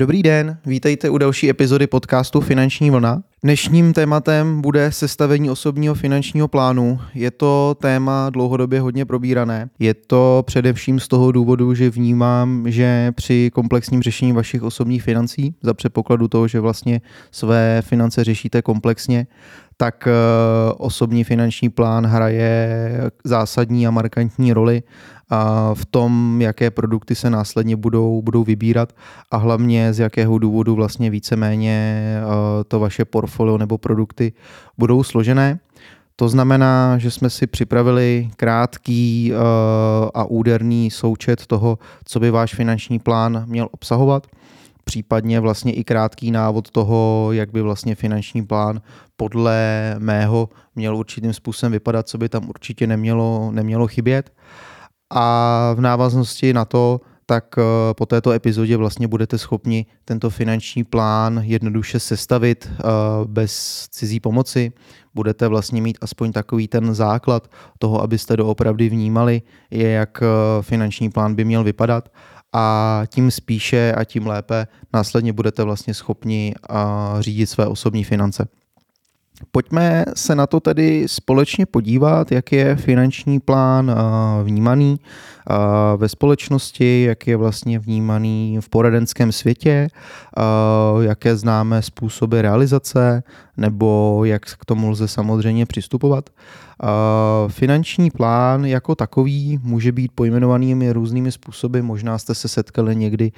Dobrý 0.00 0.22
den, 0.22 0.58
vítejte 0.66 1.10
u 1.10 1.18
další 1.18 1.50
epizody 1.50 1.86
podcastu 1.86 2.40
Finanční 2.40 2.90
vlna. 2.90 3.22
Dnešním 3.42 3.92
tématem 3.92 4.60
bude 4.62 4.92
sestavení 4.92 5.50
osobního 5.50 5.94
finančního 5.94 6.48
plánu. 6.48 7.00
Je 7.14 7.30
to 7.30 7.76
téma 7.80 8.30
dlouhodobě 8.30 8.80
hodně 8.80 9.04
probírané. 9.04 9.68
Je 9.78 9.94
to 9.94 10.42
především 10.46 11.00
z 11.00 11.08
toho 11.08 11.32
důvodu, 11.32 11.74
že 11.74 11.90
vnímám, 11.90 12.64
že 12.70 13.12
při 13.14 13.50
komplexním 13.54 14.02
řešení 14.02 14.32
vašich 14.32 14.62
osobních 14.62 15.02
financí, 15.02 15.54
za 15.62 15.74
předpokladu 15.74 16.28
toho, 16.28 16.48
že 16.48 16.60
vlastně 16.60 17.00
své 17.30 17.82
finance 17.82 18.24
řešíte 18.24 18.62
komplexně, 18.62 19.26
tak 19.76 20.08
eh, 20.08 20.12
osobní 20.76 21.24
finanční 21.24 21.68
plán 21.68 22.06
hraje 22.06 22.70
zásadní 23.24 23.86
a 23.86 23.90
markantní 23.90 24.52
roli 24.52 24.82
v 25.74 25.86
tom, 25.86 26.40
jaké 26.40 26.70
produkty 26.70 27.14
se 27.14 27.30
následně 27.30 27.76
budou, 27.76 28.22
budou 28.22 28.44
vybírat 28.44 28.92
a 29.30 29.36
hlavně 29.36 29.92
z 29.92 29.98
jakého 29.98 30.38
důvodu 30.38 30.74
vlastně 30.74 31.10
víceméně 31.10 32.04
eh, 32.22 32.64
to 32.64 32.80
vaše 32.80 33.04
portfolio 33.04 33.58
nebo 33.58 33.78
produkty 33.78 34.32
budou 34.78 35.02
složené. 35.02 35.58
To 36.16 36.28
znamená, 36.28 36.98
že 36.98 37.10
jsme 37.10 37.30
si 37.30 37.46
připravili 37.46 38.30
krátký 38.36 39.32
eh, 39.32 39.36
a 40.14 40.24
úderný 40.24 40.90
součet 40.90 41.46
toho, 41.46 41.78
co 42.04 42.20
by 42.20 42.30
váš 42.30 42.54
finanční 42.54 42.98
plán 42.98 43.44
měl 43.46 43.68
obsahovat 43.70 44.26
případně 44.84 45.40
vlastně 45.40 45.72
i 45.72 45.84
krátký 45.84 46.30
návod 46.30 46.70
toho, 46.70 47.28
jak 47.32 47.52
by 47.52 47.62
vlastně 47.62 47.94
finanční 47.94 48.46
plán 48.46 48.80
podle 49.16 49.94
mého 49.98 50.48
měl 50.74 50.96
určitým 50.96 51.32
způsobem 51.32 51.72
vypadat, 51.72 52.08
co 52.08 52.18
by 52.18 52.28
tam 52.28 52.48
určitě 52.48 52.86
nemělo, 52.86 53.50
nemělo 53.52 53.86
chybět. 53.86 54.32
A 55.10 55.72
v 55.74 55.80
návaznosti 55.80 56.52
na 56.52 56.64
to, 56.64 57.00
tak 57.30 57.54
eh, 57.58 57.62
po 57.94 58.06
této 58.06 58.30
epizodě 58.30 58.76
vlastně 58.76 59.08
budete 59.08 59.38
schopni 59.38 59.86
tento 60.04 60.30
finanční 60.30 60.84
plán 60.84 61.40
jednoduše 61.44 62.00
sestavit 62.00 62.68
eh, 62.72 62.82
bez 63.24 63.86
cizí 63.90 64.20
pomoci. 64.20 64.72
Budete 65.14 65.48
vlastně 65.48 65.82
mít 65.82 65.98
aspoň 66.00 66.32
takový 66.32 66.68
ten 66.68 66.94
základ 66.94 67.50
toho, 67.78 68.02
abyste 68.02 68.36
doopravdy 68.36 68.88
vnímali, 68.88 69.42
jak 69.70 70.22
eh, 70.22 70.26
finanční 70.62 71.10
plán 71.10 71.34
by 71.34 71.44
měl 71.44 71.64
vypadat 71.64 72.08
a 72.52 73.02
tím 73.06 73.30
spíše 73.30 73.94
a 73.96 74.04
tím 74.04 74.26
lépe 74.26 74.66
následně 74.92 75.32
budete 75.32 75.62
vlastně 75.62 75.94
schopni 75.94 76.54
řídit 77.20 77.46
své 77.46 77.66
osobní 77.66 78.04
finance. 78.04 78.48
Pojďme 79.52 80.04
se 80.14 80.34
na 80.34 80.46
to 80.46 80.60
tedy 80.60 81.04
společně 81.08 81.66
podívat, 81.66 82.32
jak 82.32 82.52
je 82.52 82.76
finanční 82.76 83.40
plán 83.40 83.94
vnímaný 84.44 85.00
ve 85.96 86.08
společnosti, 86.08 87.02
jak 87.02 87.26
je 87.26 87.36
vlastně 87.36 87.78
vnímaný 87.78 88.58
v 88.60 88.68
poradenském 88.68 89.32
světě, 89.32 89.88
jaké 91.00 91.36
známe 91.36 91.82
způsoby 91.82 92.40
realizace, 92.40 93.22
nebo 93.60 94.20
jak 94.24 94.42
k 94.42 94.64
tomu 94.64 94.90
lze 94.90 95.08
samozřejmě 95.08 95.66
přistupovat. 95.66 96.30
Finanční 97.48 98.10
plán 98.10 98.64
jako 98.64 98.94
takový 98.94 99.60
může 99.62 99.92
být 99.92 100.12
pojmenovanými 100.14 100.92
různými 100.92 101.32
způsoby. 101.32 101.80
Možná 101.80 102.18
jste 102.18 102.34
se 102.34 102.48
setkali 102.48 102.96
někdy 102.96 103.32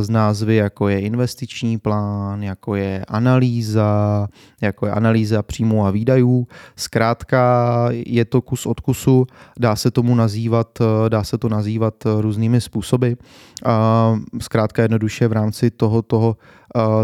s 0.00 0.08
názvy, 0.08 0.56
jako 0.56 0.88
je 0.88 1.00
investiční 1.00 1.78
plán, 1.78 2.42
jako 2.42 2.74
je 2.74 3.04
analýza, 3.08 4.28
jako 4.60 4.86
je 4.86 4.92
analýza 4.92 5.42
příjmů 5.42 5.86
a 5.86 5.90
výdajů. 5.90 6.46
Zkrátka 6.76 7.74
je 7.92 8.24
to 8.24 8.42
kus 8.42 8.66
od 8.66 8.80
kusu, 8.80 9.26
dá 9.58 9.76
se 9.76 9.90
tomu 9.90 10.14
nazývat, 10.14 10.78
dá 11.08 11.24
se 11.24 11.38
to 11.38 11.48
nazývat 11.48 11.94
různými 12.20 12.60
způsoby. 12.60 13.12
Zkrátka 14.40 14.82
jednoduše 14.82 15.28
v 15.28 15.32
rámci 15.32 15.70
toho, 15.70 16.02
toho 16.02 16.36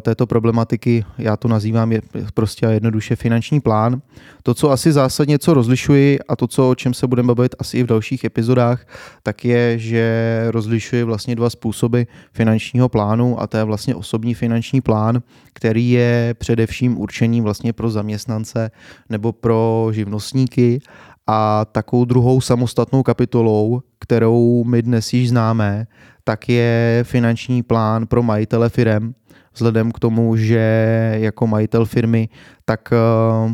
této 0.03 0.27
problematiky, 0.27 1.05
já 1.19 1.37
to 1.37 1.49
nazývám 1.49 1.93
je 1.93 2.03
prostě 2.35 2.67
jednoduše 2.67 3.17
finanční 3.17 3.61
plán. 3.61 4.03
To, 4.43 4.55
co 4.55 4.71
asi 4.71 4.93
zásadně 4.93 5.39
co 5.39 5.55
rozlišuji 5.55 6.19
a 6.29 6.37
to, 6.37 6.47
co, 6.47 6.71
o 6.71 6.75
čem 6.75 6.95
se 6.95 7.07
budeme 7.07 7.35
bavit 7.35 7.55
asi 7.59 7.79
i 7.79 7.83
v 7.83 7.87
dalších 7.87 8.25
epizodách, 8.25 8.87
tak 9.23 9.45
je, 9.45 9.79
že 9.79 10.45
rozlišuji 10.49 11.03
vlastně 11.05 11.37
dva 11.37 11.51
způsoby 11.51 12.03
finančního 12.33 12.89
plánu 12.89 13.41
a 13.41 13.47
to 13.47 13.57
je 13.57 13.65
vlastně 13.65 13.95
osobní 13.95 14.35
finanční 14.35 14.81
plán, 14.81 15.23
který 15.53 15.91
je 15.91 16.35
především 16.39 16.99
určený 16.99 17.41
vlastně 17.41 17.73
pro 17.73 17.91
zaměstnance 17.91 18.71
nebo 19.09 19.33
pro 19.33 19.89
živnostníky 19.93 20.81
a 21.27 21.65
takovou 21.65 22.05
druhou 22.05 22.41
samostatnou 22.41 23.03
kapitolou, 23.03 23.83
kterou 23.99 24.65
my 24.65 24.83
dnes 24.83 25.13
již 25.13 25.29
známe, 25.29 25.87
tak 26.25 26.49
je 26.49 27.01
finanční 27.07 27.63
plán 27.63 28.07
pro 28.07 28.23
majitele 28.23 28.69
firem, 28.69 29.15
vzhledem 29.55 29.93
k 29.93 29.99
tomu, 29.99 30.37
že 30.37 30.59
jako 31.19 31.47
majitel 31.47 31.85
firmy 31.85 32.29
tak 32.71 32.93
eh, 32.93 32.97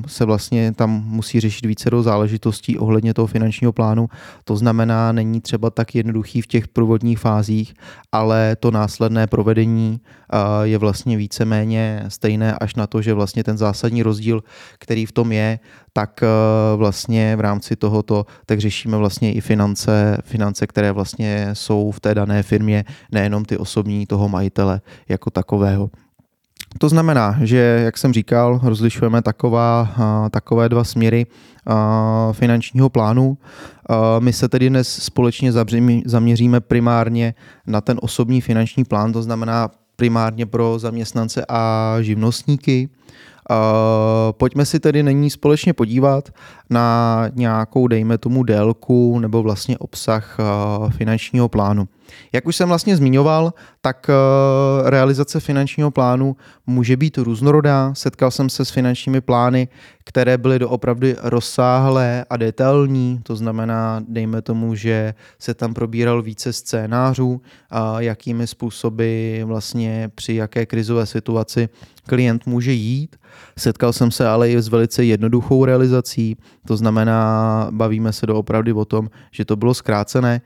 se 0.06 0.24
vlastně 0.24 0.72
tam 0.72 0.90
musí 1.06 1.40
řešit 1.40 1.66
více 1.66 1.90
do 1.90 2.02
záležitostí 2.02 2.78
ohledně 2.78 3.14
toho 3.14 3.26
finančního 3.26 3.72
plánu. 3.72 4.08
To 4.44 4.56
znamená, 4.56 5.12
není 5.12 5.40
třeba 5.40 5.70
tak 5.70 5.94
jednoduchý 5.94 6.42
v 6.42 6.46
těch 6.46 6.68
průvodních 6.68 7.18
fázích, 7.18 7.74
ale 8.12 8.56
to 8.60 8.70
následné 8.70 9.26
provedení 9.26 10.00
eh, 10.00 10.36
je 10.62 10.78
vlastně 10.78 11.16
víceméně 11.16 12.04
stejné 12.08 12.54
až 12.60 12.74
na 12.74 12.86
to, 12.86 13.02
že 13.02 13.14
vlastně 13.14 13.44
ten 13.44 13.58
zásadní 13.58 14.02
rozdíl, 14.02 14.42
který 14.78 15.06
v 15.06 15.12
tom 15.12 15.32
je, 15.32 15.58
tak 15.92 16.20
eh, 16.22 16.26
vlastně 16.76 17.36
v 17.36 17.40
rámci 17.40 17.76
tohoto 17.76 18.26
tak 18.46 18.60
řešíme 18.60 18.96
vlastně 18.96 19.32
i 19.32 19.40
finance, 19.40 20.18
finance, 20.24 20.66
které 20.66 20.92
vlastně 20.92 21.48
jsou 21.52 21.90
v 21.90 22.00
té 22.00 22.14
dané 22.14 22.42
firmě, 22.42 22.84
nejenom 23.12 23.44
ty 23.44 23.56
osobní 23.56 24.06
toho 24.06 24.28
majitele 24.28 24.80
jako 25.08 25.30
takového. 25.30 25.90
To 26.78 26.88
znamená, 26.88 27.36
že, 27.42 27.82
jak 27.84 27.98
jsem 27.98 28.12
říkal, 28.12 28.60
rozlišujeme 28.62 29.22
taková, 29.22 29.88
takové 30.30 30.68
dva 30.68 30.84
směry 30.84 31.26
finančního 32.32 32.88
plánu. 32.88 33.38
My 34.18 34.32
se 34.32 34.48
tedy 34.48 34.68
dnes 34.68 34.88
společně 34.88 35.52
zaměříme 36.04 36.60
primárně 36.60 37.34
na 37.66 37.80
ten 37.80 37.98
osobní 38.02 38.40
finanční 38.40 38.84
plán, 38.84 39.12
to 39.12 39.22
znamená 39.22 39.70
primárně 39.96 40.46
pro 40.46 40.78
zaměstnance 40.78 41.44
a 41.48 41.96
živnostníky. 42.00 42.88
Pojďme 44.30 44.66
si 44.66 44.80
tedy 44.80 45.02
nyní 45.02 45.30
společně 45.30 45.72
podívat 45.72 46.30
na 46.70 47.28
nějakou, 47.34 47.86
dejme 47.86 48.18
tomu, 48.18 48.42
délku 48.42 49.18
nebo 49.18 49.42
vlastně 49.42 49.78
obsah 49.78 50.38
finančního 50.90 51.48
plánu. 51.48 51.88
Jak 52.32 52.46
už 52.46 52.56
jsem 52.56 52.68
vlastně 52.68 52.96
zmiňoval, 52.96 53.54
tak 53.80 54.10
eh, 54.10 54.90
realizace 54.90 55.40
finančního 55.40 55.90
plánu 55.90 56.36
může 56.66 56.96
být 56.96 57.18
různorodá. 57.18 57.94
Setkal 57.94 58.30
jsem 58.30 58.48
se 58.48 58.64
s 58.64 58.70
finančními 58.70 59.20
plány, 59.20 59.68
které 60.04 60.38
byly 60.38 60.58
doopravdy 60.58 61.16
rozsáhlé 61.22 62.24
a 62.30 62.36
detailní, 62.36 63.20
to 63.22 63.36
znamená, 63.36 64.02
dejme 64.08 64.42
tomu, 64.42 64.74
že 64.74 65.14
se 65.38 65.54
tam 65.54 65.74
probíral 65.74 66.22
více 66.22 66.52
scénářů, 66.52 67.40
a 67.70 68.00
jakými 68.00 68.46
způsoby 68.46 69.42
vlastně 69.42 70.10
při 70.14 70.34
jaké 70.34 70.66
krizové 70.66 71.06
situaci 71.06 71.68
klient 72.06 72.46
může 72.46 72.72
jít. 72.72 73.16
Setkal 73.58 73.92
jsem 73.92 74.10
se 74.10 74.28
ale 74.28 74.50
i 74.50 74.62
s 74.62 74.68
velice 74.68 75.04
jednoduchou 75.04 75.64
realizací, 75.64 76.36
to 76.66 76.76
znamená, 76.76 77.68
bavíme 77.70 78.12
se 78.12 78.26
doopravdy 78.26 78.72
o 78.72 78.84
tom, 78.84 79.10
že 79.30 79.44
to 79.44 79.56
bylo 79.56 79.74
zkrácené 79.74 80.40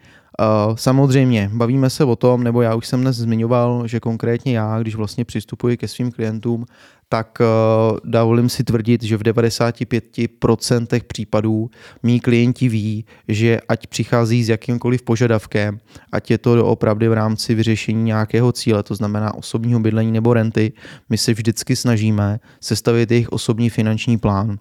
samozřejmě, 0.74 1.50
bavíme 1.52 1.90
se 1.90 2.04
o 2.04 2.16
tom, 2.16 2.44
nebo 2.44 2.62
já 2.62 2.74
už 2.74 2.86
jsem 2.86 3.00
dnes 3.00 3.16
zmiňoval, 3.16 3.86
že 3.86 4.00
konkrétně 4.00 4.58
já, 4.58 4.78
když 4.78 4.94
vlastně 4.94 5.24
přistupuji 5.24 5.76
ke 5.76 5.88
svým 5.88 6.12
klientům, 6.12 6.66
tak 7.12 7.38
uh, 7.40 7.98
dovolím 8.04 8.48
si 8.48 8.64
tvrdit, 8.64 9.02
že 9.02 9.16
v 9.16 9.22
95% 9.22 11.02
případů 11.06 11.70
mý 12.02 12.20
klienti 12.20 12.68
ví, 12.68 13.04
že 13.28 13.60
ať 13.68 13.86
přichází 13.86 14.44
s 14.44 14.48
jakýmkoliv 14.48 15.02
požadavkem, 15.02 15.78
ať 16.12 16.30
je 16.30 16.38
to 16.38 16.66
opravdu 16.66 17.10
v 17.10 17.12
rámci 17.12 17.54
vyřešení 17.54 18.02
nějakého 18.02 18.52
cíle, 18.52 18.82
to 18.82 18.94
znamená 18.94 19.34
osobního 19.34 19.80
bydlení 19.80 20.12
nebo 20.12 20.34
renty, 20.34 20.72
my 21.09 21.18
se 21.18 21.34
vždycky 21.34 21.76
snažíme 21.76 22.41
sestavit 22.60 23.10
jejich 23.10 23.28
osobní 23.28 23.70
finanční 23.70 24.18
plán 24.18 24.59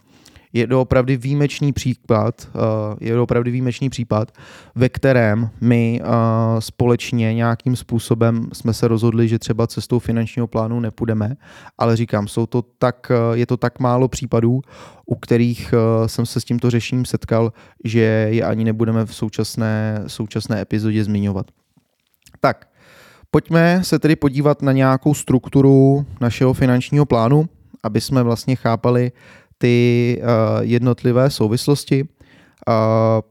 je 0.53 0.67
to 0.67 0.81
opravdu 0.81 1.13
výjimečný 1.17 1.73
případ, 1.73 2.49
uh, 2.55 2.61
je 2.99 3.13
to 3.13 3.23
opravdu 3.23 3.51
výjimečný 3.51 3.89
případ, 3.89 4.31
ve 4.75 4.89
kterém 4.89 5.49
my 5.61 6.01
uh, 6.01 6.09
společně 6.59 7.33
nějakým 7.33 7.75
způsobem 7.75 8.49
jsme 8.53 8.73
se 8.73 8.87
rozhodli, 8.87 9.27
že 9.27 9.39
třeba 9.39 9.67
cestou 9.67 9.99
finančního 9.99 10.47
plánu 10.47 10.79
nepůjdeme, 10.79 11.35
ale 11.77 11.95
říkám, 11.95 12.27
jsou 12.27 12.45
to 12.45 12.61
tak, 12.61 13.11
uh, 13.11 13.37
je 13.37 13.45
to 13.45 13.57
tak 13.57 13.79
málo 13.79 14.07
případů, 14.07 14.61
u 15.05 15.15
kterých 15.15 15.73
jsem 16.05 16.25
se 16.25 16.39
s 16.39 16.43
tímto 16.43 16.69
řešením 16.69 17.05
setkal, 17.05 17.53
že 17.83 18.27
je 18.31 18.43
ani 18.43 18.63
nebudeme 18.63 19.05
v 19.05 19.15
současné, 19.15 20.03
současné 20.07 20.61
epizodě 20.61 21.03
zmiňovat. 21.03 21.45
Tak, 22.39 22.67
pojďme 23.31 23.81
se 23.83 23.99
tedy 23.99 24.15
podívat 24.15 24.61
na 24.61 24.71
nějakou 24.71 25.13
strukturu 25.13 26.05
našeho 26.21 26.53
finančního 26.53 27.05
plánu, 27.05 27.49
aby 27.83 28.01
jsme 28.01 28.23
vlastně 28.23 28.55
chápali, 28.55 29.11
ty 29.61 30.17
uh, 30.21 30.27
jednotlivé 30.61 31.29
souvislosti. 31.29 32.07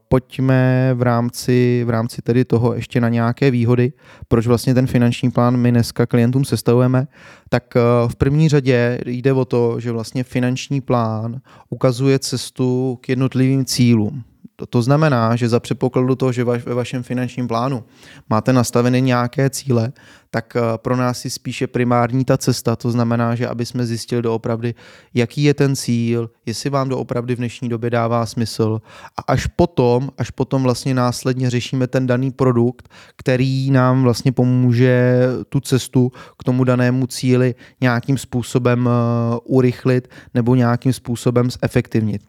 pojďme 0.07 0.91
v 0.93 1.01
rámci, 1.01 1.83
v 1.85 1.89
rámci 1.89 2.21
tedy 2.21 2.45
toho 2.45 2.73
ještě 2.73 3.01
na 3.01 3.09
nějaké 3.09 3.51
výhody, 3.51 3.93
proč 4.27 4.47
vlastně 4.47 4.73
ten 4.73 4.87
finanční 4.87 5.31
plán 5.31 5.57
my 5.57 5.71
dneska 5.71 6.05
klientům 6.05 6.45
sestavujeme, 6.45 7.07
tak 7.49 7.75
eh, 7.75 7.79
v 8.07 8.15
první 8.15 8.49
řadě 8.49 8.99
jde 9.05 9.33
o 9.33 9.45
to, 9.45 9.79
že 9.79 9.91
vlastně 9.91 10.23
finanční 10.23 10.81
plán 10.81 11.41
ukazuje 11.69 12.19
cestu 12.19 12.97
k 13.01 13.09
jednotlivým 13.09 13.65
cílům. 13.65 14.23
To, 14.59 14.65
to 14.65 14.81
znamená, 14.81 15.35
že 15.35 15.49
za 15.49 15.59
předpokladu 15.59 16.15
toho, 16.15 16.31
že 16.31 16.43
vaš, 16.43 16.65
ve 16.65 16.73
vašem 16.73 17.03
finančním 17.03 17.47
plánu 17.47 17.83
máte 18.29 18.53
nastaveny 18.53 19.01
nějaké 19.01 19.49
cíle, 19.49 19.91
tak 20.31 20.55
eh, 20.55 20.61
pro 20.77 20.95
nás 20.95 21.25
je 21.25 21.31
spíše 21.31 21.67
primární 21.67 22.25
ta 22.25 22.37
cesta. 22.37 22.75
To 22.75 22.91
znamená, 22.91 23.35
že 23.35 23.47
aby 23.47 23.65
jsme 23.65 23.85
zjistili 23.85 24.21
doopravdy, 24.21 24.75
jaký 25.13 25.43
je 25.43 25.53
ten 25.53 25.75
cíl, 25.75 26.29
jestli 26.45 26.69
vám 26.69 26.89
doopravdy 26.89 27.35
v 27.35 27.37
dnešní 27.37 27.69
době 27.69 27.89
dává 27.89 28.25
smysl. 28.25 28.81
A 29.17 29.21
až 29.31 29.47
potom, 29.47 30.09
až 30.17 30.31
potom 30.31 30.63
vlastně 30.63 30.93
následně 30.93 31.49
řešíme 31.49 31.87
ten 31.87 32.07
daný 32.07 32.31
produkt, 32.31 32.89
který 33.15 33.71
nám 33.71 34.03
vlastně 34.03 34.31
pomůže 34.31 35.21
tu 35.49 35.59
cestu 35.59 36.11
k 36.39 36.43
tomu 36.43 36.63
danému 36.63 37.07
cíli 37.07 37.55
nějakým 37.81 38.17
způsobem 38.17 38.89
eh, 38.89 39.37
urychlit 39.43 40.07
nebo 40.33 40.55
nějakým 40.55 40.93
způsobem 40.93 41.49
zefektivnit 41.51 42.21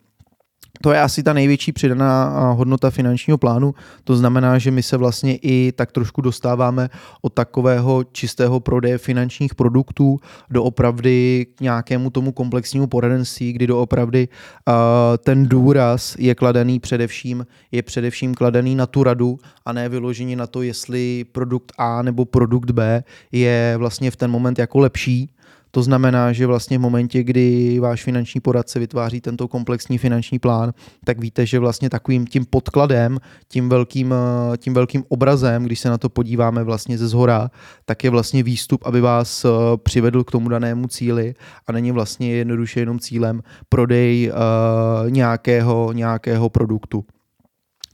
to 0.82 0.92
je 0.92 1.00
asi 1.00 1.22
ta 1.22 1.32
největší 1.32 1.72
přidaná 1.72 2.50
hodnota 2.52 2.90
finančního 2.90 3.38
plánu. 3.38 3.74
To 4.04 4.16
znamená, 4.16 4.58
že 4.58 4.70
my 4.70 4.82
se 4.82 4.96
vlastně 4.96 5.36
i 5.36 5.72
tak 5.72 5.92
trošku 5.92 6.20
dostáváme 6.20 6.88
od 7.22 7.32
takového 7.32 8.04
čistého 8.04 8.60
prodeje 8.60 8.98
finančních 8.98 9.54
produktů 9.54 10.18
do 10.50 10.64
opravdy 10.64 11.46
k 11.54 11.60
nějakému 11.60 12.10
tomu 12.10 12.32
komplexnímu 12.32 12.86
poradenství, 12.86 13.52
kdy 13.52 13.66
doopravdy 13.66 14.28
uh, 14.28 14.74
ten 15.18 15.48
důraz 15.48 16.16
je 16.18 16.34
kladený 16.34 16.80
především, 16.80 17.46
je 17.72 17.82
především 17.82 18.34
kladený 18.34 18.74
na 18.74 18.86
tu 18.86 19.02
radu 19.02 19.38
a 19.64 19.72
ne 19.72 19.88
vyloženě 19.88 20.36
na 20.36 20.46
to, 20.46 20.62
jestli 20.62 21.24
produkt 21.32 21.72
A 21.78 22.02
nebo 22.02 22.24
produkt 22.24 22.70
B 22.70 23.04
je 23.32 23.74
vlastně 23.76 24.10
v 24.10 24.16
ten 24.16 24.30
moment 24.30 24.58
jako 24.58 24.78
lepší, 24.78 25.30
to 25.70 25.82
znamená, 25.82 26.32
že 26.32 26.46
vlastně 26.46 26.78
v 26.78 26.80
momentě, 26.80 27.22
kdy 27.22 27.78
váš 27.80 28.04
finanční 28.04 28.40
poradce 28.40 28.78
vytváří 28.78 29.20
tento 29.20 29.48
komplexní 29.48 29.98
finanční 29.98 30.38
plán, 30.38 30.72
tak 31.04 31.20
víte, 31.20 31.46
že 31.46 31.58
vlastně 31.58 31.90
takovým 31.90 32.26
tím 32.26 32.44
podkladem, 32.50 33.18
tím 33.48 33.68
velkým, 33.68 34.14
eh, 34.14 34.56
tím 34.56 34.74
velkým 34.74 35.04
obrazem, 35.08 35.64
když 35.64 35.80
se 35.80 35.90
na 35.90 35.98
to 35.98 36.08
podíváme 36.08 36.64
vlastně 36.64 36.98
ze 36.98 37.08
zhora, 37.08 37.50
tak 37.84 38.04
je 38.04 38.10
vlastně 38.10 38.42
výstup, 38.42 38.86
aby 38.86 39.00
vás 39.00 39.44
eh, 39.44 39.48
přivedl 39.76 40.24
k 40.24 40.30
tomu 40.30 40.48
danému 40.48 40.88
cíli 40.88 41.34
a 41.66 41.72
není 41.72 41.92
vlastně 41.92 42.34
jednoduše 42.34 42.80
jenom 42.80 42.98
cílem 42.98 43.42
prodej 43.68 44.32
uh, 44.32 45.10
nějakého, 45.10 45.92
nějakého 45.92 46.48
produktu. 46.48 47.04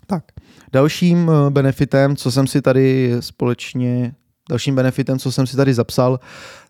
Tak, 0.06 0.25
dalším 0.73 1.31
benefitem, 1.50 2.17
co 2.17 2.31
jsem 2.31 2.46
si 2.46 2.62
tady 2.62 3.17
společně 3.20 4.14
Dalším 4.50 4.75
benefitem, 4.75 5.19
co 5.19 5.32
jsem 5.32 5.46
si 5.46 5.56
tady 5.56 5.75
zapsal, 5.75 6.20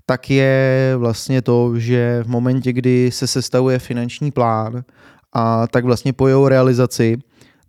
tak 0.06 0.30
je 0.30 0.94
vlastně 0.96 1.42
to, 1.42 1.78
že 1.78 2.22
v 2.22 2.28
momentě, 2.28 2.72
kdy 2.72 3.10
se 3.12 3.26
sestavuje 3.26 3.78
finanční 3.78 4.30
plán 4.30 4.84
a 5.32 5.66
tak 5.66 5.84
vlastně 5.84 6.12
po 6.12 6.28
jeho 6.28 6.48
realizaci, 6.48 7.18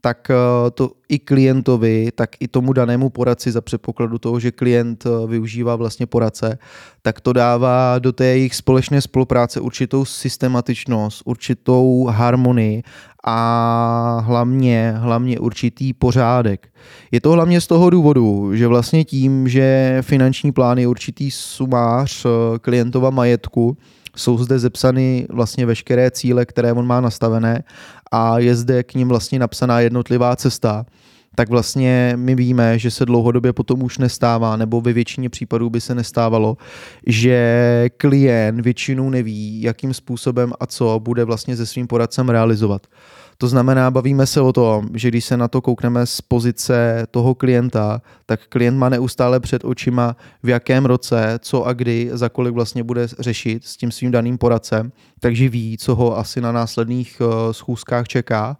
tak 0.01 0.31
eh, 0.31 0.71
to 0.71 0.91
i 1.09 1.19
klientovi, 1.19 2.11
tak 2.15 2.29
i 2.39 2.47
tomu 2.47 2.73
danému 2.73 3.09
poradci 3.09 3.51
za 3.51 3.61
předpokladu 3.61 4.17
toho, 4.17 4.39
že 4.39 4.51
klient 4.51 5.05
eh, 5.05 5.27
využívá 5.27 5.75
vlastně 5.75 6.05
poradce, 6.05 6.57
tak 7.01 7.21
to 7.21 7.33
dává 7.33 7.99
do 7.99 8.11
té 8.11 8.25
jejich 8.25 8.55
společné 8.55 9.01
spolupráce 9.01 9.59
určitou 9.59 10.05
systematičnost, 10.05 11.21
určitou 11.25 12.05
harmonii 12.05 12.83
a 13.23 14.19
hlavně, 14.25 14.93
hlavně 14.97 15.39
určitý 15.39 15.93
pořádek. 15.93 16.67
Je 17.11 17.21
to 17.21 17.31
hlavně 17.31 17.61
z 17.61 17.67
toho 17.67 17.89
důvodu, 17.89 18.55
že 18.55 18.67
vlastně 18.67 19.03
tím, 19.03 19.47
že 19.47 19.97
finanční 20.01 20.51
plán 20.51 20.77
je 20.77 20.87
určitý 20.87 21.31
sumář 21.31 22.25
eh, 22.25 22.59
klientova 22.59 23.09
majetku, 23.09 23.77
jsou 24.17 24.37
zde 24.37 24.59
zepsany 24.59 25.27
vlastně 25.29 25.65
veškeré 25.65 26.11
cíle, 26.11 26.45
které 26.45 26.73
on 26.73 26.87
má 26.87 27.01
nastavené 27.01 27.63
a 28.11 28.39
je 28.39 28.55
zde 28.55 28.83
k 28.83 28.93
ním 28.93 29.07
vlastně 29.07 29.39
napsaná 29.39 29.79
jednotlivá 29.79 30.35
cesta, 30.35 30.85
tak 31.35 31.49
vlastně 31.49 32.13
my 32.15 32.35
víme, 32.35 32.79
že 32.79 32.91
se 32.91 33.05
dlouhodobě 33.05 33.53
potom 33.53 33.83
už 33.83 33.97
nestává, 33.97 34.57
nebo 34.57 34.81
ve 34.81 34.93
většině 34.93 35.29
případů 35.29 35.69
by 35.69 35.81
se 35.81 35.95
nestávalo, 35.95 36.57
že 37.07 37.89
klient 37.97 38.61
většinou 38.61 39.09
neví, 39.09 39.61
jakým 39.61 39.93
způsobem 39.93 40.53
a 40.59 40.65
co 40.65 40.99
bude 41.03 41.23
vlastně 41.23 41.57
se 41.57 41.65
svým 41.65 41.87
poradcem 41.87 42.29
realizovat. 42.29 42.87
To 43.37 43.47
znamená, 43.47 43.91
bavíme 43.91 44.25
se 44.25 44.41
o 44.41 44.53
tom, 44.53 44.89
že 44.93 45.07
když 45.07 45.25
se 45.25 45.37
na 45.37 45.47
to 45.47 45.61
koukneme 45.61 46.05
z 46.05 46.21
pozice 46.21 47.07
toho 47.11 47.35
klienta, 47.35 48.01
tak 48.25 48.47
klient 48.49 48.77
má 48.77 48.89
neustále 48.89 49.39
před 49.39 49.65
očima, 49.65 50.15
v 50.43 50.49
jakém 50.49 50.85
roce, 50.85 51.39
co 51.41 51.65
a 51.65 51.73
kdy, 51.73 52.09
za 52.13 52.29
kolik 52.29 52.53
vlastně 52.53 52.83
bude 52.83 53.07
řešit 53.19 53.65
s 53.65 53.77
tím 53.77 53.91
svým 53.91 54.11
daným 54.11 54.37
poradcem, 54.37 54.91
takže 55.19 55.49
ví, 55.49 55.77
co 55.77 55.95
ho 55.95 56.17
asi 56.17 56.41
na 56.41 56.51
následných 56.51 57.21
eh, 57.21 57.53
schůzkách 57.53 58.07
čeká. 58.07 58.57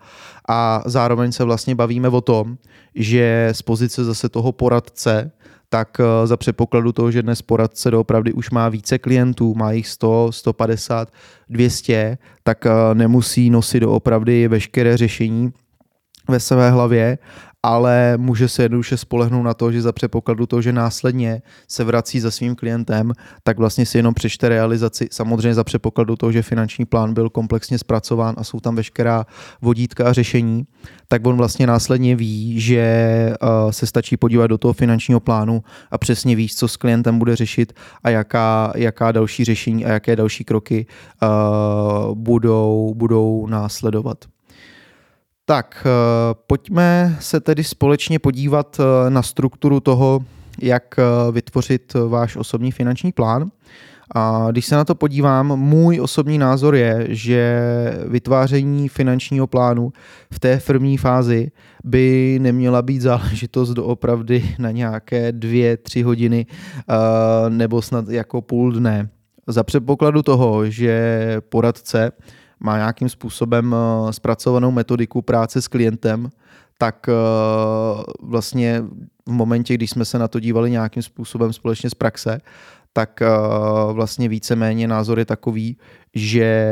A 0.50 0.84
zároveň 0.86 1.32
se 1.32 1.44
vlastně 1.44 1.76
bavíme 1.76 2.10
o 2.10 2.22
tom, 2.22 2.58
že 2.96 3.50
z 3.52 3.62
pozice 3.62 4.04
zase 4.04 4.30
toho 4.30 4.52
poradce 4.52 5.32
tak 5.70 5.98
eh, 6.00 6.28
za 6.28 6.38
předpokladu 6.38 6.92
toho, 6.92 7.12
že 7.12 7.22
dnes 7.22 7.42
poradce 7.42 7.92
doopravdy 7.92 8.34
už 8.34 8.50
má 8.50 8.70
více 8.70 8.98
klientů, 8.98 9.56
má 9.56 9.72
jich 9.72 9.88
100, 9.88 10.32
150, 10.32 11.12
200, 11.50 12.18
tak 12.44 12.66
eh, 12.66 12.72
nemusí 12.94 13.50
nosit 13.50 13.80
doopravdy 13.80 14.48
veškeré 14.48 14.98
řešení 14.98 15.52
ve 16.30 16.40
své 16.40 16.72
hlavě 16.72 17.18
ale 17.68 18.18
může 18.18 18.48
se 18.48 18.64
jednoduše 18.64 18.98
spolehnout 18.98 19.46
na 19.46 19.54
to, 19.54 19.72
že 19.72 19.82
za 19.82 19.92
předpokladu 19.92 20.46
toho, 20.46 20.62
že 20.62 20.74
následně 20.74 21.42
se 21.68 21.84
vrací 21.84 22.20
za 22.20 22.32
svým 22.32 22.56
klientem, 22.56 23.14
tak 23.44 23.58
vlastně 23.58 23.86
si 23.86 23.98
jenom 23.98 24.14
přečte 24.14 24.50
realizaci, 24.50 25.08
samozřejmě 25.12 25.54
za 25.54 25.64
předpokladu 25.64 26.16
toho, 26.16 26.32
že 26.32 26.42
finanční 26.42 26.86
plán 26.86 27.14
byl 27.14 27.30
komplexně 27.30 27.78
zpracován 27.78 28.36
a 28.38 28.44
jsou 28.44 28.60
tam 28.60 28.76
veškerá 28.76 29.26
vodítka 29.62 30.10
a 30.10 30.14
řešení, 30.14 30.64
tak 31.08 31.28
on 31.28 31.38
vlastně 31.38 31.68
následně 31.68 32.16
ví, 32.16 32.60
že 32.62 33.34
uh, 33.42 33.72
se 33.72 33.86
stačí 33.86 34.18
podívat 34.18 34.48
do 34.48 34.58
toho 34.58 34.74
finančního 34.74 35.20
plánu 35.20 35.64
a 35.92 35.98
přesně 35.98 36.36
ví, 36.36 36.50
co 36.50 36.68
s 36.68 36.78
klientem 36.78 37.20
bude 37.20 37.36
řešit 37.36 37.74
a 38.04 38.10
jaká, 38.10 38.74
jaká 38.76 39.12
další 39.12 39.44
řešení 39.44 39.86
a 39.86 39.90
jaké 39.90 40.16
další 40.16 40.44
kroky 40.44 40.86
uh, 41.24 42.16
budou, 42.16 42.94
budou 42.96 43.48
následovat. 43.48 44.37
Tak, 45.50 45.86
eh, 45.86 46.36
pojďme 46.48 47.18
se 47.20 47.40
tedy 47.40 47.64
společně 47.64 48.20
podívat 48.20 48.80
eh, 48.80 49.10
na 49.10 49.22
strukturu 49.22 49.80
toho, 49.80 50.20
jak 50.62 50.96
eh, 51.00 51.32
vytvořit 51.32 51.94
váš 52.08 52.36
osobní 52.36 52.72
finanční 52.72 53.12
plán. 53.12 53.52
A 54.16 54.48
když 54.52 54.66
se 54.66 54.76
na 54.76 54.86
to 54.86 54.96
podívám, 54.96 55.60
můj 55.60 56.02
osobní 56.02 56.38
názor 56.38 56.76
je, 56.76 57.08
že 57.10 57.62
vytváření 58.08 58.90
finančního 58.90 59.48
plánu 59.48 59.94
v 60.34 60.40
té 60.40 60.62
první 60.68 60.98
fázi 60.98 61.52
by 61.84 62.38
neměla 62.42 62.82
být 62.82 63.02
záležitost 63.02 63.70
doopravdy 63.70 64.56
na 64.60 64.72
nějaké 64.72 65.32
dvě, 65.32 65.78
tři 65.78 66.02
hodiny 66.02 66.46
nebo 67.50 67.82
snad 67.82 68.10
jako 68.10 68.42
půl 68.42 68.72
dne. 68.72 69.10
Za 69.48 69.64
předpokladu 69.64 70.22
toho, 70.22 70.70
že 70.70 71.38
poradce 71.50 72.12
má 72.60 72.78
nějakým 72.78 73.10
způsobem 73.10 73.76
eh, 73.76 74.14
zpracovanou 74.14 74.72
metodiku 74.72 75.22
práce 75.22 75.62
s 75.62 75.68
klientem, 75.68 76.30
tak 76.78 77.10
eh, 77.10 77.14
vlastně 78.22 78.84
v 79.26 79.32
momentě, 79.32 79.74
když 79.74 79.90
jsme 79.90 80.06
se 80.06 80.20
na 80.20 80.28
to 80.28 80.40
dívali 80.40 80.72
nějakým 80.72 81.04
způsobem 81.04 81.54
společně 81.54 81.90
z 81.90 81.94
praxe, 81.94 82.42
tak 82.94 83.22
eh, 83.22 83.28
vlastně 83.92 84.30
víceméně 84.30 84.88
názor 84.88 85.20
je 85.20 85.26
takový, 85.26 85.78
že 86.16 86.72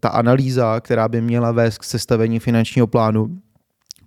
ta 0.00 0.08
analýza, 0.08 0.80
která 0.80 1.08
by 1.08 1.20
měla 1.20 1.52
vést 1.52 1.78
k 1.78 1.84
sestavení 1.84 2.38
finančního 2.38 2.86
plánu, 2.86 3.38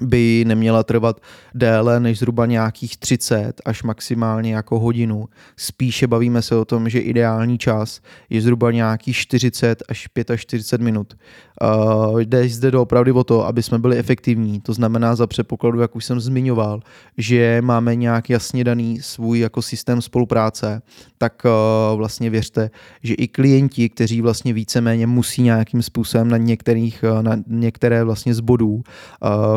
by 0.01 0.43
neměla 0.47 0.83
trvat 0.83 1.21
déle 1.53 1.99
než 1.99 2.19
zhruba 2.19 2.45
nějakých 2.45 2.97
30 2.97 3.61
až 3.65 3.83
maximálně 3.83 4.55
jako 4.55 4.79
hodinu. 4.79 5.25
Spíše 5.57 6.07
bavíme 6.07 6.41
se 6.41 6.55
o 6.55 6.65
tom, 6.65 6.89
že 6.89 6.99
ideální 6.99 7.57
čas 7.57 8.01
je 8.29 8.41
zhruba 8.41 8.71
nějakých 8.71 9.15
40 9.15 9.83
až 9.89 10.07
45 10.35 10.83
minut. 10.83 11.17
Uh, 11.61 12.19
jde 12.19 12.49
zde 12.49 12.71
doopravdy 12.71 13.11
o 13.11 13.23
to, 13.23 13.45
aby 13.45 13.63
jsme 13.63 13.79
byli 13.79 13.97
efektivní. 13.97 14.61
To 14.61 14.73
znamená 14.73 15.15
za 15.15 15.27
předpokladu, 15.27 15.79
jak 15.79 15.95
už 15.95 16.05
jsem 16.05 16.19
zmiňoval, 16.19 16.79
že 17.17 17.61
máme 17.61 17.95
nějak 17.95 18.29
jasně 18.29 18.63
daný 18.63 19.01
svůj 19.01 19.39
jako 19.39 19.61
systém 19.61 20.01
spolupráce, 20.01 20.81
tak 21.17 21.43
uh, 21.45 21.97
vlastně 21.97 22.29
věřte, 22.29 22.69
že 23.03 23.13
i 23.13 23.27
klienti, 23.27 23.89
kteří 23.89 24.21
vlastně 24.21 24.53
víceméně 24.53 25.07
musí 25.07 25.41
nějakým 25.41 25.81
způsobem 25.81 26.27
na 26.27 26.37
některých, 26.37 27.03
uh, 27.03 27.23
na 27.23 27.35
některé 27.47 28.03
vlastně 28.03 28.33
z 28.33 28.39
bodů, 28.39 28.73
uh, 28.73 28.83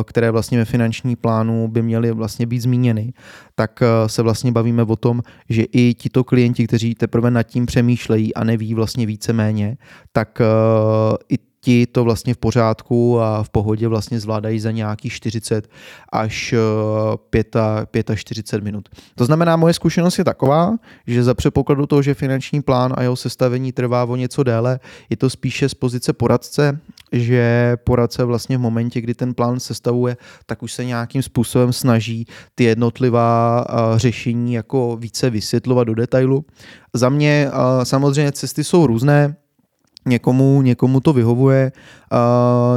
které 0.05 0.28
které 0.29 0.33
vlastně 0.33 0.59
ve 0.59 0.65
finanční 0.65 1.17
plánu 1.17 1.69
by 1.69 1.83
měly 1.83 2.13
vlastně 2.13 2.47
být 2.47 2.61
zmíněny, 2.61 3.13
tak 3.55 3.83
eh, 3.83 4.09
se 4.09 4.23
vlastně 4.23 4.53
bavíme 4.53 4.83
o 4.83 4.97
tom, 4.97 5.23
že 5.49 5.63
i 5.73 5.95
tito 5.95 6.25
klienti, 6.25 6.67
kteří 6.67 6.95
teprve 6.95 7.31
nad 7.31 7.43
tím 7.43 7.67
přemýšlejí 7.67 8.35
a 8.35 8.45
neví 8.45 8.75
vlastně 8.75 9.07
více 9.07 9.33
méně, 9.33 9.77
tak 10.13 10.41
eh, 10.41 10.45
i 11.29 11.48
ti 11.61 11.87
to 11.87 12.05
vlastně 12.05 12.35
v 12.35 12.37
pořádku 12.39 13.21
a 13.21 13.43
v 13.43 13.51
pohodě 13.51 13.89
vlastně 13.89 14.21
zvládají 14.21 14.61
za 14.61 14.71
nějakých 14.71 15.13
40 15.13 15.69
až 16.13 16.55
45 18.15 18.59
eh, 18.59 18.65
minut. 18.65 18.89
To 19.15 19.25
znamená, 19.25 19.57
moje 19.57 19.75
zkušenost 19.75 20.19
je 20.19 20.25
taková, 20.25 20.77
že 21.07 21.25
za 21.25 21.35
předpokladu 21.35 21.87
toho, 21.87 22.03
že 22.03 22.15
finanční 22.15 22.63
plán 22.63 22.95
a 22.97 23.03
jeho 23.03 23.17
sestavení 23.17 23.73
trvá 23.73 24.05
o 24.05 24.17
něco 24.17 24.43
déle, 24.43 24.81
je 25.11 25.17
to 25.17 25.31
spíše 25.31 25.69
z 25.69 25.75
pozice 25.75 26.13
poradce, 26.13 26.81
že 27.13 27.77
poradce 27.85 28.25
vlastně 28.25 28.59
v 28.59 28.61
momentě, 28.61 29.01
kdy 29.01 29.15
ten 29.15 29.35
plán 29.35 29.61
sestavuje, 29.61 30.17
tak 30.47 30.63
už 30.63 30.73
se 30.73 30.85
nějakým 30.85 31.23
způsobem 31.23 31.73
snaží 31.73 32.27
ty 32.55 32.65
jednotlivá 32.65 33.65
eh, 33.69 33.99
řešení 33.99 34.55
jako 34.55 34.97
více 34.97 35.31
vysvětlovat 35.31 35.85
do 35.85 35.95
detailu. 35.95 36.45
Za 36.95 37.09
mě 37.09 37.51
eh, 37.51 37.85
samozřejmě 37.85 38.33
cesty 38.33 38.65
jsou 38.65 38.87
různé, 38.87 39.37
někomu, 40.09 40.63
někomu 40.63 41.01
to 41.01 41.13
vyhovuje, 41.13 41.73
uh, 42.13 42.19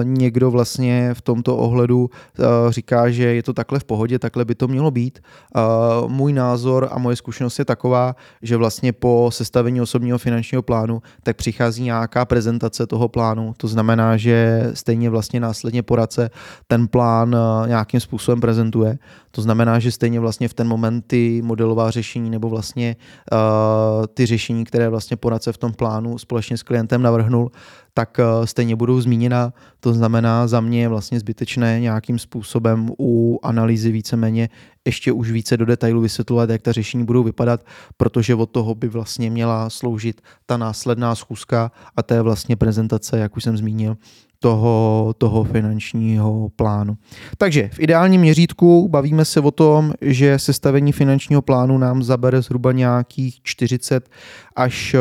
někdo 0.04 0.52
vlastně 0.52 1.14
v 1.14 1.22
tomto 1.22 1.58
ohledu 1.58 2.00
uh, 2.00 2.46
říká, 2.70 3.10
že 3.10 3.24
je 3.24 3.44
to 3.44 3.54
takhle 3.54 3.80
v 3.80 3.84
pohodě, 3.84 4.20
takhle 4.20 4.46
by 4.46 4.56
to 4.56 4.68
mělo 4.68 4.92
být. 4.92 5.20
Uh, 5.56 6.12
můj 6.12 6.34
názor 6.34 6.88
a 6.92 7.00
moje 7.00 7.16
zkušenost 7.16 7.60
je 7.60 7.66
taková, 7.66 8.16
že 8.42 8.58
vlastně 8.58 8.94
po 8.94 9.30
sestavení 9.34 9.82
osobního 9.82 10.18
finančního 10.18 10.62
plánu 10.62 11.02
tak 11.24 11.38
přichází 11.38 11.84
nějaká 11.84 12.26
prezentace 12.26 12.88
toho 12.88 13.08
plánu, 13.08 13.54
to 13.58 13.68
znamená, 13.68 14.18
že 14.18 14.70
stejně 14.74 15.10
vlastně 15.10 15.40
následně 15.40 15.84
poradce 15.84 16.30
ten 16.68 16.88
plán 16.88 17.36
uh, 17.36 17.68
nějakým 17.68 18.00
způsobem 18.00 18.42
prezentuje. 18.42 18.98
To 19.32 19.42
znamená, 19.42 19.80
že 19.80 19.92
stejně 19.92 20.20
vlastně 20.20 20.48
v 20.48 20.54
ten 20.54 20.68
moment 20.68 21.06
ty 21.08 21.42
modelová 21.42 21.92
řešení 21.92 22.30
nebo 22.30 22.50
vlastně 22.50 22.96
uh, 23.32 24.06
ty 24.14 24.26
řešení, 24.26 24.64
které 24.64 24.90
vlastně 24.90 25.18
poradce 25.18 25.54
v 25.54 25.58
tom 25.58 25.74
plánu 25.74 26.18
společně 26.18 26.58
s 26.58 26.64
klientem 26.64 27.02
navrhnul, 27.22 27.52
tak 27.94 28.20
uh, 28.20 28.46
stejně 28.46 28.76
budou 28.76 29.02
zmíněna. 29.02 29.54
To 29.80 29.94
znamená 29.94 30.48
za 30.48 30.62
mě 30.62 30.82
je 30.82 30.88
vlastně 30.88 31.20
zbytečné 31.20 31.80
nějakým 31.80 32.20
způsobem 32.20 32.90
u 33.00 33.40
analýzy 33.44 33.92
víceméně 33.92 34.50
ještě 34.86 35.12
už 35.12 35.32
více 35.32 35.58
do 35.58 35.66
detailu 35.66 36.02
vysvětlovat, 36.02 36.50
jak 36.50 36.62
ta 36.62 36.72
řešení 36.72 37.06
budou 37.06 37.24
vypadat, 37.24 37.66
protože 37.98 38.36
od 38.36 38.50
toho 38.50 38.76
by 38.76 38.88
vlastně 38.88 39.30
měla 39.30 39.70
sloužit 39.70 40.22
ta 40.46 40.58
následná 40.58 41.16
schůzka 41.16 41.72
a 41.98 42.14
je 42.14 42.22
vlastně 42.22 42.56
prezentace, 42.56 43.20
jak 43.20 43.38
už 43.38 43.44
jsem 43.44 43.58
zmínil, 43.58 43.98
toho, 44.40 45.14
toho 45.18 45.44
finančního 45.44 46.50
plánu. 46.56 46.98
Takže 47.38 47.70
v 47.74 47.80
ideálním 47.80 48.22
měřítku 48.22 48.88
bavíme 48.88 49.26
se 49.26 49.40
o 49.40 49.52
tom, 49.52 49.94
že 50.02 50.40
sestavení 50.40 50.92
finančního 50.92 51.42
plánu 51.42 51.78
nám 51.78 52.04
zabere 52.04 52.42
zhruba 52.42 52.72
nějakých 52.72 53.44
40 53.44 54.10
až 54.56 54.96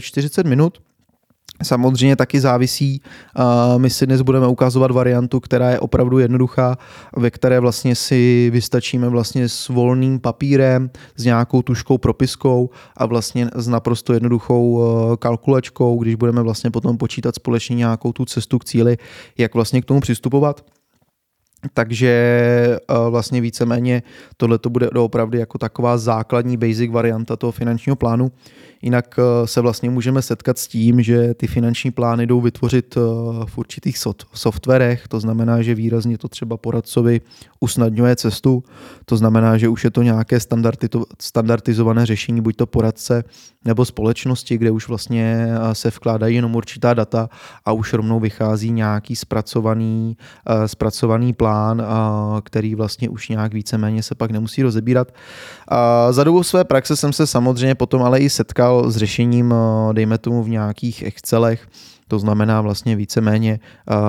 45 0.00 0.46
eh, 0.46 0.48
minut. 0.48 0.78
Samozřejmě 1.62 2.16
taky 2.16 2.40
závisí, 2.40 3.02
my 3.76 3.90
si 3.90 4.06
dnes 4.06 4.22
budeme 4.22 4.46
ukazovat 4.46 4.90
variantu, 4.90 5.40
která 5.40 5.70
je 5.70 5.80
opravdu 5.80 6.18
jednoduchá, 6.18 6.78
ve 7.16 7.30
které 7.30 7.60
vlastně 7.60 7.94
si 7.94 8.50
vystačíme 8.52 9.08
vlastně 9.08 9.48
s 9.48 9.68
volným 9.68 10.20
papírem, 10.20 10.90
s 11.16 11.24
nějakou 11.24 11.62
tuškou 11.62 11.98
propiskou 11.98 12.70
a 12.96 13.06
vlastně 13.06 13.48
s 13.54 13.68
naprosto 13.68 14.12
jednoduchou 14.12 14.82
e, 14.82 15.16
kalkulačkou, 15.16 15.98
když 16.02 16.14
budeme 16.14 16.42
vlastně 16.42 16.70
potom 16.70 16.98
počítat 16.98 17.34
společně 17.34 17.76
nějakou 17.76 18.12
tu 18.12 18.24
cestu 18.24 18.58
k 18.58 18.64
cíli, 18.64 18.96
jak 19.38 19.54
vlastně 19.54 19.82
k 19.82 19.84
tomu 19.84 20.00
přistupovat. 20.00 20.64
Takže 21.74 22.08
e, 22.08 22.78
vlastně 23.10 23.40
víceméně 23.40 24.02
tohle 24.36 24.58
to 24.58 24.70
bude 24.70 24.90
opravdu 24.90 25.38
jako 25.38 25.58
taková 25.58 25.98
základní 25.98 26.56
basic 26.56 26.90
varianta 26.90 27.36
toho 27.36 27.52
finančního 27.52 27.96
plánu. 27.96 28.32
Jinak 28.82 29.18
eh, 29.18 29.46
se 29.46 29.60
vlastně 29.60 29.90
můžeme 29.90 30.22
setkat 30.22 30.58
s 30.58 30.68
tím, 30.68 31.02
že 31.02 31.34
ty 31.34 31.46
finanční 31.46 31.90
plány 31.90 32.26
jdou 32.26 32.40
vytvořit 32.40 32.96
eh, 32.96 33.00
v 33.46 33.58
určitých 33.58 33.98
softwarech, 34.34 35.08
to 35.08 35.20
znamená, 35.20 35.62
že 35.62 35.74
výrazně 35.74 36.18
to 36.18 36.28
třeba 36.28 36.56
poradcovi 36.56 37.20
usnadňuje 37.60 38.16
cestu, 38.16 38.64
to 39.04 39.16
znamená, 39.16 39.58
že 39.58 39.68
už 39.68 39.84
je 39.84 39.90
to 39.90 40.02
nějaké 40.02 40.38
standardizované 41.20 42.06
řešení, 42.06 42.40
buď 42.40 42.56
to 42.56 42.66
poradce 42.66 43.24
nebo 43.64 43.84
společnosti, 43.84 44.58
kde 44.58 44.70
už 44.70 44.88
vlastně 44.88 45.48
eh, 45.48 45.74
se 45.74 45.90
vkládají 45.90 46.36
jenom 46.36 46.54
určitá 46.54 46.94
data 46.94 47.28
a 47.64 47.72
už 47.72 47.92
rovnou 47.92 48.20
vychází 48.20 48.70
nějaký 48.70 49.16
zpracovaný, 49.16 50.16
zpracovaný 50.66 51.32
plán, 51.32 51.51
který 52.44 52.74
vlastně 52.74 53.08
už 53.08 53.28
nějak 53.28 53.54
víceméně 53.54 54.02
se 54.02 54.14
pak 54.14 54.30
nemusí 54.30 54.62
rozebírat. 54.62 55.12
Za 56.10 56.24
dobu 56.24 56.42
své 56.42 56.64
praxe 56.64 56.96
jsem 56.96 57.12
se 57.12 57.26
samozřejmě 57.26 57.74
potom 57.74 58.02
ale 58.02 58.18
i 58.18 58.30
setkal 58.30 58.90
s 58.90 58.96
řešením, 58.96 59.54
dejme 59.92 60.18
tomu 60.18 60.42
v 60.42 60.48
nějakých 60.48 61.02
Excelech, 61.02 61.68
to 62.08 62.18
znamená 62.18 62.60
vlastně 62.60 62.96
víceméně 62.96 63.60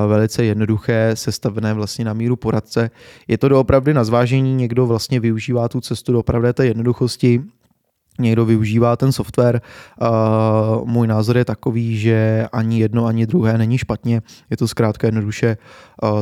velice 0.08 0.44
jednoduché, 0.44 1.12
sestavené 1.14 1.74
vlastně 1.74 2.06
na 2.06 2.14
míru 2.14 2.36
poradce. 2.36 2.90
Je 3.28 3.38
to 3.38 3.50
doopravdy 3.50 3.94
na 3.94 4.04
zvážení, 4.04 4.56
někdo 4.56 4.88
vlastně 4.88 5.20
využívá 5.20 5.70
tu 5.70 5.82
cestu 5.82 6.12
doopravdy 6.12 6.54
té 6.54 6.66
jednoduchosti, 6.66 7.42
někdo 8.20 8.46
využívá 8.46 8.96
ten 8.96 9.12
software. 9.12 9.62
Můj 10.86 11.08
názor 11.08 11.38
je 11.38 11.46
takový, 11.46 11.98
že 11.98 12.48
ani 12.52 12.80
jedno, 12.80 13.06
ani 13.06 13.26
druhé 13.26 13.58
není 13.58 13.78
špatně. 13.78 14.22
Je 14.50 14.58
to 14.58 14.68
zkrátka 14.68 15.08
jednoduše 15.08 15.58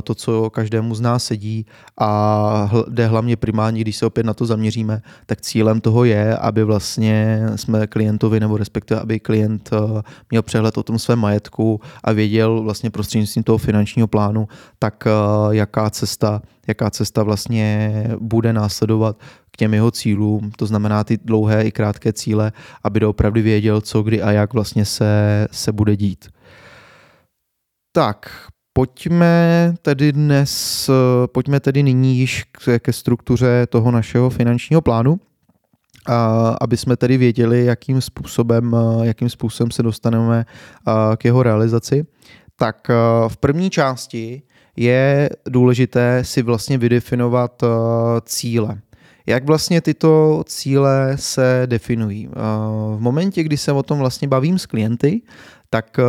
to, 0.03 0.15
co 0.15 0.49
každému 0.49 0.95
z 0.95 1.01
nás 1.01 1.23
sedí 1.23 1.65
a 1.99 2.71
jde 2.87 3.07
hlavně 3.07 3.35
primárně, 3.35 3.81
když 3.81 3.95
se 3.95 4.05
opět 4.05 4.25
na 4.25 4.33
to 4.33 4.45
zaměříme, 4.45 5.01
tak 5.25 5.41
cílem 5.41 5.81
toho 5.81 6.03
je, 6.05 6.37
aby 6.37 6.63
vlastně 6.63 7.45
jsme 7.55 7.87
klientovi 7.87 8.39
nebo 8.39 8.57
respektive, 8.57 8.99
aby 9.01 9.19
klient 9.19 9.69
uh, 9.73 10.01
měl 10.31 10.41
přehled 10.41 10.77
o 10.77 10.83
tom 10.83 10.99
svém 10.99 11.19
majetku 11.19 11.81
a 12.03 12.11
věděl 12.11 12.61
vlastně 12.61 12.89
prostřednictvím 12.89 13.43
toho 13.43 13.57
finančního 13.57 14.07
plánu, 14.07 14.47
tak 14.79 15.07
jaká 15.51 15.89
cesta 15.89 16.41
jaká 16.67 16.89
cesta 16.89 17.23
vlastně 17.23 18.03
bude 18.19 18.53
následovat 18.53 19.17
k 19.51 19.57
těm 19.57 19.73
jeho 19.73 19.91
cílům, 19.91 20.51
to 20.57 20.65
znamená 20.65 21.03
ty 21.03 21.17
dlouhé 21.25 21.63
i 21.63 21.71
krátké 21.71 22.13
cíle, 22.13 22.51
aby 22.83 22.99
doopravdy 22.99 23.41
věděl, 23.41 23.81
co, 23.81 24.03
kdy 24.03 24.21
a 24.21 24.31
jak 24.31 24.53
vlastně 24.53 24.85
se, 24.85 25.47
se 25.51 25.71
bude 25.71 25.95
dít. 25.95 26.29
Tak, 27.91 28.47
pojďme 28.73 29.73
tedy 29.81 30.11
dnes, 30.11 30.89
pojďme 31.25 31.59
tedy 31.59 31.83
nyní 31.83 32.17
již 32.17 32.43
ke, 32.79 32.93
struktuře 32.93 33.67
toho 33.69 33.91
našeho 33.91 34.29
finančního 34.29 34.81
plánu, 34.81 35.19
aby 36.61 36.77
jsme 36.77 36.97
tedy 36.97 37.17
věděli, 37.17 37.65
jakým 37.65 38.01
způsobem, 38.01 38.75
jakým 39.01 39.29
způsobem 39.29 39.71
se 39.71 39.83
dostaneme 39.83 40.45
k 41.17 41.25
jeho 41.25 41.43
realizaci. 41.43 42.05
Tak 42.55 42.87
v 43.27 43.37
první 43.37 43.69
části 43.69 44.41
je 44.75 45.29
důležité 45.49 46.23
si 46.23 46.41
vlastně 46.41 46.77
vydefinovat 46.77 47.63
cíle. 48.25 48.81
Jak 49.25 49.45
vlastně 49.45 49.81
tyto 49.81 50.43
cíle 50.47 51.13
se 51.15 51.63
definují? 51.65 52.29
V 52.95 52.99
momentě, 52.99 53.43
kdy 53.43 53.57
se 53.57 53.71
o 53.71 53.83
tom 53.83 53.99
vlastně 53.99 54.27
bavím 54.27 54.59
s 54.59 54.65
klienty, 54.65 55.21
tak 55.73 55.99
eh, 55.99 56.03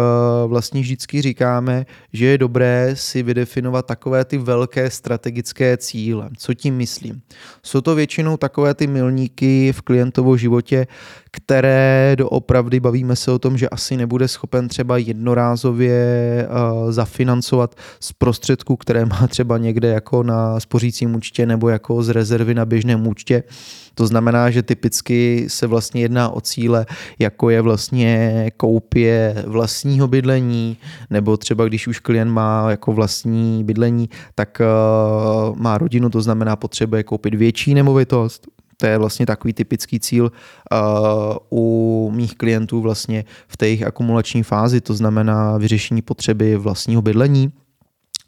vlastně 0.47 0.81
vždycky 0.81 1.23
říkáme, 1.23 1.87
že 2.12 2.26
je 2.26 2.38
dobré 2.38 2.90
si 2.95 3.23
vydefinovat 3.23 3.87
takové 3.87 4.25
ty 4.25 4.38
velké 4.38 4.90
strategické 4.90 5.76
cíle. 5.76 6.31
Co 6.37 6.54
tím 6.54 6.76
myslím? 6.76 7.21
Jsou 7.62 7.81
to 7.81 7.95
většinou 7.95 8.37
takové 8.37 8.75
ty 8.75 8.87
milníky 8.87 9.73
v 9.73 9.83
klientovou 9.83 10.37
životě, 10.37 10.87
které 11.31 12.14
doopravdy 12.19 12.81
bavíme 12.81 13.16
se 13.16 13.31
o 13.31 13.38
tom, 13.38 13.59
že 13.59 13.69
asi 13.69 13.97
nebude 13.97 14.28
schopen 14.28 14.69
třeba 14.69 14.97
jednorázově 14.97 16.49
uh, 16.49 16.92
zafinancovat 16.92 17.75
z 18.00 18.12
prostředků, 18.12 18.76
které 18.76 19.04
má 19.07 19.26
třeba 19.28 19.59
někde 19.59 19.88
jako 19.88 20.23
na 20.23 20.61
spořícím 20.61 21.14
účtě 21.14 21.47
nebo 21.47 21.69
jako 21.69 22.02
z 22.02 22.09
rezervy 22.09 22.54
na 22.54 22.64
běžném 22.64 23.07
účtě. 23.07 23.42
To 23.95 24.07
znamená, 24.07 24.51
že 24.51 24.63
typicky 24.63 25.45
se 25.49 25.67
vlastně 25.67 26.01
jedná 26.01 26.29
o 26.29 26.41
cíle, 26.41 26.87
jako 27.19 27.51
je 27.51 27.61
vlastně 27.61 28.51
koupě 28.57 29.45
vlastního 29.47 30.09
bydlení, 30.09 30.77
nebo 31.11 31.37
třeba 31.37 31.65
když 31.65 31.87
už 31.87 31.99
klient 31.99 32.31
má 32.31 32.71
jako 32.71 32.93
vlastní 32.93 33.65
bydlení, 33.65 34.09
tak 34.35 34.61
uh, 34.61 35.57
má 35.57 35.79
rodinu, 35.79 36.11
to 36.11 36.23
znamená 36.23 36.57
potřebuje 36.57 37.03
koupit 37.03 37.35
větší 37.35 37.75
nemovitost, 37.75 38.47
to 38.77 38.87
je 38.87 38.99
vlastně 38.99 39.27
takový 39.27 39.53
typický 39.53 40.01
cíl 40.01 40.25
uh, 40.25 41.37
u 41.51 42.11
mých 42.15 42.35
klientů 42.35 42.81
vlastně 42.81 43.25
v 43.49 43.57
té 43.57 43.67
jejich 43.67 43.87
akumulační 43.87 44.43
fázi, 44.43 44.81
to 44.81 44.95
znamená 44.95 45.59
vyřešení 45.59 46.03
potřeby 46.03 46.57
vlastního 46.57 47.03
bydlení. 47.03 47.53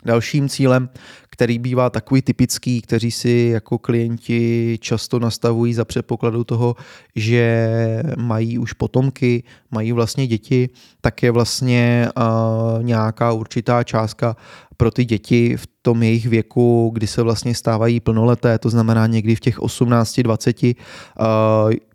Dalším 0.04 0.48
cílem, 0.48 0.88
který 1.30 1.58
bývá 1.58 1.90
takový 1.90 2.22
typický, 2.22 2.82
kteří 2.82 3.10
si 3.10 3.50
jako 3.52 3.78
klienti 3.78 4.78
často 4.80 5.18
nastavují 5.18 5.74
za 5.74 5.84
předpokladu 5.84 6.44
toho, 6.44 6.76
že 7.16 8.02
mají 8.16 8.58
už 8.58 8.72
potomky, 8.72 9.42
mají 9.70 9.92
vlastně 9.92 10.26
děti, 10.26 10.68
tak 11.00 11.22
je 11.22 11.30
vlastně 11.30 12.08
uh, 12.16 12.82
nějaká 12.82 13.32
určitá 13.32 13.82
částka 13.84 14.36
pro 14.76 14.90
ty 14.90 15.04
děti 15.04 15.56
v 15.56 15.66
tom 15.82 16.02
jejich 16.02 16.26
věku, 16.26 16.90
kdy 16.94 17.06
se 17.06 17.22
vlastně 17.22 17.54
stávají 17.54 18.00
plnoleté, 18.00 18.58
to 18.58 18.70
znamená 18.70 19.06
někdy 19.06 19.34
v 19.34 19.40
těch 19.40 19.58
18-20, 19.58 20.74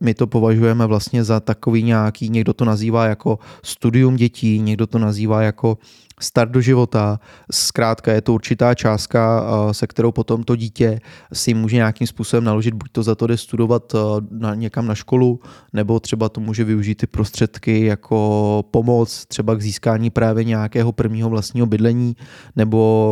my 0.02 0.14
to 0.14 0.28
považujeme 0.28 0.86
vlastně 0.86 1.24
za 1.24 1.40
takový 1.40 1.84
nějaký, 1.84 2.30
někdo 2.30 2.54
to 2.54 2.66
nazývá 2.66 3.06
jako 3.06 3.40
studium 3.64 4.16
dětí, 4.16 4.60
někdo 4.60 4.88
to 4.88 5.00
nazývá 5.00 5.42
jako 5.42 5.78
start 6.22 6.52
do 6.52 6.62
života. 6.62 7.20
Zkrátka 7.52 8.12
je 8.12 8.22
to 8.22 8.34
určitá 8.34 8.76
částka, 8.76 9.44
se 9.72 9.88
kterou 9.88 10.12
potom 10.12 10.44
to 10.44 10.56
dítě 10.56 11.00
si 11.34 11.54
může 11.54 11.76
nějakým 11.76 12.08
způsobem 12.08 12.44
naložit, 12.44 12.74
buď 12.74 12.92
to 12.92 13.04
za 13.04 13.16
to 13.16 13.28
jde 13.28 13.38
studovat 13.38 13.96
na, 14.32 14.56
někam 14.56 14.88
na 14.88 14.96
školu, 14.96 15.40
nebo 15.74 16.00
třeba 16.00 16.30
to 16.30 16.42
může 16.42 16.64
využít 16.64 16.96
ty 16.96 17.08
prostředky 17.08 17.86
jako 17.86 18.64
pomoc 18.72 19.26
třeba 19.26 19.56
k 19.56 19.62
získání 19.62 20.10
právě 20.10 20.44
nějakého 20.44 20.92
prvního 20.92 21.30
vlastního 21.30 21.68
bydlení, 21.68 22.16
nebo 22.56 22.69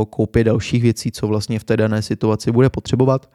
koupě 0.10 0.44
dalších 0.44 0.84
věcí, 0.84 1.12
co 1.12 1.28
vlastně 1.28 1.60
v 1.60 1.64
té 1.64 1.78
dané 1.78 2.02
situaci 2.02 2.52
bude 2.52 2.70
potřebovat. 2.70 3.30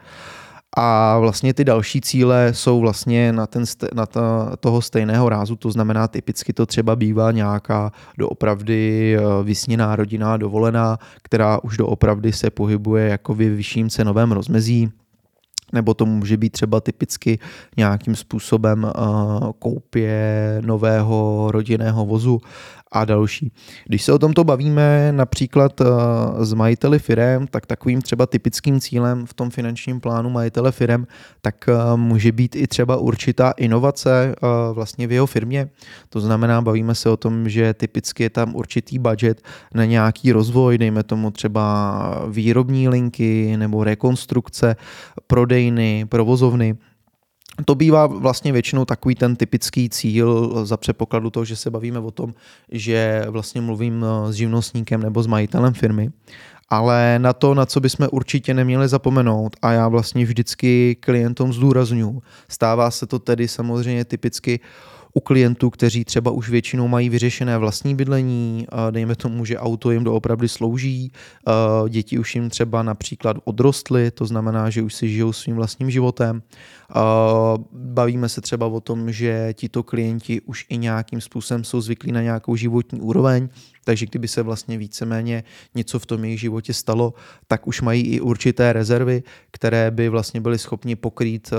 A 0.76 1.18
vlastně 1.18 1.54
ty 1.54 1.64
další 1.64 2.00
cíle 2.00 2.48
jsou 2.54 2.80
vlastně 2.80 3.32
na, 3.32 3.46
ten, 3.46 3.64
na 3.94 4.06
ta, 4.06 4.56
toho 4.56 4.82
stejného 4.82 5.28
rázu, 5.28 5.56
to 5.56 5.70
znamená 5.70 6.08
typicky 6.08 6.52
to 6.52 6.66
třeba 6.66 6.96
bývá 6.96 7.32
nějaká 7.32 7.92
doopravdy 8.18 9.16
eh, 9.16 9.42
vysněná 9.42 9.96
rodinná 9.96 10.36
dovolená, 10.36 10.98
která 11.22 11.58
už 11.62 11.76
doopravdy 11.76 12.32
se 12.32 12.50
pohybuje 12.50 13.08
jako 13.08 13.34
v 13.34 13.36
vyšším 13.36 13.90
cenovém 13.90 14.32
rozmezí, 14.32 14.92
nebo 15.72 15.94
to 15.94 16.06
může 16.06 16.36
být 16.36 16.50
třeba 16.50 16.80
typicky 16.80 17.38
nějakým 17.76 18.16
způsobem 18.16 18.84
uh, 18.84 19.50
koupě 19.58 20.58
nového 20.64 21.48
rodinného 21.50 22.06
vozu 22.06 22.40
a 22.92 23.04
další. 23.04 23.52
Když 23.86 24.02
se 24.02 24.12
o 24.12 24.18
tomto 24.18 24.44
bavíme 24.44 25.12
například 25.12 25.80
uh, 25.80 25.86
s 26.40 26.52
majiteli 26.52 26.98
firem, 26.98 27.46
tak 27.46 27.66
takovým 27.66 28.02
třeba 28.02 28.26
typickým 28.26 28.80
cílem 28.80 29.26
v 29.26 29.34
tom 29.34 29.50
finančním 29.50 30.00
plánu 30.00 30.30
majitele 30.30 30.72
firem, 30.72 31.06
tak 31.40 31.68
uh, 31.68 31.96
může 31.96 32.32
být 32.32 32.56
i 32.56 32.66
třeba 32.66 32.96
určitá 32.96 33.50
inovace 33.50 34.34
uh, 34.42 34.74
vlastně 34.74 35.06
v 35.06 35.12
jeho 35.12 35.26
firmě. 35.26 35.68
To 36.08 36.20
znamená, 36.20 36.62
bavíme 36.62 36.94
se 36.94 37.10
o 37.10 37.16
tom, 37.16 37.48
že 37.48 37.74
typicky 37.74 38.22
je 38.22 38.30
tam 38.30 38.54
určitý 38.54 38.98
budget 38.98 39.42
na 39.74 39.84
nějaký 39.84 40.32
rozvoj, 40.32 40.78
dejme 40.78 41.02
tomu 41.02 41.30
třeba 41.30 42.22
výrobní 42.28 42.88
linky 42.88 43.56
nebo 43.56 43.84
rekonstrukce, 43.84 44.76
prodejny, 45.26 46.06
provozovny, 46.08 46.76
to 47.64 47.74
bývá 47.74 48.06
vlastně 48.06 48.52
většinou 48.52 48.84
takový 48.84 49.14
ten 49.14 49.36
typický 49.36 49.90
cíl 49.90 50.60
za 50.66 50.76
předpokladu 50.76 51.30
toho, 51.30 51.44
že 51.44 51.56
se 51.56 51.70
bavíme 51.70 51.98
o 51.98 52.10
tom, 52.10 52.34
že 52.70 53.24
vlastně 53.28 53.60
mluvím 53.60 54.04
s 54.30 54.34
živnostníkem 54.34 55.02
nebo 55.02 55.22
s 55.22 55.26
majitelem 55.26 55.74
firmy. 55.74 56.10
Ale 56.68 57.18
na 57.18 57.32
to, 57.32 57.54
na 57.54 57.66
co 57.66 57.80
bychom 57.80 58.08
určitě 58.12 58.54
neměli 58.54 58.88
zapomenout, 58.88 59.56
a 59.62 59.72
já 59.72 59.88
vlastně 59.88 60.24
vždycky 60.24 60.96
klientům 61.00 61.52
zdůraznuju, 61.52 62.22
stává 62.48 62.90
se 62.90 63.06
to 63.06 63.18
tedy 63.18 63.48
samozřejmě 63.48 64.04
typicky 64.04 64.60
u 65.14 65.20
klientů, 65.20 65.70
kteří 65.70 66.04
třeba 66.04 66.30
už 66.30 66.48
většinou 66.48 66.88
mají 66.88 67.08
vyřešené 67.08 67.58
vlastní 67.58 67.94
bydlení, 67.94 68.66
dejme 68.90 69.16
tomu, 69.16 69.44
že 69.44 69.58
auto 69.58 69.90
jim 69.90 70.04
doopravdy 70.04 70.48
slouží, 70.48 71.12
děti 71.88 72.18
už 72.18 72.34
jim 72.34 72.50
třeba 72.50 72.82
například 72.82 73.36
odrostly, 73.44 74.10
to 74.10 74.26
znamená, 74.26 74.70
že 74.70 74.82
už 74.82 74.94
si 74.94 75.08
žijou 75.08 75.32
svým 75.32 75.56
vlastním 75.56 75.90
životem. 75.90 76.42
Bavíme 77.72 78.28
se 78.28 78.40
třeba 78.40 78.66
o 78.66 78.80
tom, 78.80 79.12
že 79.12 79.54
tito 79.54 79.82
klienti 79.82 80.40
už 80.40 80.66
i 80.68 80.76
nějakým 80.78 81.20
způsobem 81.20 81.64
jsou 81.64 81.80
zvyklí 81.80 82.12
na 82.12 82.22
nějakou 82.22 82.56
životní 82.56 83.00
úroveň, 83.00 83.48
takže 83.84 84.06
kdyby 84.06 84.28
se 84.28 84.42
vlastně 84.42 84.78
víceméně 84.78 85.44
něco 85.74 85.98
v 85.98 86.06
tom 86.06 86.24
jejich 86.24 86.40
životě 86.40 86.74
stalo, 86.74 87.14
tak 87.46 87.66
už 87.66 87.80
mají 87.80 88.02
i 88.02 88.20
určité 88.20 88.72
rezervy, 88.72 89.22
které 89.50 89.90
by 89.90 90.08
vlastně 90.08 90.40
byly 90.40 90.58
schopni 90.58 90.96
pokrýt 90.96 91.50
uh, 91.52 91.58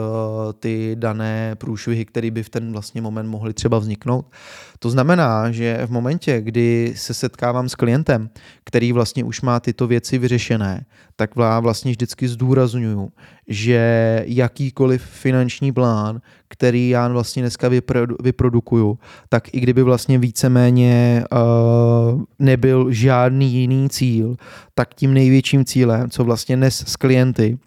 ty 0.60 0.96
dané 1.00 1.56
průšvihy, 1.56 2.06
které 2.06 2.32
by 2.32 2.44
v 2.44 2.50
ten 2.50 2.72
vlastně 2.72 3.02
moment 3.02 3.28
mohly 3.28 3.54
třeba 3.54 3.80
vzniknout. 3.80 4.26
To 4.80 4.90
znamená, 4.90 5.52
že 5.52 5.86
v 5.86 5.92
momentě, 5.92 6.42
kdy 6.42 6.94
se 6.96 7.14
setkávám 7.14 7.70
s 7.70 7.76
klientem, 7.76 8.30
který 8.64 8.92
vlastně 8.92 9.24
už 9.24 9.42
má 9.42 9.60
tyto 9.60 9.88
věci 9.88 10.18
vyřešené, 10.18 10.86
tak 11.16 11.36
vlastně 11.36 11.92
vždycky 11.92 12.28
zdůraznuju, 12.28 13.12
že 13.48 14.24
jakýkoliv 14.28 15.04
finanční 15.04 15.72
plán, 15.72 16.22
který 16.54 16.90
já 16.90 17.08
vlastně 17.08 17.44
dneska 17.44 17.68
vyprodu, 17.68 18.16
vyprodukuju, 18.24 19.00
tak 19.30 19.54
i 19.54 19.60
kdyby 19.60 19.84
vlastně 19.84 20.18
víceméně 20.18 21.24
uh, 21.32 22.22
nebyl 22.40 22.92
žádný 22.92 23.54
jiný 23.54 23.90
cíl, 23.90 24.36
tak 24.76 24.94
tím 24.94 25.14
největším 25.14 25.66
cílem, 25.66 26.10
co 26.10 26.24
vlastně 26.24 26.56
dnes 26.56 26.84
s 26.88 26.96
klienty 26.96 27.58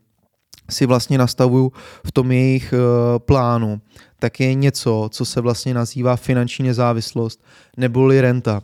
si 0.71 0.87
vlastně 0.87 1.19
nastavuju 1.19 1.73
v 2.07 2.13
tom 2.13 2.33
jejich 2.33 2.75
uh, 2.75 3.19
plánu, 3.19 3.81
tak 4.19 4.41
je 4.41 4.55
něco, 4.55 5.09
co 5.13 5.25
se 5.25 5.41
vlastně 5.41 5.75
nazývá 5.75 6.17
finanční 6.17 6.67
nezávislost 6.67 7.45
neboli 7.77 8.21
renta. 8.21 8.63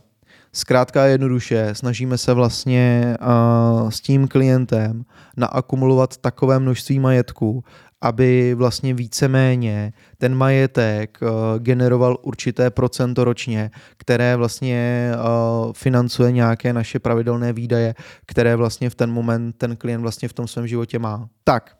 Zkrátka 0.53 1.05
jednoduše, 1.05 1.69
snažíme 1.73 2.17
se 2.17 2.33
vlastně 2.33 3.15
uh, 3.21 3.89
s 3.89 4.01
tím 4.01 4.27
klientem 4.27 5.03
naakumulovat 5.37 6.17
takové 6.17 6.59
množství 6.59 6.99
majetku, 6.99 7.63
aby 8.03 8.53
vlastně 8.53 8.93
víceméně 8.93 9.93
ten 10.17 10.35
majetek 10.35 11.17
uh, 11.21 11.29
generoval 11.59 12.17
určité 12.21 12.69
procento 12.69 13.23
ročně, 13.23 13.71
které 13.97 14.35
vlastně 14.35 15.11
uh, 15.15 15.73
financuje 15.73 16.31
nějaké 16.31 16.73
naše 16.73 16.99
pravidelné 16.99 17.53
výdaje, 17.53 17.95
které 18.25 18.55
vlastně 18.55 18.89
v 18.89 18.95
ten 18.95 19.11
moment 19.11 19.55
ten 19.57 19.75
klient 19.75 20.01
vlastně 20.01 20.27
v 20.27 20.33
tom 20.33 20.47
svém 20.47 20.67
životě 20.67 20.99
má. 20.99 21.29
Tak, 21.43 21.75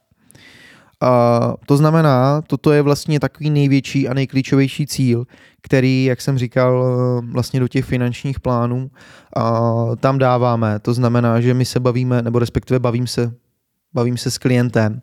Uh, 1.04 1.54
to 1.66 1.78
znamená, 1.78 2.42
toto 2.42 2.72
je 2.72 2.82
vlastně 2.82 3.20
takový 3.20 3.50
největší 3.50 4.08
a 4.08 4.14
nejklíčovější 4.14 4.88
cíl, 4.88 5.28
který, 5.62 6.06
jak 6.06 6.22
jsem 6.22 6.38
říkal, 6.38 6.86
vlastně 7.32 7.60
do 7.60 7.68
těch 7.68 7.86
finančních 7.86 8.40
plánů 8.40 8.92
uh, 9.38 9.96
tam 9.96 10.18
dáváme. 10.18 10.80
To 10.80 10.94
znamená, 10.94 11.42
že 11.42 11.54
my 11.54 11.66
se 11.66 11.80
bavíme, 11.80 12.22
nebo 12.22 12.40
respektive 12.40 12.80
bavím 12.80 13.08
se, 13.08 13.34
bavím 13.94 14.18
se 14.18 14.32
s 14.32 14.38
klientem 14.38 15.02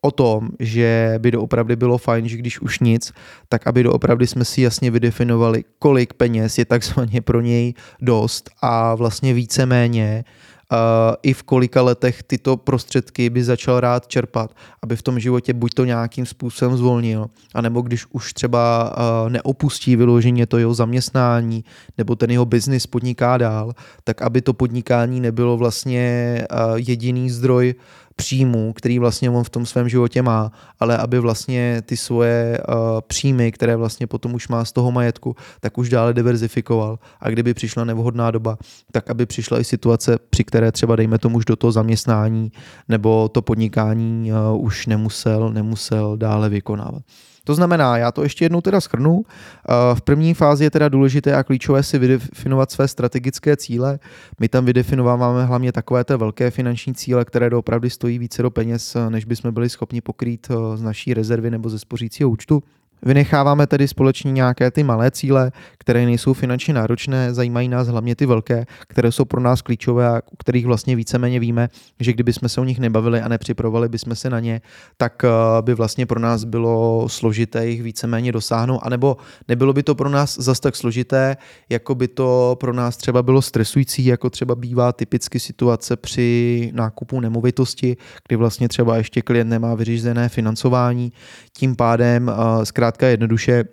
o 0.00 0.10
tom, 0.10 0.48
že 0.58 1.14
by 1.18 1.30
doopravdy 1.30 1.76
bylo 1.76 1.98
fajn, 1.98 2.28
že 2.28 2.36
když 2.36 2.60
už 2.60 2.80
nic, 2.80 3.12
tak 3.48 3.66
aby 3.66 3.82
doopravdy 3.82 4.26
jsme 4.26 4.44
si 4.44 4.62
jasně 4.62 4.90
vydefinovali, 4.90 5.64
kolik 5.78 6.14
peněz 6.14 6.58
je 6.58 6.64
takzvaně 6.64 7.20
pro 7.20 7.40
něj 7.40 7.74
dost 8.00 8.50
a 8.62 8.94
vlastně 8.94 9.34
víceméně 9.34 10.24
uh, 10.72 10.78
i 11.22 11.32
v 11.32 11.42
kolika 11.42 11.82
letech 11.82 12.22
tyto 12.22 12.56
prostředky 12.56 13.30
by 13.30 13.44
začal 13.44 13.80
rád 13.80 14.06
čerpat, 14.06 14.54
aby 14.82 14.96
v 14.96 15.02
tom 15.02 15.20
životě 15.20 15.52
buď 15.54 15.74
to 15.74 15.84
nějakým 15.84 16.26
způsobem 16.26 16.76
zvolnil, 16.76 17.26
anebo 17.54 17.82
když 17.82 18.06
už 18.10 18.32
třeba 18.32 18.94
uh, 18.96 19.30
neopustí 19.30 19.96
vyloženě 19.96 20.46
to 20.46 20.58
jeho 20.58 20.74
zaměstnání, 20.74 21.64
nebo 21.98 22.16
ten 22.16 22.30
jeho 22.30 22.44
biznis 22.44 22.86
podniká 22.86 23.38
dál, 23.38 23.72
tak 24.04 24.22
aby 24.22 24.42
to 24.42 24.52
podnikání 24.52 25.20
nebylo 25.20 25.56
vlastně 25.56 26.38
uh, 26.50 26.76
jediný 26.76 27.30
zdroj 27.30 27.74
příjmů, 28.20 28.72
který 28.72 28.98
vlastně 28.98 29.30
on 29.30 29.44
v 29.44 29.50
tom 29.50 29.66
svém 29.66 29.88
životě 29.88 30.22
má, 30.22 30.52
ale 30.80 30.98
aby 30.98 31.18
vlastně 31.18 31.82
ty 31.86 31.96
svoje 31.96 32.58
uh, 32.60 32.74
příjmy, 33.00 33.52
které 33.52 33.76
vlastně 33.76 34.06
potom 34.06 34.34
už 34.34 34.48
má 34.48 34.64
z 34.64 34.72
toho 34.72 34.92
majetku, 34.92 35.36
tak 35.60 35.78
už 35.78 35.88
dále 35.88 36.14
diverzifikoval. 36.14 36.98
A 37.20 37.30
kdyby 37.30 37.54
přišla 37.54 37.84
nevhodná 37.84 38.30
doba, 38.30 38.58
tak 38.92 39.10
aby 39.10 39.26
přišla 39.26 39.60
i 39.60 39.64
situace, 39.64 40.18
při 40.30 40.44
které 40.44 40.72
třeba 40.72 40.96
dejme 40.96 41.18
tomu 41.18 41.36
už 41.36 41.44
do 41.44 41.56
toho 41.56 41.72
zaměstnání 41.72 42.52
nebo 42.88 43.28
to 43.28 43.42
podnikání 43.42 44.32
uh, 44.32 44.64
už 44.64 44.86
nemusel, 44.86 45.52
nemusel 45.52 46.16
dále 46.16 46.48
vykonávat. 46.48 47.02
To 47.44 47.54
znamená, 47.54 47.96
já 47.96 48.12
to 48.12 48.22
ještě 48.22 48.44
jednou 48.44 48.60
teda 48.60 48.80
schrnu. 48.80 49.22
Eh, 49.24 49.94
v 49.94 50.02
první 50.02 50.34
fázi 50.34 50.64
je 50.64 50.70
teda 50.70 50.88
důležité 50.88 51.34
a 51.34 51.42
klíčové 51.42 51.82
si 51.82 51.98
vydefinovat 51.98 52.70
své 52.70 52.88
strategické 52.88 53.56
cíle. 53.56 53.98
My 54.40 54.48
tam 54.48 54.64
vydefinováváme 54.64 55.44
hlavně 55.44 55.72
takové 55.72 56.04
té 56.04 56.16
velké 56.16 56.50
finanční 56.50 56.94
cíle, 56.94 57.24
které 57.24 57.50
doopravdy 57.50 57.90
stojí 57.90 58.18
více 58.18 58.42
do 58.42 58.50
peněz, 58.50 58.96
než 59.08 59.24
bychom 59.24 59.54
byli 59.54 59.68
schopni 59.68 60.00
pokrýt 60.00 60.48
eh, 60.50 60.76
z 60.76 60.82
naší 60.82 61.14
rezervy 61.14 61.50
nebo 61.50 61.68
ze 61.68 61.78
spořícího 61.78 62.30
účtu. 62.30 62.62
Vynecháváme 63.02 63.66
tedy 63.66 63.88
společně 63.88 64.32
nějaké 64.32 64.70
ty 64.70 64.82
malé 64.82 65.10
cíle, 65.10 65.52
které 65.78 66.06
nejsou 66.06 66.32
finančně 66.32 66.74
náročné, 66.74 67.34
zajímají 67.34 67.68
nás 67.68 67.88
hlavně 67.88 68.16
ty 68.16 68.26
velké, 68.26 68.66
které 68.88 69.12
jsou 69.12 69.24
pro 69.24 69.40
nás 69.40 69.62
klíčové 69.62 70.08
a 70.08 70.22
u 70.32 70.36
kterých 70.36 70.66
vlastně 70.66 70.96
víceméně 70.96 71.40
víme, 71.40 71.68
že 72.00 72.12
kdyby 72.12 72.32
jsme 72.32 72.48
se 72.48 72.60
o 72.60 72.64
nich 72.64 72.78
nebavili 72.78 73.20
a 73.20 73.28
nepřipravovali 73.28 73.88
bychom 73.88 74.14
se 74.14 74.30
na 74.30 74.40
ně, 74.40 74.60
tak 74.96 75.24
eh, 75.24 75.28
by 75.60 75.74
vlastně 75.74 76.06
pro 76.06 76.20
nás 76.20 76.44
bylo 76.44 77.08
složité 77.08 77.66
jich 77.66 77.82
víceméně 77.82 78.32
dosáhnout, 78.32 78.80
anebo 78.82 79.16
nebylo 79.48 79.72
by 79.72 79.82
to 79.82 79.94
pro 79.94 80.08
nás 80.08 80.38
zas 80.38 80.60
tak 80.60 80.76
složité, 80.76 81.36
jako 81.68 81.94
by 81.94 82.08
to 82.08 82.56
pro 82.60 82.72
nás 82.72 82.96
třeba 82.96 83.22
bylo 83.22 83.42
stresující, 83.42 84.04
jako 84.04 84.30
třeba 84.30 84.54
bývá 84.54 84.92
typicky 84.92 85.40
situace 85.40 85.96
při 85.96 86.70
nákupu 86.74 87.20
nemovitosti, 87.20 87.96
kdy 88.28 88.36
vlastně 88.36 88.68
třeba 88.68 88.96
ještě 88.96 89.22
klient 89.22 89.48
nemá 89.48 89.74
vyřízené 89.74 90.28
financování, 90.28 91.12
tím 91.52 91.76
pádem 91.76 92.28
uh, 92.28 92.64
zkrátka 92.90 93.06
jednoduše 93.06 93.64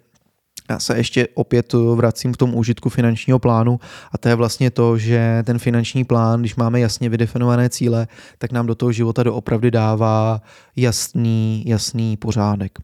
Já 0.70 0.80
se 0.80 0.98
ještě 0.98 1.28
opět 1.34 1.74
vracím 1.74 2.34
k 2.34 2.38
tomu 2.38 2.58
užitku 2.58 2.90
finančního 2.90 3.40
plánu 3.40 3.80
a 4.12 4.18
to 4.18 4.30
je 4.30 4.36
vlastně 4.36 4.72
to, 4.72 4.98
že 4.98 5.44
ten 5.46 5.60
finanční 5.60 6.04
plán, 6.04 6.40
když 6.40 6.56
máme 6.56 6.80
jasně 6.80 7.10
vydefinované 7.10 7.70
cíle, 7.70 8.08
tak 8.38 8.52
nám 8.52 8.68
do 8.68 8.76
toho 8.76 8.92
života 8.92 9.24
doopravdy 9.24 9.72
dává 9.72 10.42
jasný, 10.76 11.64
jasný 11.66 12.18
pořádek. 12.18 12.80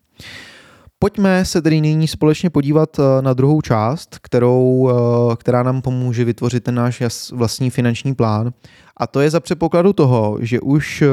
Pojďme 0.99 1.45
se 1.45 1.61
tedy 1.61 1.81
nyní 1.81 2.07
společně 2.07 2.49
podívat 2.49 2.99
eh, 2.99 3.21
na 3.21 3.33
druhou 3.33 3.61
část, 3.61 4.19
kterou, 4.21 4.89
eh, 4.89 5.35
která 5.35 5.63
nám 5.63 5.81
pomůže 5.81 6.25
vytvořit 6.25 6.63
ten 6.63 6.75
náš 6.75 7.03
vlastní 7.31 7.69
finanční 7.69 8.15
plán. 8.15 8.53
A 8.97 9.07
to 9.07 9.19
je 9.19 9.29
za 9.29 9.39
předpokladu 9.39 9.93
toho, 9.93 10.37
že 10.41 10.59
už 10.59 11.01
eh, 11.01 11.07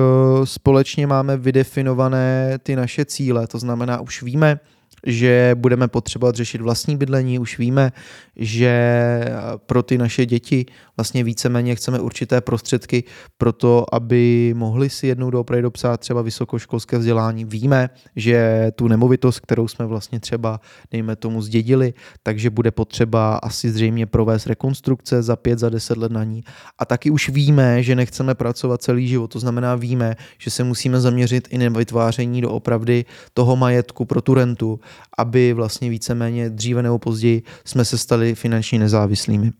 společně 0.45 1.07
máme 1.07 1.37
vydefinované 1.37 2.59
ty 2.63 2.77
naše 2.77 3.05
cíle, 3.05 3.47
to 3.47 3.59
znamená, 3.59 4.01
už 4.01 4.23
víme, 4.23 4.61
že 5.07 5.51
budeme 5.55 5.89
potřebovat 5.89 6.35
řešit 6.35 6.61
vlastní 6.61 6.97
bydlení, 6.97 7.39
už 7.39 7.59
víme, 7.59 7.93
že 8.37 9.25
pro 9.67 9.83
ty 9.83 9.99
naše 9.99 10.27
děti 10.27 10.67
vlastně 10.97 11.25
víceméně 11.25 11.75
chceme 11.75 12.01
určité 12.01 12.41
prostředky 12.41 13.05
pro 13.39 13.53
to, 13.53 13.95
aby 13.95 14.55
mohli 14.57 14.91
si 14.91 15.07
jednou 15.07 15.31
doopravdy 15.31 15.63
dopsat 15.63 16.01
třeba 16.01 16.23
vysokoškolské 16.23 16.99
vzdělání. 16.99 17.45
Víme, 17.45 17.91
že 18.17 18.71
tu 18.75 18.89
nemovitost, 18.89 19.41
kterou 19.41 19.69
jsme 19.69 19.87
vlastně 19.87 20.21
třeba, 20.21 20.61
dejme 20.91 21.17
tomu, 21.17 21.43
zdědili, 21.43 21.95
takže 22.23 22.51
bude 22.51 22.71
potřeba 22.71 23.37
asi 23.37 23.71
zřejmě 23.71 24.07
provést 24.07 24.47
rekonstrukce 24.47 25.23
za 25.23 25.37
pět, 25.37 25.59
za 25.59 25.69
deset 25.69 25.99
let 25.99 26.13
na 26.13 26.25
ní. 26.25 26.45
A 26.79 26.85
taky 26.85 27.11
už 27.11 27.29
víme, 27.29 27.83
že 27.83 27.97
nechceme 27.97 28.35
pracovat 28.35 28.83
celý 28.83 29.09
život, 29.09 29.29
to 29.29 29.39
znamená 29.39 29.75
víme, 29.75 30.17
že 30.39 30.51
se 30.51 30.65
musíme 30.65 31.01
zaměřit 31.01 31.49
i 31.51 31.59
na 31.59 31.79
vytváření 31.79 32.41
doopravdy 32.41 33.05
toho 33.35 33.57
majetku 33.57 34.05
pro 34.05 34.23
tu 34.23 34.35
rentu, 34.35 34.81
aby 35.18 35.53
vlastně 35.53 35.90
víceméně 35.90 36.50
dříve 36.50 36.83
nebo 36.83 36.98
později 36.98 37.42
jsme 37.64 37.85
se 37.85 37.98
stali 37.98 38.35
finančně 38.35 38.79
nezávislými. 38.79 39.50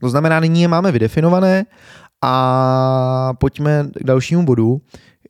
To 0.00 0.08
znamená, 0.08 0.40
nyní 0.40 0.62
je 0.62 0.68
máme 0.68 0.92
vydefinované 0.92 1.64
a 2.22 3.32
pojďme 3.38 3.88
k 3.94 4.04
dalšímu 4.04 4.44
bodu. 4.44 4.80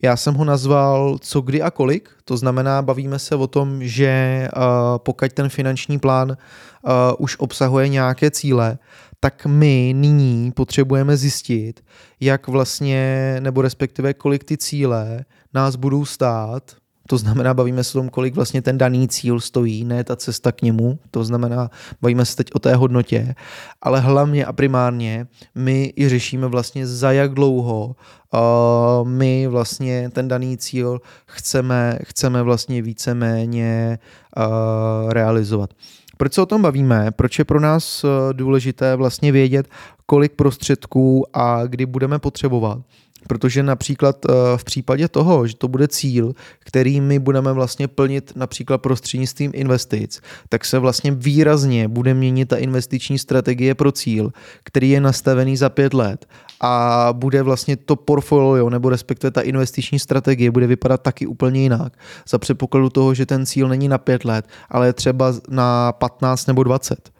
Já 0.02 0.16
jsem 0.16 0.34
ho 0.34 0.44
nazval 0.44 1.18
co, 1.20 1.40
kdy 1.40 1.62
a 1.62 1.70
kolik, 1.70 2.10
to 2.24 2.36
znamená, 2.36 2.82
bavíme 2.82 3.18
se 3.18 3.36
o 3.36 3.46
tom, 3.46 3.84
že 3.84 4.48
uh, 4.56 4.62
pokud 4.98 5.32
ten 5.32 5.48
finanční 5.48 5.98
plán 5.98 6.30
uh, 6.30 6.92
už 7.18 7.36
obsahuje 7.38 7.88
nějaké 7.88 8.30
cíle, 8.30 8.78
tak 9.20 9.46
my 9.46 9.92
nyní 9.96 10.52
potřebujeme 10.52 11.16
zjistit, 11.16 11.84
jak 12.20 12.48
vlastně, 12.48 13.36
nebo 13.40 13.62
respektive 13.62 14.14
kolik 14.14 14.44
ty 14.44 14.56
cíle 14.56 15.24
nás 15.54 15.76
budou 15.76 16.04
stát 16.04 16.76
to 17.06 17.18
znamená, 17.18 17.54
bavíme 17.54 17.84
se 17.84 17.98
o 17.98 18.00
tom, 18.00 18.08
kolik 18.08 18.34
vlastně 18.34 18.62
ten 18.62 18.78
daný 18.78 19.08
cíl 19.08 19.40
stojí, 19.40 19.84
ne 19.84 20.04
ta 20.04 20.16
cesta 20.16 20.52
k 20.52 20.62
němu. 20.62 20.98
To 21.10 21.24
znamená, 21.24 21.70
bavíme 22.02 22.24
se 22.24 22.36
teď 22.36 22.54
o 22.54 22.58
té 22.58 22.74
hodnotě, 22.74 23.34
ale 23.82 24.00
hlavně 24.00 24.44
a 24.44 24.52
primárně 24.52 25.26
my 25.54 25.92
i 25.96 26.08
řešíme 26.08 26.46
vlastně 26.46 26.86
za 26.86 27.12
jak 27.12 27.34
dlouho 27.34 27.96
uh, 28.34 29.08
my 29.08 29.46
vlastně 29.46 30.10
ten 30.10 30.28
daný 30.28 30.58
cíl 30.58 31.00
chceme, 31.26 31.98
chceme 32.04 32.42
vlastně 32.42 32.82
víceméně 32.82 33.98
uh, 34.36 35.12
realizovat. 35.12 35.70
Proč 36.16 36.34
se 36.34 36.42
o 36.42 36.46
tom 36.46 36.62
bavíme? 36.62 37.10
Proč 37.10 37.38
je 37.38 37.44
pro 37.44 37.60
nás 37.60 38.04
důležité 38.32 38.96
vlastně 38.96 39.32
vědět, 39.32 39.68
kolik 40.06 40.32
prostředků 40.32 41.24
a 41.32 41.66
kdy 41.66 41.86
budeme 41.86 42.18
potřebovat? 42.18 42.78
Protože 43.26 43.62
například 43.62 44.24
eh, 44.24 44.32
v 44.56 44.64
případě 44.64 45.08
toho, 45.08 45.46
že 45.46 45.56
to 45.56 45.68
bude 45.68 45.88
cíl, 45.88 46.32
který 46.58 47.00
my 47.00 47.18
budeme 47.18 47.52
vlastně 47.52 47.88
plnit 47.88 48.32
například 48.36 48.78
prostřednictvím 48.78 49.50
investic, 49.54 50.20
tak 50.48 50.64
se 50.64 50.78
vlastně 50.78 51.10
výrazně 51.10 51.88
bude 51.88 52.14
měnit 52.14 52.48
ta 52.48 52.56
investiční 52.56 53.18
strategie 53.18 53.74
pro 53.74 53.92
cíl, 53.92 54.32
který 54.62 54.90
je 54.90 55.00
nastavený 55.00 55.56
za 55.56 55.68
pět 55.68 55.94
let 55.94 56.26
a 56.60 57.08
bude 57.12 57.42
vlastně 57.42 57.76
to 57.76 57.96
portfolio 57.96 58.70
nebo 58.70 58.88
respektive 58.88 59.30
ta 59.30 59.40
investiční 59.40 59.98
strategie 59.98 60.50
bude 60.50 60.66
vypadat 60.66 61.02
taky 61.02 61.26
úplně 61.26 61.62
jinak. 61.62 61.92
Za 62.28 62.38
předpokladu 62.38 62.90
toho, 62.90 63.14
že 63.14 63.26
ten 63.26 63.46
cíl 63.46 63.68
není 63.68 63.88
na 63.88 63.98
pět 63.98 64.24
let, 64.24 64.48
ale 64.70 64.92
třeba 64.92 65.34
na 65.48 65.92
15 65.92 66.46
nebo 66.46 66.62
20. 66.62 67.10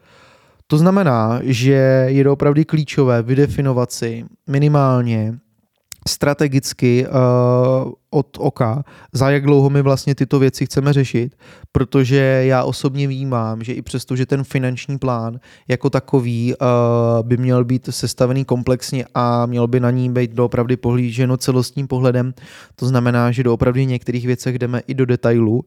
To 0.66 0.78
znamená, 0.78 1.40
že 1.42 2.06
je 2.08 2.30
opravdu 2.30 2.62
klíčové 2.66 3.22
vydefinovat 3.22 3.92
si 3.92 4.24
minimálně 4.46 5.38
strategicky 6.06 7.06
uh, 7.06 7.92
od 8.10 8.36
oka, 8.38 8.84
za 9.12 9.30
jak 9.30 9.44
dlouho 9.44 9.70
my 9.70 9.82
vlastně 9.82 10.14
tyto 10.14 10.38
věci 10.38 10.66
chceme 10.66 10.92
řešit, 10.92 11.36
protože 11.72 12.42
já 12.46 12.64
osobně 12.64 13.08
vnímám, 13.08 13.64
že 13.64 13.72
i 13.72 13.82
přesto, 13.82 14.16
že 14.16 14.26
ten 14.26 14.44
finanční 14.44 14.98
plán 14.98 15.40
jako 15.68 15.90
takový 15.90 16.54
uh, 16.54 17.26
by 17.26 17.36
měl 17.36 17.64
být 17.64 17.88
sestavený 17.90 18.44
komplexně 18.44 19.04
a 19.14 19.46
měl 19.46 19.66
by 19.66 19.80
na 19.80 19.90
ní 19.90 20.10
být 20.10 20.30
doopravdy 20.30 20.76
pohlíženo 20.76 21.36
celostním 21.36 21.88
pohledem, 21.88 22.34
to 22.76 22.86
znamená, 22.86 23.32
že 23.32 23.42
doopravdy 23.42 23.84
v 23.84 23.88
některých 23.88 24.26
věcech 24.26 24.58
jdeme 24.58 24.80
i 24.86 24.94
do 24.94 25.06
detailu, 25.06 25.64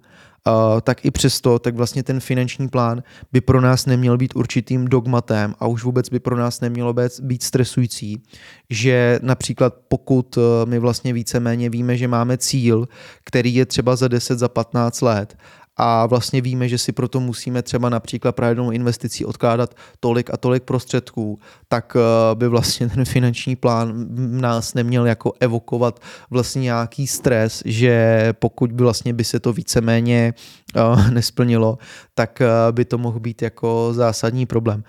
Tak 0.82 1.06
i 1.06 1.12
přesto, 1.12 1.60
tak 1.60 1.76
vlastně 1.76 2.04
ten 2.04 2.20
finanční 2.20 2.68
plán 2.68 3.04
by 3.32 3.42
pro 3.42 3.62
nás 3.62 3.86
neměl 3.86 4.18
být 4.18 4.36
určitým 4.36 4.88
dogmatem 4.88 5.56
a 5.60 5.68
už 5.68 5.84
vůbec 5.84 6.10
by 6.10 6.20
pro 6.20 6.38
nás 6.38 6.62
nemělo 6.62 6.94
být, 7.22 7.44
stresující, 7.44 8.24
že 8.70 9.20
například 9.24 9.74
pokud 9.88 10.38
uh, 10.38 10.44
my 10.66 10.80
vlastně 10.80 11.14
víceméně 11.14 11.70
víme, 11.70 11.98
že 11.98 12.08
máme 12.08 12.38
cíl, 12.38 12.88
který 13.24 13.56
je 13.56 13.66
třeba 13.66 13.96
za 13.96 14.08
10, 14.08 14.40
za 14.40 14.50
15 14.50 15.02
let 15.02 15.38
a 15.82 16.06
vlastně 16.06 16.42
víme, 16.42 16.70
že 16.70 16.78
si 16.78 16.92
proto 16.92 17.20
musíme 17.20 17.62
třeba 17.62 17.90
například 17.90 18.36
pravidelnou 18.36 18.72
investicí 18.72 19.26
odkládat 19.26 19.76
tolik 20.00 20.30
a 20.34 20.38
tolik 20.38 20.64
prostředků, 20.64 21.40
tak 21.68 21.96
eh, 21.96 22.36
by 22.36 22.48
vlastně 22.48 22.90
ten 22.90 23.06
finanční 23.06 23.56
plán 23.56 24.08
nás 24.42 24.74
neměl 24.74 25.06
jako 25.06 25.34
evokovat 25.40 26.00
vlastně 26.30 26.62
nějaký 26.62 27.08
stres, 27.08 27.62
že 27.66 28.34
pokud 28.40 28.72
by 28.72 28.84
vlastně 28.84 29.14
by 29.14 29.24
se 29.24 29.40
to 29.40 29.54
víceméně 29.54 30.34
uh, 30.76 31.10
nesplnilo, 31.12 31.78
tak 32.16 32.42
uh, 32.42 32.76
by 32.76 32.86
to 32.86 32.98
mohl 32.98 33.20
být 33.20 33.42
jako 33.42 33.90
zásadní 33.94 34.46
problém. 34.46 34.84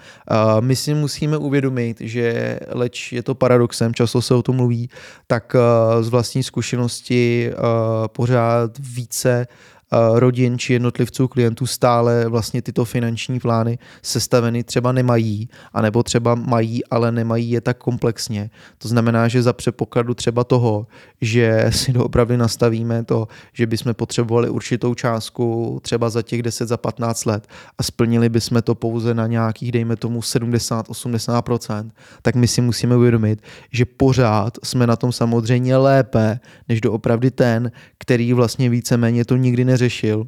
My 0.60 0.76
si 0.76 0.94
musíme 0.94 1.36
uvědomit, 1.36 2.00
že 2.00 2.58
leč 2.68 3.12
je 3.12 3.22
to 3.22 3.34
paradoxem, 3.34 3.94
často 3.94 4.22
se 4.22 4.34
o 4.34 4.42
tom 4.42 4.56
mluví, 4.56 4.90
tak 5.26 5.56
z 6.00 6.08
vlastní 6.08 6.42
zkušenosti 6.42 7.50
pořád 8.12 8.70
více 8.78 9.46
Eh, 9.46 9.79
rodin 10.14 10.58
či 10.58 10.72
jednotlivců 10.72 11.28
klientů 11.28 11.66
stále 11.66 12.28
vlastně 12.28 12.62
tyto 12.62 12.84
finanční 12.84 13.40
plány 13.40 13.78
sestaveny 14.02 14.64
třeba 14.64 14.92
nemají, 14.92 15.48
anebo 15.72 16.02
třeba 16.02 16.34
mají, 16.34 16.84
ale 16.84 17.12
nemají 17.12 17.50
je 17.50 17.60
tak 17.60 17.78
komplexně. 17.78 18.50
To 18.78 18.88
znamená, 18.88 19.28
že 19.28 19.42
za 19.42 19.52
předpokladu 19.52 20.14
třeba 20.14 20.44
toho, 20.44 20.86
že 21.20 21.66
si 21.70 21.92
opravdu 21.92 22.36
nastavíme 22.36 23.04
to, 23.04 23.28
že 23.52 23.66
bychom 23.66 23.94
potřebovali 23.94 24.48
určitou 24.48 24.94
částku 24.94 25.78
třeba 25.82 26.10
za 26.10 26.22
těch 26.22 26.42
10, 26.42 26.66
za 26.66 26.76
15 26.76 27.24
let 27.24 27.48
a 27.78 27.82
splnili 27.82 28.28
bychom 28.28 28.62
to 28.62 28.74
pouze 28.74 29.14
na 29.14 29.26
nějakých, 29.26 29.72
dejme 29.72 29.96
tomu 29.96 30.20
70-80%, 30.20 31.90
tak 32.22 32.34
my 32.34 32.48
si 32.48 32.60
musíme 32.60 32.96
uvědomit, 32.96 33.42
že 33.70 33.84
pořád 33.84 34.58
jsme 34.62 34.86
na 34.86 34.96
tom 34.96 35.12
samozřejmě 35.12 35.76
lépe, 35.76 36.40
než 36.68 36.80
doopravdy 36.80 37.30
ten, 37.30 37.72
který 37.98 38.32
vlastně 38.32 38.70
víceméně 38.70 39.24
to 39.24 39.36
nikdy 39.36 39.64
neřeší 39.64 39.79
neřešil 39.80 40.26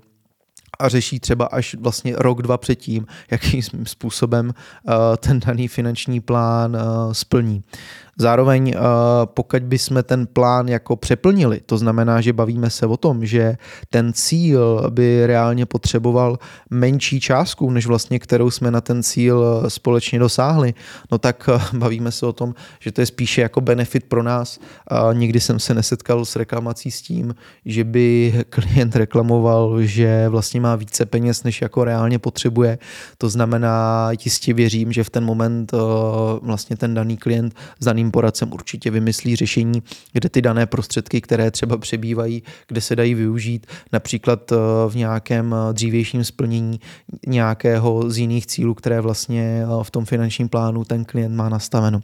a 0.79 0.89
řeší 0.89 1.21
třeba 1.21 1.45
až 1.45 1.75
vlastně 1.75 2.15
rok, 2.17 2.43
dva 2.43 2.59
předtím, 2.59 3.07
jakým 3.31 3.63
způsobem 3.85 4.47
uh, 4.49 4.95
ten 5.17 5.41
daný 5.41 5.69
finanční 5.69 6.21
plán 6.21 6.77
uh, 6.77 7.13
splní. 7.13 7.63
Zároveň, 8.19 8.75
uh, 8.77 8.83
pokud 9.25 9.63
bychom 9.63 10.03
ten 10.03 10.27
plán 10.27 10.69
jako 10.69 10.97
přeplnili, 10.97 11.61
to 11.67 11.79
znamená, 11.79 12.21
že 12.21 12.33
bavíme 12.33 12.71
se 12.71 12.87
o 12.87 12.97
tom, 12.97 13.27
že 13.27 13.57
ten 13.91 14.13
cíl 14.13 14.91
by 14.91 15.27
reálně 15.27 15.67
potřeboval 15.67 16.39
menší 16.71 17.21
částku, 17.21 17.71
než 17.71 17.87
vlastně 17.87 18.19
kterou 18.19 18.51
jsme 18.51 18.71
na 18.71 18.81
ten 18.81 19.03
cíl 19.03 19.65
společně 19.69 20.19
dosáhli, 20.19 20.75
no 21.13 21.19
tak 21.19 21.49
uh, 21.55 21.79
bavíme 21.79 22.13
se 22.13 22.27
o 22.27 22.33
tom, 22.33 22.55
že 22.81 22.93
to 22.93 23.01
je 23.01 23.07
spíše 23.07 23.41
jako 23.41 23.61
benefit 23.61 24.05
pro 24.05 24.23
nás. 24.23 24.59
Nikdy 25.13 25.41
jsem 25.41 25.59
se 25.59 25.75
nesetkal 25.75 26.25
s 26.25 26.37
reklamací 26.37 26.91
s 26.91 27.03
tím, 27.03 27.35
že 27.65 27.85
by 27.85 28.35
klient 28.51 28.97
reklamoval, 28.97 29.83
že 29.83 30.29
vlastně 30.29 30.61
má 30.61 30.77
více 30.77 31.07
peněz, 31.07 31.43
než 31.43 31.63
jako 31.63 31.85
reálně 31.85 32.19
potřebuje. 32.19 32.79
To 33.19 33.29
znamená, 33.29 34.09
jistě 34.25 34.55
věřím, 34.55 34.93
že 34.93 35.05
v 35.05 35.11
ten 35.11 35.25
moment 35.25 35.73
vlastně 36.43 36.77
ten 36.77 36.95
daný 36.95 37.17
klient 37.17 37.55
s 37.81 37.85
poradcem 38.11 38.53
určitě 38.53 38.91
vymyslí 38.91 39.37
řešení, 39.37 39.83
kde 40.13 40.29
ty 40.29 40.43
dané 40.43 40.67
prostředky, 40.67 41.21
které 41.21 41.51
třeba 41.51 41.77
přebývají, 41.77 42.43
kde 42.69 42.81
se 42.81 42.97
dají 42.97 43.15
využít, 43.15 43.67
například 43.93 44.53
eh, 44.53 44.57
v 44.89 44.97
nějakém 44.97 45.55
eh, 45.55 45.73
dřívějším 45.73 46.25
splnění 46.25 46.81
nějakého 47.27 48.11
z 48.11 48.19
jiných 48.19 48.47
cílů, 48.47 48.75
které 48.75 49.01
vlastně 49.01 49.65
eh, 49.65 49.85
v 49.85 49.91
tom 49.91 50.05
finančním 50.05 50.49
plánu 50.49 50.85
ten 50.85 51.05
klient 51.05 51.35
má 51.35 51.49
nastaveno. 51.49 52.01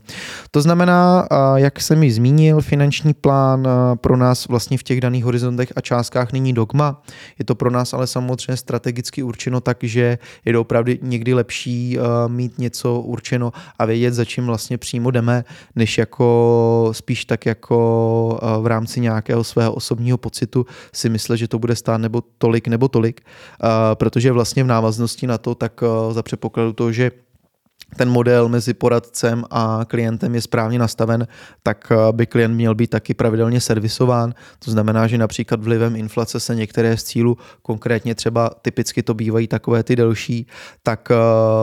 To 0.51 0.61
znamená, 0.61 1.29
jak 1.55 1.81
jsem 1.81 2.03
ji 2.03 2.13
zmínil, 2.13 2.61
finanční 2.61 3.15
plán 3.15 3.69
pro 3.95 4.17
nás 4.17 4.49
vlastně 4.49 4.79
v 4.79 4.83
těch 4.83 5.01
daných 5.01 5.25
horizontech 5.25 5.73
a 5.77 5.81
částkách 5.81 6.33
není 6.33 6.53
dogma. 6.53 7.03
Je 7.39 7.45
to 7.45 7.55
pro 7.55 7.71
nás 7.71 7.95
ale 7.95 8.07
samozřejmě 8.07 8.57
strategicky 8.57 9.23
určeno 9.23 9.61
tak, 9.61 9.77
že 9.83 10.19
je 10.45 10.59
opravdu 10.59 10.93
někdy 11.03 11.35
lepší 11.35 11.99
mít 12.29 12.59
něco 12.59 13.01
určeno 13.01 13.53
a 13.79 13.85
vědět, 13.85 14.15
za 14.15 14.25
čím 14.25 14.47
vlastně 14.47 14.79
přímo 14.79 15.11
jdeme, 15.11 15.45
než 15.77 15.88
jako 15.99 16.89
spíš 16.93 17.25
tak 17.25 17.47
jako 17.47 18.39
uh, 18.43 18.63
v 18.63 18.67
rámci 18.67 19.01
nějakého 19.01 19.45
svého 19.45 19.75
osobního 19.75 20.19
pocitu 20.19 20.67
si 20.93 21.09
myslet, 21.09 21.37
že 21.37 21.49
to 21.49 21.59
bude 21.59 21.77
stát 21.77 21.99
nebo 21.99 22.23
tolik 22.39 22.69
nebo 22.69 22.89
tolik, 22.89 23.21
uh, 23.21 23.69
protože 23.95 24.33
vlastně 24.33 24.65
v 24.65 24.67
návaznosti 24.67 25.27
na 25.27 25.39
to, 25.39 25.55
tak 25.55 25.83
uh, 25.83 26.13
za 26.13 26.23
předpokladu 26.23 26.73
toho, 26.73 26.93
že 26.93 27.11
ten 27.97 28.09
model 28.09 28.49
mezi 28.49 28.75
poradcem 28.75 29.45
a 29.51 29.81
klientem 29.89 30.35
je 30.35 30.41
správně 30.41 30.79
nastaven, 30.79 31.27
tak 31.63 31.93
eh, 31.93 32.13
by 32.13 32.27
klient 32.27 32.55
měl 32.55 32.75
být 32.75 32.91
taky 32.91 33.15
pravidelně 33.15 33.61
servisován. 33.61 34.35
To 34.65 34.71
znamená, 34.71 35.07
že 35.07 35.19
například 35.19 35.63
vlivem 35.63 35.97
inflace 35.97 36.41
se 36.41 36.55
některé 36.55 36.97
z 36.97 37.05
cílů, 37.05 37.37
konkrétně 37.63 38.15
třeba 38.15 38.51
typicky 38.63 39.03
to 39.03 39.15
bývají 39.15 39.49
takové 39.49 39.83
ty 39.83 39.97
delší, 39.97 40.47
tak 40.83 41.09
eh, 41.11 41.17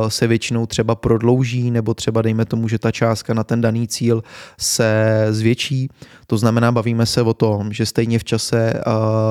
se 0.10 0.28
většinou 0.28 0.66
třeba 0.66 0.96
prodlouží, 0.96 1.72
nebo 1.72 1.94
třeba 1.94 2.22
dejme 2.22 2.46
tomu, 2.46 2.68
že 2.68 2.80
ta 2.80 2.92
částka 2.92 3.34
na 3.34 3.44
ten 3.44 3.62
daný 3.62 3.88
cíl 3.88 4.24
se 4.60 5.28
zvětší. 5.30 5.90
To 6.28 6.38
znamená, 6.38 6.72
bavíme 6.72 7.06
se 7.06 7.22
o 7.22 7.34
tom, 7.34 7.74
že 7.74 7.86
stejně 7.86 8.20
v 8.20 8.24
čase 8.24 8.74
eh, 8.74 8.82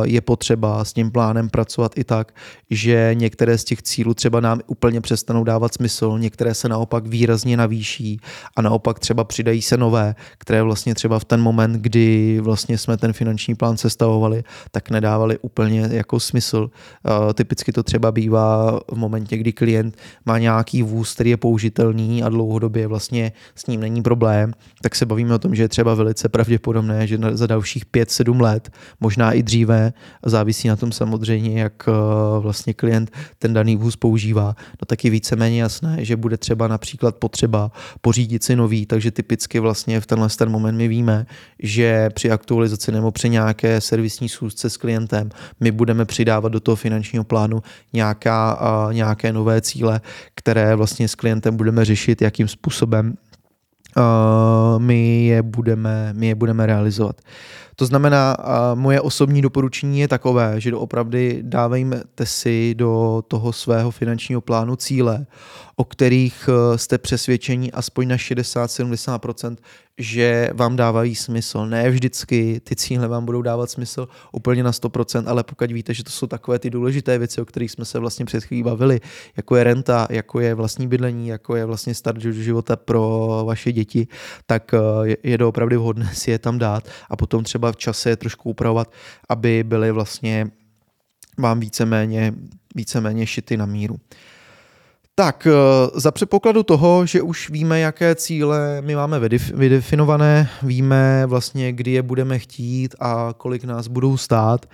je 0.05 0.21
potřeba 0.21 0.85
s 0.85 0.93
tím 0.93 1.11
plánem 1.11 1.49
pracovat 1.49 1.93
i 1.99 2.05
tak, 2.05 2.33
že 2.71 3.11
některé 3.15 3.59
z 3.59 3.65
těch 3.65 3.83
cílů 3.83 4.15
třeba 4.15 4.41
nám 4.41 4.61
úplně 4.67 5.01
přestanou 5.01 5.45
dávat 5.45 5.75
smysl, 5.75 6.19
některé 6.19 6.55
se 6.55 6.69
naopak 6.69 7.07
výrazně 7.07 7.57
navýší 7.57 8.21
a 8.57 8.63
naopak 8.63 8.99
třeba 8.99 9.25
přidají 9.25 9.63
se 9.63 9.77
nové, 9.77 10.15
které 10.39 10.63
vlastně 10.63 10.95
třeba 10.95 11.19
v 11.19 11.25
ten 11.25 11.41
moment, 11.41 11.73
kdy 11.73 12.41
vlastně 12.41 12.79
jsme 12.79 12.97
ten 12.97 13.13
finanční 13.13 13.55
plán 13.55 13.77
sestavovali, 13.77 14.45
tak 14.71 14.91
nedávali 14.91 15.39
úplně 15.39 15.89
jako 15.93 16.21
smysl. 16.21 16.71
Uh, 17.25 17.33
typicky 17.33 17.73
to 17.73 17.83
třeba 17.83 18.13
bývá 18.13 18.81
v 18.93 18.97
momentě, 18.97 19.37
kdy 19.37 19.53
klient 19.53 19.97
má 20.27 20.39
nějaký 20.39 20.83
vůz, 20.83 21.15
který 21.15 21.31
je 21.31 21.37
použitelný 21.37 22.23
a 22.23 22.29
dlouhodobě 22.29 22.87
vlastně 22.87 23.33
s 23.55 23.67
ním 23.67 23.81
není 23.81 24.03
problém, 24.03 24.53
tak 24.83 24.95
se 24.95 25.07
bavíme 25.07 25.35
o 25.35 25.39
tom, 25.39 25.55
že 25.55 25.63
je 25.63 25.69
třeba 25.69 25.95
velice 25.95 26.29
pravděpodobné, 26.85 27.07
že 27.07 27.19
za 27.37 27.47
dalších 27.47 27.87
5-7 27.87 28.41
let, 28.41 28.71
možná 29.01 29.33
i 29.33 29.43
dříve, 29.43 29.93
závisí 30.27 30.69
na 30.69 30.77
tom 30.77 30.93
samozřejmě, 30.93 31.61
jak 31.61 31.89
uh, 31.89 32.43
vlastně 32.43 32.75
klient 32.75 33.11
ten 33.39 33.53
daný 33.53 33.77
vůz 33.77 33.97
používá, 33.97 34.57
no 34.81 34.87
tak 34.87 35.05
je 35.05 35.11
víceméně 35.11 35.63
jasné, 35.63 36.05
že 36.05 36.17
bude 36.17 36.37
třeba 36.37 36.69
například 36.69 37.17
potřeba 37.17 37.71
pořídit 38.01 38.45
si 38.45 38.57
nový, 38.57 38.87
takže 38.87 39.11
typicky 39.11 39.59
vlastně 39.61 40.01
v 40.01 40.07
tenhle 40.07 40.29
ten 40.29 40.49
moment 40.49 40.77
my 40.77 40.89
víme, 40.89 41.27
že 41.63 42.11
při 42.15 42.31
aktualizaci 42.31 42.93
nebo 42.93 43.11
při 43.11 43.29
nějaké 43.29 43.81
servisní 43.81 44.29
schůzce 44.29 44.71
s 44.71 44.77
klientem 44.77 45.31
my 45.61 45.71
budeme 45.71 46.05
přidávat 46.05 46.53
do 46.53 46.61
toho 46.61 46.77
finančního 46.77 47.25
plánu 47.25 47.63
nějaká, 47.93 48.59
uh, 48.61 48.93
nějaké 48.93 49.33
nové 49.33 49.61
cíle, 49.61 50.01
které 50.35 50.77
vlastně 50.77 51.09
s 51.09 51.15
klientem 51.15 51.57
budeme 51.57 51.85
řešit, 51.85 52.23
jakým 52.23 52.49
způsobem 52.49 53.15
my, 54.79 55.27
je 55.27 55.43
budeme, 55.43 56.13
my 56.13 56.27
je 56.27 56.35
budeme 56.35 56.67
realizovat. 56.67 57.21
To 57.77 57.87
znamená, 57.87 58.37
moje 58.75 59.01
osobní 59.01 59.43
doporučení 59.43 60.01
je 60.01 60.09
takové, 60.09 60.61
že 60.61 60.71
doopravdy 60.71 61.39
dávejte 61.43 62.27
si 62.27 62.75
do 62.75 63.23
toho 63.29 63.53
svého 63.53 63.91
finančního 63.91 64.41
plánu 64.41 64.77
cíle, 64.77 65.27
o 65.77 65.85
kterých 65.85 66.49
uh, 66.49 66.77
jste 66.77 66.99
přesvědčení 66.99 67.73
aspoň 67.73 68.09
na 68.09 68.17
60-70%, 68.17 69.57
že 69.99 70.51
vám 70.55 70.77
dávají 70.77 71.15
smysl. 71.15 71.67
Ne 71.67 71.91
vždycky 71.91 72.61
ty 72.65 72.77
cíle 72.77 73.09
vám 73.09 73.25
budou 73.25 73.43
dávat 73.43 73.71
smysl 73.71 74.09
úplně 74.33 74.63
na 74.63 74.71
100%, 74.71 75.25
ale 75.27 75.45
pokud 75.45 75.73
víte, 75.73 75.95
že 75.95 76.05
to 76.05 76.11
jsou 76.11 76.27
takové 76.27 76.59
ty 76.59 76.71
důležité 76.71 77.19
věci, 77.19 77.41
o 77.41 77.45
kterých 77.45 77.71
jsme 77.71 77.85
se 77.85 77.99
vlastně 77.99 78.25
před 78.25 78.45
chvílí 78.45 78.63
bavili, 78.63 79.01
jako 79.37 79.57
je 79.57 79.65
renta, 79.65 80.07
jako 80.11 80.41
je 80.41 80.55
vlastní 80.55 80.89
bydlení, 80.89 81.29
jako 81.29 81.57
je 81.57 81.65
vlastně 81.65 81.95
start 81.95 82.21
života 82.21 82.77
pro 82.77 83.43
vaše 83.47 83.73
děti, 83.73 84.07
tak 84.47 84.75
uh, 84.75 85.07
je 85.23 85.39
doopravdy 85.39 85.77
vhodné 85.77 86.11
si 86.15 86.31
je 86.31 86.39
tam 86.39 86.59
dát 86.59 86.89
a 87.11 87.17
potom 87.17 87.45
třeba 87.45 87.64
třeba 87.65 87.73
v 87.73 87.77
čase 87.77 88.11
je 88.11 88.17
trošku 88.17 88.51
upravovat, 88.51 88.93
aby 89.29 89.65
byly 89.65 89.93
vlastně 89.93 90.51
vám 91.39 91.61
víceméně, 91.61 92.33
víceméně 92.75 93.27
šity 93.27 93.57
na 93.57 93.67
míru. 93.67 93.97
Tak, 95.17 95.47
eh, 95.47 95.53
za 95.95 96.11
předpokladu 96.11 96.63
toho, 96.63 97.07
že 97.07 97.23
už 97.23 97.51
víme, 97.51 97.81
jaké 97.81 98.15
cíle 98.15 98.83
my 98.83 98.95
máme 98.95 99.21
vydefinované, 99.55 100.51
víme 100.63 101.27
vlastně, 101.27 101.73
kdy 101.73 101.91
je 101.91 102.03
budeme 102.03 102.39
chtít 102.39 102.95
a 103.01 103.35
kolik 103.37 103.65
nás 103.65 103.89
budou 103.89 104.17
stát, 104.17 104.67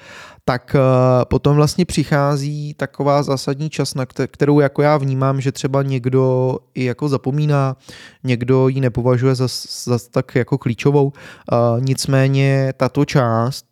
tak 0.44 0.74
eh, 0.74 0.80
potom 1.24 1.56
vlastně 1.56 1.84
přichází 1.84 2.74
taková 2.74 3.22
zásadní 3.22 3.70
čas, 3.70 3.94
na 3.94 4.06
kterou 4.06 4.60
jako 4.60 4.82
já 4.82 4.96
vnímám, 4.96 5.40
že 5.40 5.52
třeba 5.52 5.82
někdo 5.82 6.56
i 6.74 6.84
jako 6.84 7.08
zapomíná, 7.08 7.76
někdo 8.24 8.68
ji 8.68 8.80
nepovažuje 8.80 9.34
za, 9.34 9.46
za 9.84 9.98
tak 10.10 10.34
jako 10.34 10.58
klíčovou. 10.58 11.12
Eh, 11.12 11.56
nicméně 11.80 12.72
tato 12.76 13.04
část 13.04 13.64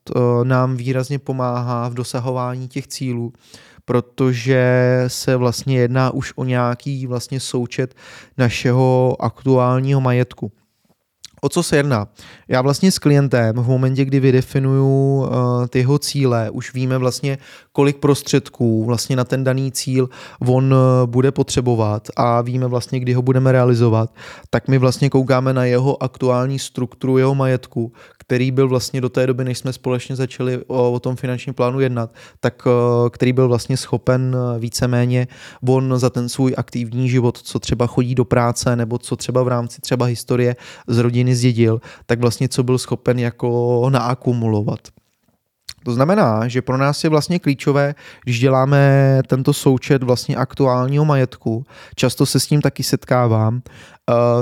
nám 0.42 0.76
výrazně 0.76 1.18
pomáhá 1.18 1.88
v 1.88 1.94
dosahování 1.94 2.68
těch 2.68 2.86
cílů 2.86 3.32
protože 3.88 5.04
se 5.06 5.36
vlastně 5.36 5.78
jedná 5.78 6.10
už 6.10 6.32
o 6.36 6.44
nějaký 6.44 7.06
vlastně 7.06 7.40
součet 7.40 7.94
našeho 8.38 9.16
aktuálního 9.18 10.00
majetku. 10.00 10.52
O 11.40 11.48
co 11.48 11.62
se 11.62 11.76
jedná? 11.76 12.08
Já 12.48 12.62
vlastně 12.62 12.92
s 12.92 12.98
klientem 12.98 13.56
v 13.56 13.68
momentě, 13.68 14.04
kdy 14.04 14.20
vydefinuju 14.20 14.86
uh, 14.86 15.26
ty 15.66 15.78
jeho 15.78 15.98
cíle, 15.98 16.50
už 16.50 16.74
víme 16.74 16.98
vlastně, 16.98 17.38
kolik 17.72 17.96
prostředků 17.96 18.84
vlastně 18.84 19.16
na 19.16 19.24
ten 19.24 19.44
daný 19.44 19.72
cíl 19.72 20.08
on 20.48 20.74
uh, 20.74 20.78
bude 21.06 21.32
potřebovat 21.32 22.08
a 22.16 22.40
víme 22.40 22.66
vlastně, 22.66 23.00
kdy 23.00 23.12
ho 23.12 23.22
budeme 23.22 23.52
realizovat, 23.52 24.14
tak 24.50 24.68
my 24.68 24.78
vlastně 24.78 25.10
koukáme 25.10 25.52
na 25.52 25.64
jeho 25.64 26.02
aktuální 26.02 26.58
strukturu 26.58 27.18
jeho 27.18 27.34
majetku, 27.34 27.92
který 28.28 28.50
byl 28.50 28.68
vlastně 28.68 29.00
do 29.00 29.08
té 29.08 29.26
doby, 29.26 29.44
než 29.44 29.58
jsme 29.58 29.72
společně 29.72 30.16
začali 30.16 30.58
o, 30.66 30.92
o 30.92 31.00
tom 31.00 31.16
finančním 31.16 31.54
plánu 31.54 31.80
jednat, 31.80 32.14
tak 32.40 32.66
uh, 32.66 32.72
který 33.08 33.32
byl 33.32 33.48
vlastně 33.48 33.76
schopen 33.76 34.36
víceméně 34.58 35.26
on 35.68 35.94
za 35.96 36.10
ten 36.10 36.28
svůj 36.28 36.54
aktivní 36.56 37.08
život, 37.08 37.38
co 37.38 37.58
třeba 37.58 37.86
chodí 37.86 38.14
do 38.14 38.24
práce 38.24 38.76
nebo 38.76 38.98
co 38.98 39.16
třeba 39.16 39.42
v 39.42 39.48
rámci 39.48 39.80
třeba 39.80 40.06
historie 40.06 40.56
z 40.86 40.98
rodiny 40.98 41.34
zdědil, 41.34 41.80
tak 42.06 42.20
vlastně 42.20 42.48
co 42.48 42.62
byl 42.62 42.78
schopen 42.78 43.18
jako 43.18 43.86
naakumulovat. 43.90 44.80
To 45.84 45.92
znamená, 45.92 46.48
že 46.48 46.62
pro 46.62 46.76
nás 46.76 47.04
je 47.04 47.10
vlastně 47.10 47.38
klíčové, 47.38 47.94
když 48.24 48.40
děláme 48.40 49.22
tento 49.26 49.52
součet 49.52 50.02
vlastně 50.02 50.36
aktuálního 50.36 51.04
majetku, 51.04 51.64
často 51.94 52.26
se 52.26 52.40
s 52.40 52.46
tím 52.46 52.60
taky 52.60 52.82
setkávám, 52.82 53.62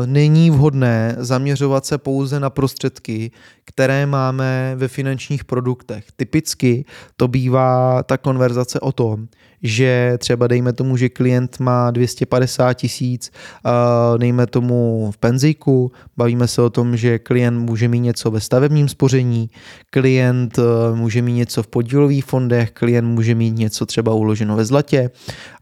není 0.06 0.50
vhodné 0.50 1.16
zaměřovat 1.18 1.86
se 1.86 1.98
pouze 1.98 2.40
na 2.40 2.50
prostředky, 2.50 3.30
které 3.64 4.06
máme 4.06 4.72
ve 4.76 4.88
finančních 4.88 5.44
produktech. 5.44 6.04
Typicky 6.16 6.84
to 7.16 7.28
bývá 7.28 8.02
ta 8.02 8.16
konverzace 8.16 8.80
o 8.80 8.92
tom, 8.92 9.28
že 9.62 10.14
třeba 10.18 10.46
dejme 10.46 10.72
tomu, 10.72 10.96
že 10.96 11.08
klient 11.08 11.58
má 11.60 11.90
250 11.90 12.74
tisíc, 12.74 13.30
uh, 13.64 14.18
dejme 14.18 14.46
tomu 14.46 15.10
v 15.10 15.18
penzíku, 15.18 15.92
bavíme 16.16 16.48
se 16.48 16.62
o 16.62 16.70
tom, 16.70 16.96
že 16.96 17.18
klient 17.18 17.58
může 17.58 17.88
mít 17.88 18.00
něco 18.00 18.30
ve 18.30 18.40
stavebním 18.40 18.88
spoření, 18.88 19.50
klient 19.90 20.58
uh, 20.58 20.64
může 20.96 21.22
mít 21.22 21.32
něco 21.32 21.62
v 21.62 21.66
podílových 21.66 22.24
fondech, 22.24 22.70
klient 22.70 23.06
může 23.06 23.34
mít 23.34 23.56
něco 23.56 23.86
třeba 23.86 24.14
uloženo 24.14 24.56
ve 24.56 24.64
zlatě 24.64 25.10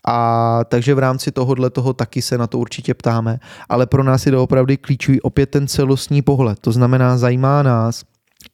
a 0.07 0.61
takže 0.65 0.95
v 0.95 0.99
rámci 0.99 1.33
tohohle 1.33 1.71
toho 1.71 1.93
taky 1.93 2.23
se 2.23 2.39
na 2.39 2.47
to 2.47 2.59
určitě 2.59 2.95
ptáme, 2.95 3.39
ale 3.69 3.87
pro 3.87 4.03
nás 4.03 4.27
je 4.27 4.37
opravdu 4.37 4.75
klíčový 4.81 5.21
opět 5.21 5.47
ten 5.47 5.69
celostní 5.69 6.23
pohled. 6.23 6.59
To 6.61 6.73
znamená, 6.73 7.19
zajímá 7.19 7.63
nás, 7.63 8.05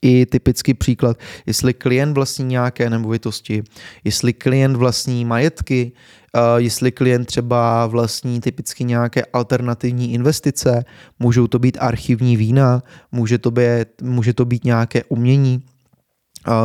i 0.02 0.26
typický 0.26 0.74
příklad, 0.74 1.16
jestli 1.46 1.74
klient 1.74 2.12
vlastní 2.12 2.44
nějaké 2.44 2.90
nemovitosti, 2.90 3.62
jestli 4.04 4.32
klient 4.32 4.76
vlastní 4.76 5.24
majetky, 5.24 5.92
jestli 6.56 6.92
klient 6.92 7.24
třeba 7.24 7.86
vlastní 7.86 8.40
typicky 8.40 8.84
nějaké 8.84 9.24
alternativní 9.32 10.12
investice, 10.12 10.84
můžou 11.18 11.46
to 11.46 11.58
být 11.58 11.78
archivní 11.80 12.36
vína, 12.36 12.82
může 13.12 13.38
to 13.38 13.50
být, 13.50 13.88
může 14.02 14.34
to 14.34 14.44
být 14.44 14.64
nějaké 14.64 15.04
umění, 15.04 15.62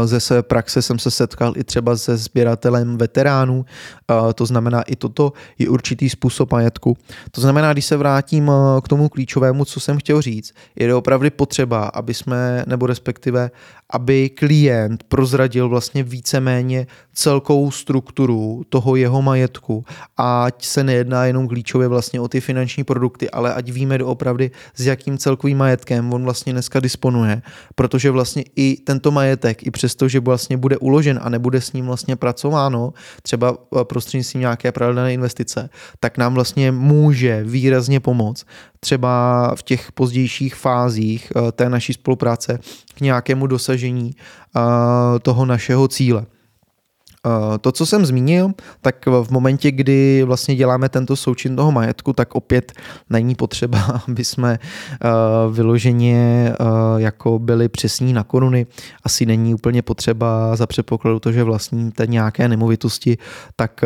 ze 0.05 0.19
své 0.19 0.43
praxe 0.43 0.81
jsem 0.81 0.99
se 0.99 1.11
setkal 1.11 1.53
i 1.57 1.63
třeba 1.63 1.97
se 1.97 2.17
sběratelem 2.17 2.97
veteránů, 2.97 3.65
to 4.35 4.45
znamená 4.45 4.81
i 4.81 4.95
toto 4.95 5.33
je 5.59 5.69
určitý 5.69 6.09
způsob 6.09 6.51
majetku. 6.51 6.97
To 7.31 7.41
znamená, 7.41 7.73
když 7.73 7.85
se 7.85 7.97
vrátím 7.97 8.51
k 8.83 8.87
tomu 8.87 9.09
klíčovému, 9.09 9.65
co 9.65 9.79
jsem 9.79 9.97
chtěl 9.97 10.21
říct, 10.21 10.53
je 10.75 10.95
opravdu 10.95 11.29
potřeba, 11.35 11.83
aby 11.83 12.13
jsme, 12.13 12.63
nebo 12.67 12.85
respektive, 12.85 13.51
aby 13.89 14.29
klient 14.29 15.03
prozradil 15.03 15.69
vlastně 15.69 16.03
víceméně 16.03 16.87
celkovou 17.13 17.71
strukturu 17.71 18.63
toho 18.69 18.95
jeho 18.95 19.21
majetku, 19.21 19.85
ať 20.17 20.65
se 20.65 20.83
nejedná 20.83 21.25
jenom 21.25 21.47
klíčově 21.47 21.87
vlastně 21.87 22.21
o 22.21 22.27
ty 22.27 22.41
finanční 22.41 22.83
produkty, 22.83 23.29
ale 23.29 23.53
ať 23.53 23.71
víme 23.71 23.97
doopravdy, 23.97 24.51
s 24.75 24.85
jakým 24.85 25.17
celkovým 25.17 25.57
majetkem 25.57 26.13
on 26.13 26.23
vlastně 26.23 26.53
dneska 26.53 26.79
disponuje, 26.79 27.41
protože 27.75 28.11
vlastně 28.11 28.43
i 28.55 28.77
tento 28.85 29.11
majetek 29.11 29.64
i 29.65 29.71
přesto, 29.71 30.07
že 30.07 30.19
vlastně 30.19 30.57
bude 30.57 30.77
uložen 30.77 31.19
a 31.23 31.29
nebude 31.29 31.61
s 31.61 31.73
ním 31.73 31.85
vlastně 31.85 32.15
pracováno, 32.15 32.93
třeba 33.21 33.57
prostřednictvím 33.83 34.41
nějaké 34.41 34.71
pravidelné 34.71 35.13
investice, 35.13 35.69
tak 35.99 36.17
nám 36.17 36.33
vlastně 36.33 36.71
může 36.71 37.43
výrazně 37.43 37.99
pomoct 37.99 38.45
třeba 38.79 39.51
v 39.55 39.63
těch 39.63 39.91
pozdějších 39.91 40.55
fázích 40.55 41.31
té 41.51 41.69
naší 41.69 41.93
spolupráce 41.93 42.59
k 42.95 43.01
nějakému 43.01 43.47
dosažení 43.47 44.15
toho 45.21 45.45
našeho 45.45 45.87
cíle. 45.87 46.25
Eh, 47.25 47.57
to, 47.57 47.71
co 47.71 47.85
jsem 47.85 48.05
zmínil, 48.05 48.51
tak 48.81 49.05
v 49.05 49.29
momentě, 49.29 49.71
kdy 49.71 50.23
vlastně 50.23 50.55
děláme 50.55 50.89
tento 50.89 51.15
součin 51.15 51.55
toho 51.55 51.71
majetku, 51.71 52.13
tak 52.13 52.35
opět 52.35 52.73
není 53.09 53.35
potřeba, 53.35 54.01
aby 54.07 54.25
jsme 54.25 54.59
eh, 54.59 55.07
vyloženě 55.51 56.53
eh, 56.59 56.65
jako 56.97 57.39
byli 57.39 57.69
přesní 57.69 58.13
na 58.13 58.23
koruny. 58.23 58.65
Asi 59.03 59.25
není 59.25 59.53
úplně 59.53 59.81
potřeba 59.81 60.55
za 60.55 60.67
předpokladu 60.67 61.19
to, 61.19 61.31
že 61.31 61.43
vlastníte 61.43 62.07
nějaké 62.07 62.47
nemovitosti, 62.47 63.17
tak 63.55 63.81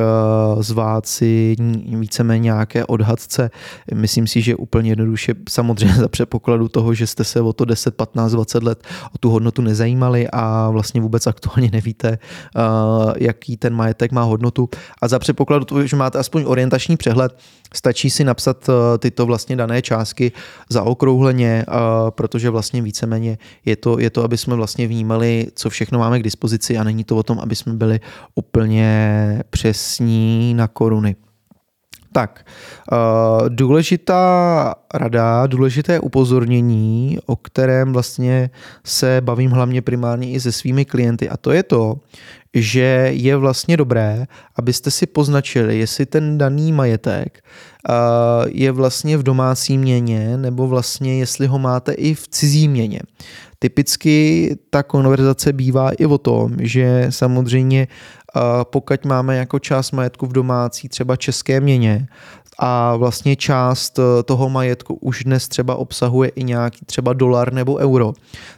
zvát 0.59 1.05
si 1.05 1.55
víceméně 1.85 2.43
nějaké 2.43 2.85
odhadce. 2.85 3.51
Myslím 3.93 4.27
si, 4.27 4.41
že 4.41 4.55
úplně 4.55 4.91
jednoduše 4.91 5.33
samozřejmě 5.49 5.95
za 5.95 6.07
předpokladu 6.07 6.67
toho, 6.67 6.93
že 6.93 7.07
jste 7.07 7.23
se 7.23 7.41
o 7.41 7.53
to 7.53 7.65
10, 7.65 7.95
15, 7.95 8.31
20 8.31 8.63
let 8.63 8.83
o 9.15 9.17
tu 9.17 9.29
hodnotu 9.29 9.61
nezajímali 9.61 10.27
a 10.31 10.69
vlastně 10.69 11.01
vůbec 11.01 11.27
aktuálně 11.27 11.69
nevíte, 11.71 12.17
jaký 13.29 13.57
ten 13.57 13.73
majetek 13.73 14.11
má 14.11 14.23
hodnotu. 14.23 14.69
A 15.01 15.07
za 15.07 15.19
předpokladu, 15.19 15.87
že 15.87 15.95
máte 15.95 16.17
aspoň 16.19 16.43
orientační 16.47 16.97
přehled, 16.97 17.37
stačí 17.73 18.09
si 18.09 18.23
napsat 18.23 18.69
eh, 18.69 18.97
tyto 18.97 19.25
vlastně 19.25 19.55
dané 19.55 19.81
částky 19.81 20.31
zaokrouhleně, 20.69 21.65
eh, 21.67 21.71
protože 22.09 22.49
vlastně 22.49 22.81
víceméně 22.81 23.37
je 23.65 23.75
to, 23.75 23.99
je 23.99 24.09
to, 24.09 24.23
aby 24.23 24.37
jsme 24.37 24.55
vlastně 24.55 24.87
vnímali, 24.87 25.47
co 25.55 25.69
všechno 25.69 25.99
máme 25.99 26.19
k 26.19 26.23
dispozici 26.23 26.77
a 26.77 26.83
není 26.83 27.03
to 27.03 27.17
o 27.17 27.23
tom, 27.23 27.39
aby 27.39 27.55
jsme 27.55 27.73
byli 27.73 27.99
úplně 28.35 28.89
přesní 29.49 30.53
na 30.53 30.67
koruny. 30.67 31.15
Tak, 32.11 32.45
uh, 32.91 33.49
důležitá 33.49 34.75
rada, 34.93 35.47
důležité 35.47 35.99
upozornění, 35.99 37.17
o 37.25 37.35
kterém 37.35 37.93
vlastně 37.93 38.49
se 38.83 39.21
bavím 39.21 39.51
hlavně 39.51 39.81
primárně 39.81 40.31
i 40.31 40.39
se 40.39 40.51
svými 40.51 40.85
klienty 40.85 41.29
a 41.29 41.37
to 41.37 41.51
je 41.51 41.63
to, 41.63 41.95
že 42.53 43.09
je 43.13 43.35
vlastně 43.35 43.77
dobré, 43.77 44.25
abyste 44.55 44.91
si 44.91 45.05
poznačili, 45.05 45.79
jestli 45.79 46.05
ten 46.05 46.37
daný 46.37 46.71
majetek 46.71 47.43
uh, 47.89 47.95
je 48.47 48.71
vlastně 48.71 49.17
v 49.17 49.23
domácí 49.23 49.77
měně 49.77 50.37
nebo 50.37 50.67
vlastně 50.67 51.19
jestli 51.19 51.47
ho 51.47 51.59
máte 51.59 51.91
i 51.91 52.13
v 52.13 52.27
cizí 52.27 52.67
měně. 52.67 52.99
Typicky 53.59 54.55
ta 54.69 54.83
konverzace 54.83 55.53
bývá 55.53 55.91
i 55.91 56.05
o 56.05 56.17
tom, 56.17 56.55
že 56.59 57.07
samozřejmě 57.09 57.87
pokud 58.63 59.05
máme 59.05 59.37
jako 59.37 59.59
část 59.59 59.91
majetku 59.91 60.25
v 60.25 60.33
domácí 60.33 60.89
třeba 60.89 61.15
české 61.15 61.61
měně 61.61 62.07
a 62.61 62.95
vlastně 62.95 63.35
část 63.35 63.99
eh, 63.99 64.23
toho 64.23 64.49
majetku 64.49 64.93
už 64.93 65.23
dnes 65.23 65.47
třeba 65.47 65.75
obsahuje 65.75 66.29
i 66.29 66.43
nějaký 66.43 66.85
třeba 66.85 67.13
dolar 67.13 67.53
nebo 67.53 67.75
euro, 67.75 68.13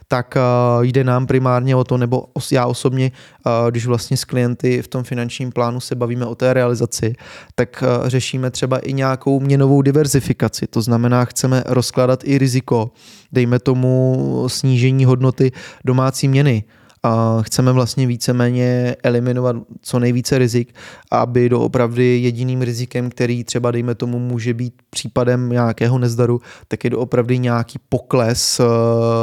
tak 0.08 0.36
eh, 0.36 0.40
jde 0.80 1.04
nám 1.04 1.26
primárně 1.26 1.76
o 1.76 1.84
to, 1.84 1.98
nebo 1.98 2.24
já 2.52 2.66
osobně, 2.66 3.12
eh, 3.46 3.70
když 3.70 3.86
vlastně 3.86 4.16
s 4.16 4.24
klienty 4.24 4.82
v 4.82 4.88
tom 4.88 5.04
finančním 5.04 5.52
plánu 5.52 5.80
se 5.80 5.94
bavíme 5.94 6.26
o 6.26 6.34
té 6.34 6.54
realizaci, 6.54 7.14
tak 7.54 7.84
řešíme 8.04 8.50
třeba 8.50 8.78
i 8.78 8.92
nějakou 8.92 9.40
měnovou 9.40 9.82
diverzifikaci. 9.82 10.66
To 10.66 10.82
znamená, 10.82 11.24
chceme 11.24 11.62
rozkládat 11.66 12.20
i 12.24 12.38
riziko, 12.38 12.90
dejme 13.32 13.58
tomu 13.58 14.44
snížení 14.46 15.04
hodnoty 15.04 15.52
domácí 15.84 16.28
měny 16.28 16.64
a 17.02 17.38
chceme 17.42 17.72
vlastně 17.72 18.06
víceméně 18.06 18.96
eliminovat 19.02 19.56
co 19.80 19.98
nejvíce 19.98 20.38
rizik, 20.38 20.74
aby 21.10 21.48
doopravdy 21.48 22.18
jediným 22.18 22.62
rizikem, 22.62 23.10
který 23.10 23.44
třeba 23.44 23.70
dejme 23.70 23.94
tomu 23.94 24.18
může 24.18 24.54
být 24.54 24.74
případem 24.90 25.48
nějakého 25.48 25.98
nezdaru, 25.98 26.40
tak 26.68 26.84
je 26.84 26.90
doopravdy 26.90 27.38
nějaký 27.38 27.78
pokles 27.88 28.60
uh, 28.60 28.66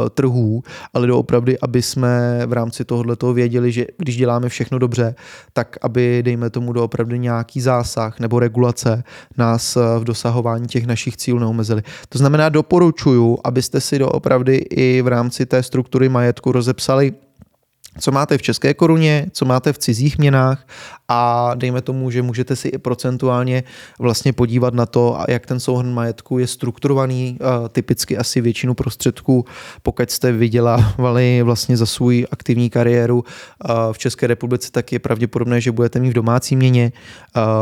trhů, 0.10 0.64
ale 0.94 1.08
doopravdy, 1.08 1.60
aby 1.60 1.82
jsme 1.82 2.42
v 2.46 2.54
rámci 2.54 2.86
tohoto 2.86 3.34
věděli, 3.34 3.72
že 3.72 3.86
když 3.98 4.18
děláme 4.18 4.50
všechno 4.50 4.80
dobře, 4.80 5.16
tak 5.54 5.78
aby 5.82 6.24
dejme 6.24 6.50
tomu 6.50 6.74
doopravdy 6.74 7.20
nějaký 7.20 7.62
zásah 7.62 8.20
nebo 8.20 8.40
regulace 8.40 9.04
nás 9.38 9.76
uh, 9.76 9.84
v 10.00 10.04
dosahování 10.04 10.68
těch 10.68 10.86
našich 10.86 11.18
cílů 11.18 11.40
neomezili. 11.40 11.82
To 12.10 12.18
znamená, 12.18 12.50
doporučuju, 12.50 13.38
abyste 13.44 13.82
si 13.82 14.00
doopravdy 14.00 14.56
i 14.56 15.02
v 15.02 15.08
rámci 15.08 15.46
té 15.46 15.64
struktury 15.64 16.10
majetku 16.10 16.52
rozepsali 16.52 17.14
co 18.00 18.12
máte 18.12 18.38
v 18.38 18.42
české 18.42 18.74
koruně, 18.74 19.26
co 19.32 19.46
máte 19.46 19.74
v 19.74 19.78
cizích 19.78 20.18
měnách 20.18 20.68
a 21.08 21.52
dejme 21.56 21.82
tomu, 21.82 22.12
že 22.12 22.22
můžete 22.22 22.56
si 22.56 22.68
i 22.68 22.78
procentuálně 22.78 23.64
vlastně 24.00 24.34
podívat 24.34 24.74
na 24.74 24.86
to, 24.86 25.20
jak 25.28 25.46
ten 25.46 25.60
souhrn 25.60 25.94
majetku 25.94 26.40
je 26.40 26.48
strukturovaný, 26.48 27.38
typicky 27.72 28.18
asi 28.18 28.42
většinu 28.42 28.74
prostředků, 28.74 29.46
pokud 29.82 30.12
jste 30.12 30.32
vydělávali 30.32 31.42
vlastně 31.44 31.78
za 31.78 31.86
svůj 31.86 32.28
aktivní 32.32 32.70
kariéru 32.70 33.24
v 33.92 33.98
České 33.98 34.28
republice, 34.28 34.72
tak 34.72 34.92
je 34.92 35.00
pravděpodobné, 35.00 35.62
že 35.62 35.72
budete 35.72 36.00
mít 36.00 36.10
v 36.10 36.14
domácí 36.14 36.56
měně. 36.56 36.92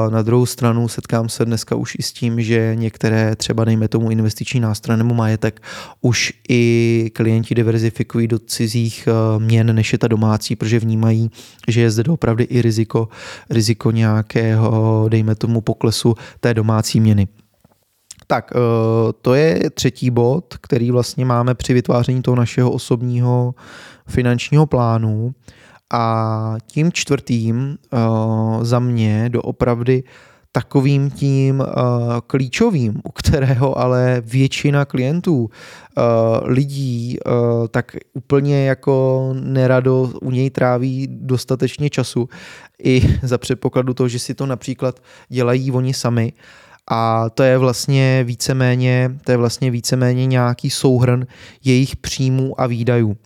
Na 0.10 0.22
druhou 0.22 0.46
stranu 0.46 0.88
setkám 0.88 1.30
se 1.30 1.46
dneska 1.46 1.76
už 1.76 1.96
i 2.00 2.04
s 2.04 2.14
tím, 2.14 2.42
že 2.42 2.72
některé 2.76 3.36
třeba 3.36 3.66
dejme 3.66 3.88
tomu 3.88 4.12
investiční 4.12 4.60
nástroje 4.60 4.98
nebo 4.98 5.14
majetek 5.14 5.62
už 6.02 6.34
i 6.50 7.12
klienti 7.14 7.56
diverzifikují 7.56 8.28
do 8.28 8.40
cizích 8.40 9.08
měn, 9.38 9.76
než 9.76 9.94
je 9.94 9.98
ta 10.00 10.08
protože 10.56 10.80
vnímají, 10.80 11.32
že 11.68 11.82
je 11.82 11.92
zde 11.92 12.04
opravdu 12.12 12.44
i 12.50 12.62
riziko 12.62 13.08
riziko 13.50 13.92
nějakého, 13.92 15.06
dejme 15.10 15.36
tomu, 15.36 15.62
poklesu 15.62 16.16
té 16.40 16.54
domácí 16.54 17.00
měny. 17.00 17.28
Tak, 18.28 18.52
eh, 18.56 18.60
to 19.22 19.34
je 19.34 19.70
třetí 19.70 20.10
bod, 20.10 20.58
který 20.62 20.92
vlastně 20.92 21.26
máme 21.26 21.56
při 21.56 21.74
vytváření 21.74 22.22
toho 22.22 22.36
našeho 22.36 22.72
osobního 22.72 23.56
finančního 24.08 24.66
plánu. 24.66 25.36
A 25.94 26.56
tím 26.68 26.92
čtvrtým 26.92 27.78
eh, 27.78 27.98
za 28.62 28.80
mě 28.80 29.30
doopravdy 29.30 30.04
takovým 30.52 31.12
tím 31.12 31.60
uh, 31.60 31.66
klíčovým, 32.28 33.02
u 33.04 33.12
kterého 33.12 33.80
ale 33.80 34.22
většina 34.26 34.86
klientů, 34.86 35.38
uh, 35.44 35.50
lidí, 36.44 37.18
uh, 37.26 37.68
tak 37.68 37.96
úplně 38.14 38.66
jako 38.66 39.30
nerado 39.40 40.12
u 40.22 40.32
něj 40.32 40.50
tráví 40.50 41.08
dostatečně 41.12 41.90
času 41.90 42.30
i 42.84 43.02
za 43.24 43.38
předpokladu 43.38 43.94
toho, 43.94 44.08
že 44.08 44.20
si 44.20 44.34
to 44.34 44.46
například 44.46 45.00
dělají 45.30 45.72
oni 45.72 45.94
sami, 45.94 46.34
a 46.92 47.30
to 47.30 47.44
je 47.44 47.58
vlastně 47.58 48.24
víceméně, 48.24 49.18
to 49.24 49.32
je 49.32 49.38
vlastně 49.38 49.72
víceméně 49.72 50.26
nějaký 50.26 50.70
souhrn 50.70 51.26
jejich 51.64 51.96
příjmů 51.96 52.62
a 52.62 52.68
výdajů. 52.68 53.18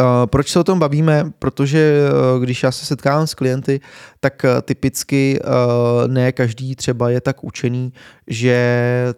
Eh, 0.00 0.26
proč 0.26 0.48
se 0.48 0.60
o 0.60 0.64
tom 0.64 0.78
bavíme? 0.78 1.24
Protože 1.38 1.78
eh, 1.78 2.40
když 2.40 2.62
já 2.62 2.72
se 2.72 2.86
setkávám 2.86 3.26
s 3.26 3.34
klienty, 3.34 3.80
tak 4.20 4.44
eh, 4.44 4.62
typicky 4.62 5.40
ne 6.06 6.32
každý 6.32 6.76
třeba 6.76 7.10
je 7.10 7.20
tak 7.20 7.44
učený, 7.44 7.92
že 8.32 8.56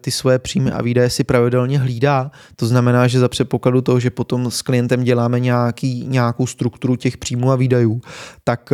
ty 0.01 0.11
svoje 0.11 0.39
příjmy 0.39 0.71
a 0.71 0.81
výdaje 0.81 1.09
si 1.09 1.23
pravidelně 1.23 1.79
hlídá. 1.79 2.31
To 2.55 2.67
znamená, 2.67 3.07
že 3.07 3.19
za 3.19 3.27
předpokladu 3.27 3.81
toho, 3.81 3.99
že 3.99 4.09
potom 4.09 4.51
s 4.51 4.61
klientem 4.61 5.03
děláme 5.03 5.39
nějaký, 5.39 6.05
nějakou 6.07 6.47
strukturu 6.47 6.95
těch 6.95 7.17
příjmů 7.17 7.51
a 7.51 7.55
výdajů, 7.55 8.01
tak 8.43 8.73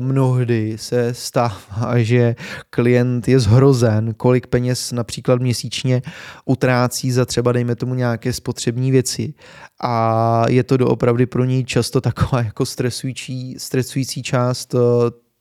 mnohdy 0.00 0.76
se 0.78 1.14
stává, 1.14 1.58
že 1.96 2.34
klient 2.70 3.28
je 3.28 3.40
zhrozen, 3.40 4.14
kolik 4.14 4.46
peněz 4.46 4.92
například 4.92 5.40
měsíčně 5.40 6.02
utrácí 6.44 7.12
za 7.12 7.24
třeba, 7.24 7.52
dejme 7.52 7.76
tomu, 7.76 7.94
nějaké 7.94 8.32
spotřební 8.32 8.90
věci. 8.90 9.34
A 9.82 10.44
je 10.48 10.64
to 10.64 10.76
doopravdy 10.76 11.26
pro 11.26 11.44
něj 11.44 11.64
často 11.64 12.00
taková 12.00 12.42
jako 12.42 12.66
stresující, 12.66 13.54
stresující 13.58 14.22
část 14.22 14.74
eh, 14.74 14.78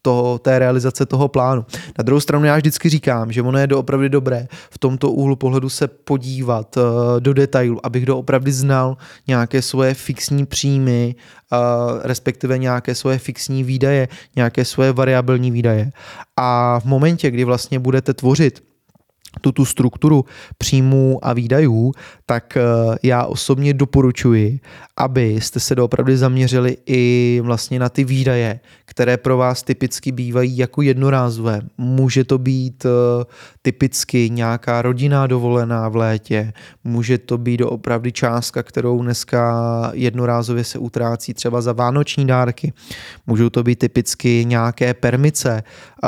toho, 0.09 0.39
té 0.39 0.59
realizace 0.59 1.05
toho 1.05 1.27
plánu. 1.27 1.65
Na 1.97 2.03
druhou 2.03 2.19
stranu 2.19 2.45
já 2.45 2.55
vždycky 2.57 2.89
říkám, 2.89 3.31
že 3.31 3.41
ono 3.41 3.59
je 3.59 3.67
doopravdy 3.67 4.09
dobré 4.09 4.47
v 4.69 4.77
tomto 4.77 5.11
úhlu 5.11 5.35
pohledu 5.35 5.69
se 5.69 5.87
podívat 5.87 6.77
uh, 6.77 6.83
do 7.19 7.33
detailu, 7.33 7.85
abych 7.85 8.05
doopravdy 8.05 8.51
znal 8.51 8.97
nějaké 9.27 9.61
svoje 9.61 9.93
fixní 9.93 10.45
příjmy, 10.45 11.15
uh, 11.51 11.59
respektive 12.03 12.57
nějaké 12.57 12.95
svoje 12.95 13.17
fixní 13.17 13.63
výdaje, 13.63 14.07
nějaké 14.35 14.65
svoje 14.65 14.91
variabilní 14.93 15.51
výdaje. 15.51 15.91
A 16.37 16.79
v 16.79 16.85
momentě, 16.85 17.31
kdy 17.31 17.43
vlastně 17.43 17.79
budete 17.79 18.13
tvořit 18.13 18.63
tu, 19.41 19.51
tu 19.51 19.65
strukturu 19.65 20.25
příjmů 20.57 21.19
a 21.21 21.33
výdajů, 21.33 21.91
tak 22.29 22.57
eh, 22.57 22.61
já 23.03 23.25
osobně 23.25 23.73
doporučuji, 23.73 24.59
abyste 24.97 25.59
se 25.59 25.75
doopravdy 25.75 26.17
zaměřili 26.17 26.77
i 26.85 27.41
vlastně 27.43 27.79
na 27.79 27.89
ty 27.89 28.03
výdaje, 28.03 28.59
které 28.85 29.17
pro 29.17 29.37
vás 29.37 29.63
typicky 29.63 30.11
bývají 30.11 30.57
jako 30.57 30.81
jednorázové. 30.81 31.61
Může 31.77 32.23
to 32.23 32.37
být 32.37 32.85
eh, 32.85 33.25
typicky 33.61 34.29
nějaká 34.29 34.81
rodinná 34.81 35.27
dovolená 35.27 35.89
v 35.89 35.95
létě, 35.95 36.53
může 36.83 37.17
to 37.17 37.37
být 37.37 37.57
doopravdy 37.57 38.11
částka, 38.11 38.63
kterou 38.63 39.01
dneska 39.01 39.91
jednorázově 39.93 40.63
se 40.63 40.79
utrácí 40.79 41.33
třeba 41.33 41.61
za 41.61 41.73
vánoční 41.73 42.27
dárky, 42.27 42.73
můžou 43.27 43.49
to 43.49 43.63
být 43.63 43.79
typicky 43.79 44.45
nějaké 44.45 44.93
permice 44.93 45.63
eh, 45.63 46.07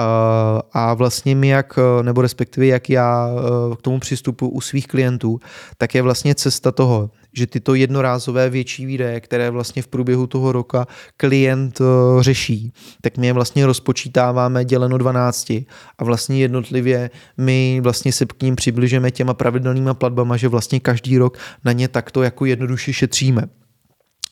a 0.74 0.94
vlastně 0.94 1.36
my 1.36 1.48
jak, 1.48 1.80
nebo 2.02 2.22
respektive 2.22 2.66
jak 2.66 2.90
já 2.90 3.30
k 3.78 3.82
tomu 3.82 4.00
přistupu 4.00 4.50
u 4.50 4.62
svých 4.62 4.88
klientů, 4.88 5.40
tak 5.78 5.96
je 5.96 6.02
vlastně 6.02 6.11
cesta 6.36 6.72
toho, 6.72 7.12
že 7.34 7.48
tyto 7.48 7.76
jednorázové 7.76 8.50
větší 8.50 8.86
výdaje, 8.86 9.20
které 9.20 9.50
vlastně 9.50 9.82
v 9.82 9.88
průběhu 9.88 10.28
toho 10.28 10.52
roka 10.52 10.88
klient 11.18 11.80
uh, 11.82 12.22
řeší, 12.22 12.74
tak 13.02 13.18
my 13.18 13.28
je 13.28 13.34
vlastně 13.34 13.66
rozpočítáváme 13.66 14.66
děleno 14.66 14.98
12 14.98 15.50
a 15.98 16.04
vlastně 16.04 16.40
jednotlivě 16.40 17.10
my 17.38 17.80
vlastně 17.84 18.12
se 18.12 18.26
k 18.26 18.44
ním 18.44 18.56
přibližujeme 18.56 19.12
těma 19.12 19.34
pravidelnýma 19.34 19.94
platbama, 19.94 20.38
že 20.38 20.48
vlastně 20.48 20.80
každý 20.80 21.18
rok 21.18 21.38
na 21.66 21.72
ně 21.72 21.88
takto 21.88 22.24
jako 22.24 22.46
jednoduše 22.46 22.94
šetříme. 22.94 23.61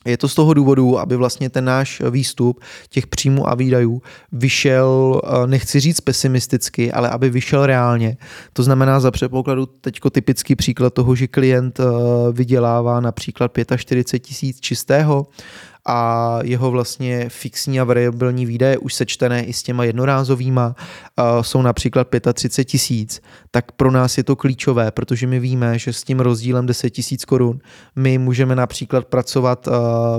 Je 0.06 0.18
to 0.18 0.28
z 0.28 0.36
toho 0.36 0.54
důvodu, 0.54 1.00
aby 1.00 1.16
vlastně 1.16 1.50
ten 1.50 1.66
náš 1.66 2.02
výstup 2.10 2.64
těch 2.90 3.08
příjmů 3.08 3.50
a 3.50 3.56
výdajů 3.56 4.02
vyšel, 4.32 5.22
eh, 5.24 5.48
nechci 5.48 5.80
říct 5.80 6.02
pesimisticky, 6.02 6.92
ale 6.92 7.10
aby 7.10 7.30
vyšel 7.30 7.66
reálně. 7.66 8.18
To 8.54 8.64
znamená 8.64 9.00
za 9.00 9.12
předpokladu 9.12 9.66
teďko 9.66 10.10
typický 10.10 10.56
příklad 10.56 10.94
toho, 10.94 11.16
že 11.16 11.28
klient 11.28 11.80
eh, 11.80 11.84
vydělává 12.32 13.00
například 13.00 13.52
45 13.78 14.20
tisíc 14.20 14.60
čistého, 14.60 15.28
a 15.92 16.40
jeho 16.44 16.72
vlastně 16.72 17.30
fixní 17.30 17.80
a 17.80 17.84
variabilní 17.84 18.46
výdaje 18.46 18.78
už 18.78 18.94
sečtené 18.94 19.44
i 19.44 19.54
s 19.54 19.64
těma 19.64 19.84
jednorázovýma 19.84 20.76
jsou 21.42 21.62
například 21.62 22.08
35 22.34 22.66
tisíc, 22.66 23.22
tak 23.52 23.72
pro 23.72 23.92
nás 23.92 24.18
je 24.18 24.24
to 24.24 24.36
klíčové, 24.36 24.92
protože 24.92 25.28
my 25.28 25.40
víme, 25.40 25.80
že 25.80 25.94
s 25.94 26.04
tím 26.04 26.20
rozdílem 26.20 26.66
10 26.66 26.90
tisíc 26.90 27.26
korun 27.26 27.60
my 27.96 28.18
můžeme 28.18 28.56
například 28.56 29.06
pracovat 29.06 29.68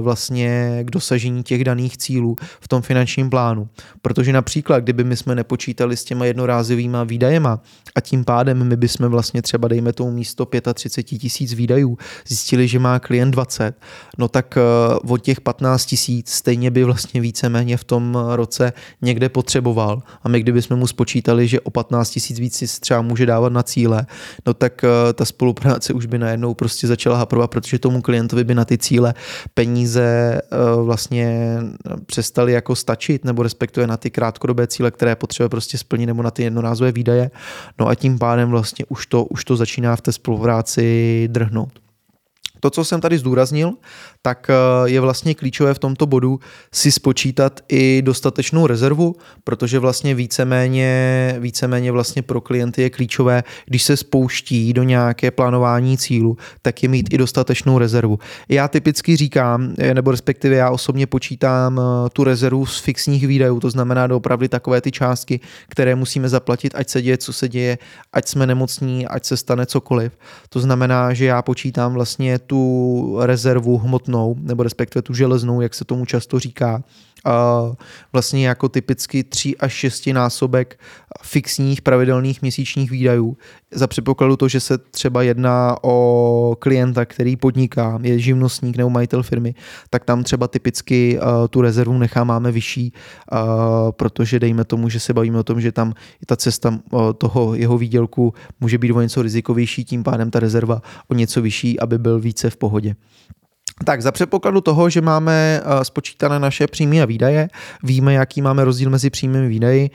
vlastně 0.01 0.81
k 0.85 0.91
dosažení 0.91 1.43
těch 1.43 1.65
daných 1.65 1.99
cílů 1.99 2.37
v 2.61 2.69
tom 2.69 2.83
finančním 2.83 3.31
plánu. 3.31 3.69
Protože 4.03 4.33
například, 4.33 4.81
kdyby 4.81 5.05
my 5.05 5.17
jsme 5.17 5.35
nepočítali 5.35 5.97
s 5.97 6.05
těma 6.05 6.25
jednorázovýma 6.25 7.05
výdajema 7.05 7.61
a 7.95 8.01
tím 8.01 8.25
pádem 8.25 8.65
my 8.65 8.77
bychom 8.77 9.09
vlastně 9.09 9.43
třeba 9.43 9.69
dejme 9.69 9.93
tomu 9.93 10.11
místo 10.11 10.47
35 10.75 11.19
tisíc 11.19 11.53
výdajů 11.55 11.99
zjistili, 12.27 12.69
že 12.69 12.79
má 12.79 12.99
klient 12.99 13.31
20, 13.31 13.75
no 14.19 14.29
tak 14.29 14.59
od 15.09 15.23
těch 15.23 15.41
15 15.41 15.60
tisíc 15.87 16.31
stejně 16.31 16.71
by 16.71 16.85
vlastně 16.85 17.21
víceméně 17.21 17.77
v 17.77 17.85
tom 17.85 18.19
roce 18.35 18.73
někde 19.03 19.29
potřeboval. 19.29 20.03
A 20.23 20.29
my 20.29 20.41
kdybychom 20.41 20.79
mu 20.79 20.87
spočítali, 20.87 21.49
že 21.49 21.61
o 21.61 21.71
15 21.71 22.11
tisíc 22.11 22.39
víc 22.39 22.57
si 22.57 22.81
třeba 22.81 23.03
může 23.03 23.27
dávat 23.27 23.53
na 23.53 23.63
cíle, 23.63 24.07
no 24.47 24.55
tak 24.55 24.85
eh, 24.85 25.13
ta 25.13 25.25
spolupráce 25.25 25.93
už 25.93 26.07
by 26.07 26.19
najednou 26.19 26.55
prostě 26.55 26.87
začala 26.87 27.17
haprovat, 27.17 27.51
protože 27.51 27.79
tomu 27.79 28.03
klientovi 28.03 28.45
by 28.45 28.55
na 28.55 28.65
ty 28.65 28.79
cíle 28.79 29.15
peníze 29.55 30.41
eh, 30.43 30.57
vlastně 30.83 31.59
přestaly 32.07 32.53
jako 32.53 32.77
stačit, 32.77 33.25
nebo 33.25 33.43
respektuje 33.43 33.87
na 33.87 33.97
ty 33.97 34.11
krátkodobé 34.11 34.67
cíle, 34.67 34.91
které 34.91 35.17
potřebuje 35.17 35.49
prostě 35.49 35.79
splnit, 35.79 36.07
nebo 36.07 36.23
na 36.23 36.31
ty 36.31 36.43
jednorázové 36.43 36.93
výdaje. 36.93 37.31
No 37.79 37.89
a 37.89 37.95
tím 37.95 38.19
pádem 38.19 38.51
vlastně 38.51 38.85
už 38.89 39.07
to, 39.07 39.25
už 39.25 39.45
to 39.45 39.57
začíná 39.57 39.97
v 39.97 40.01
té 40.01 40.13
spolupráci 40.13 41.29
drhnout. 41.33 41.90
To, 42.61 42.71
co 42.71 42.85
jsem 42.85 43.01
tady 43.01 43.19
zdůraznil, 43.19 43.73
tak 44.23 44.51
eh, 44.51 44.91
je 44.91 45.01
vlastně 45.01 45.35
klíčové 45.35 45.75
v 45.75 45.79
tomto 45.79 46.07
bodu 46.07 46.41
si 46.73 46.93
spočítat 46.93 47.61
i 47.69 48.03
dostatečnou 48.03 48.67
rezervu, 48.67 49.17
protože 49.45 49.79
vlastně 49.79 50.15
víceméně, 50.15 51.37
víceméně 51.39 51.93
vlastně 51.93 52.23
pro 52.23 52.41
klienty 52.41 52.83
je 52.83 52.91
klíčové, 52.91 53.43
když 53.67 53.83
se 53.83 53.97
spouští 53.97 54.73
do 54.73 54.83
nějaké 54.83 55.31
plánování 55.31 55.99
cílu, 55.99 56.37
tak 56.63 56.83
je 56.83 56.89
mít 56.89 57.15
i 57.15 57.19
dostatečnou 57.19 57.79
rezervu. 57.79 58.19
Já 58.49 58.69
typicky 58.69 59.17
říkám, 59.17 59.75
eh, 59.79 59.95
nebo 59.95 60.11
respektive 60.11 60.57
já 60.57 60.71
osobně 60.71 61.07
počítám 61.07 61.81
eh, 61.81 62.11
tu 62.11 62.25
rezervu 62.25 62.67
z 62.67 62.79
fixních 62.79 63.27
výdajů, 63.27 63.61
to 63.61 63.71
znamená 63.71 64.07
doopravdy 64.07 64.49
takové 64.49 64.81
ty 64.81 64.91
částky, 64.93 65.41
které 65.69 65.95
musíme 65.95 66.29
zaplatit, 66.29 66.75
ať 66.75 66.89
se 66.89 67.03
děje, 67.03 67.19
co 67.19 67.33
se 67.33 67.49
děje, 67.49 67.79
ať 68.13 68.29
jsme 68.29 68.47
nemocní, 68.47 69.07
ať 69.07 69.25
se 69.25 69.37
stane 69.37 69.67
cokoliv. 69.67 70.13
To 70.49 70.61
znamená, 70.61 71.15
že 71.15 71.25
já 71.25 71.43
počítám 71.43 71.95
vlastně 71.95 72.39
tu 72.51 73.17
rezervu 73.21 73.79
hmotnou, 73.79 74.37
nebo 74.41 74.63
respektive 74.63 75.03
tu 75.03 75.15
železnou, 75.15 75.61
jak 75.61 75.75
se 75.75 75.85
tomu 75.85 76.05
často 76.05 76.39
říká, 76.39 76.83
vlastně 78.13 78.49
jako 78.49 78.69
typicky 78.69 79.25
3 79.25 79.57
až 79.57 79.73
6 79.73 80.07
násobek 80.07 80.81
fixních 81.23 81.83
pravidelných 81.83 82.43
měsíčních 82.43 82.91
výdajů. 82.91 83.37
Za 83.73 83.87
předpokladu 83.87 84.37
to, 84.37 84.49
že 84.49 84.61
se 84.61 84.79
třeba 84.79 85.23
jedná 85.23 85.77
o 85.83 86.57
klienta, 86.59 87.05
který 87.05 87.37
podniká, 87.37 87.99
je 88.03 88.19
živnostník 88.19 88.77
nebo 88.77 88.91
majitel 88.91 89.23
firmy, 89.23 89.55
tak 89.91 90.05
tam 90.05 90.23
třeba 90.23 90.49
typicky 90.49 91.19
uh, 91.19 91.49
tu 91.51 91.61
rezervu 91.61 91.99
nechá 91.99 92.25
máme 92.25 92.53
vyšší, 92.53 92.93
uh, 93.33 93.39
protože 93.91 94.39
dejme 94.39 94.65
tomu, 94.65 94.89
že 94.89 95.01
se 95.01 95.15
bavíme 95.15 95.39
o 95.39 95.43
tom, 95.43 95.61
že 95.61 95.73
tam 95.73 95.95
ta 96.27 96.37
cesta 96.37 96.79
uh, 96.91 97.13
toho 97.13 97.55
jeho 97.55 97.79
výdělku 97.79 98.35
může 98.61 98.79
být 98.79 98.93
o 98.93 99.01
něco 99.01 99.23
rizikovější, 99.23 99.85
tím 99.85 100.03
pádem 100.03 100.31
ta 100.31 100.41
rezerva 100.41 100.83
o 101.09 101.15
něco 101.15 101.43
vyšší, 101.43 101.81
aby 101.81 101.99
byl 101.99 102.21
více 102.21 102.51
v 102.51 102.57
pohodě. 102.57 102.97
Tak 103.85 104.03
za 104.03 104.13
předpokladu 104.13 104.61
toho, 104.61 104.91
že 104.91 105.01
máme 105.01 105.61
uh, 105.65 105.81
spočítané 105.83 106.39
naše 106.39 106.67
příjmy 106.67 107.03
a 107.03 107.05
výdaje, 107.05 107.49
víme, 107.83 108.15
jaký 108.15 108.43
máme 108.43 108.65
rozdíl 108.65 108.91
mezi 108.91 109.11
příjmy 109.11 109.39
a 109.39 109.49
výdaji, 109.49 109.91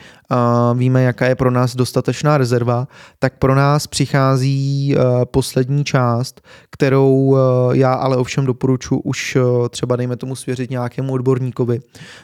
víme, 0.73 1.03
jaká 1.03 1.25
je 1.25 1.35
pro 1.35 1.51
nás 1.51 1.75
dostatečná 1.75 2.37
rezerva, 2.37 2.87
tak 3.19 3.37
pro 3.37 3.55
nás 3.55 3.87
přichází 3.87 4.95
uh, 4.95 5.25
poslední 5.25 5.83
část, 5.83 6.41
kterou 6.71 7.13
uh, 7.13 7.37
já 7.71 7.93
ale 7.93 8.17
ovšem 8.17 8.45
doporučuji 8.45 8.99
už 9.03 9.37
třeba 9.69 9.95
dejme 9.95 10.15
tomu 10.15 10.35
svěřit 10.35 10.69
nějakému 10.69 11.13
odborníkovi, 11.13 11.79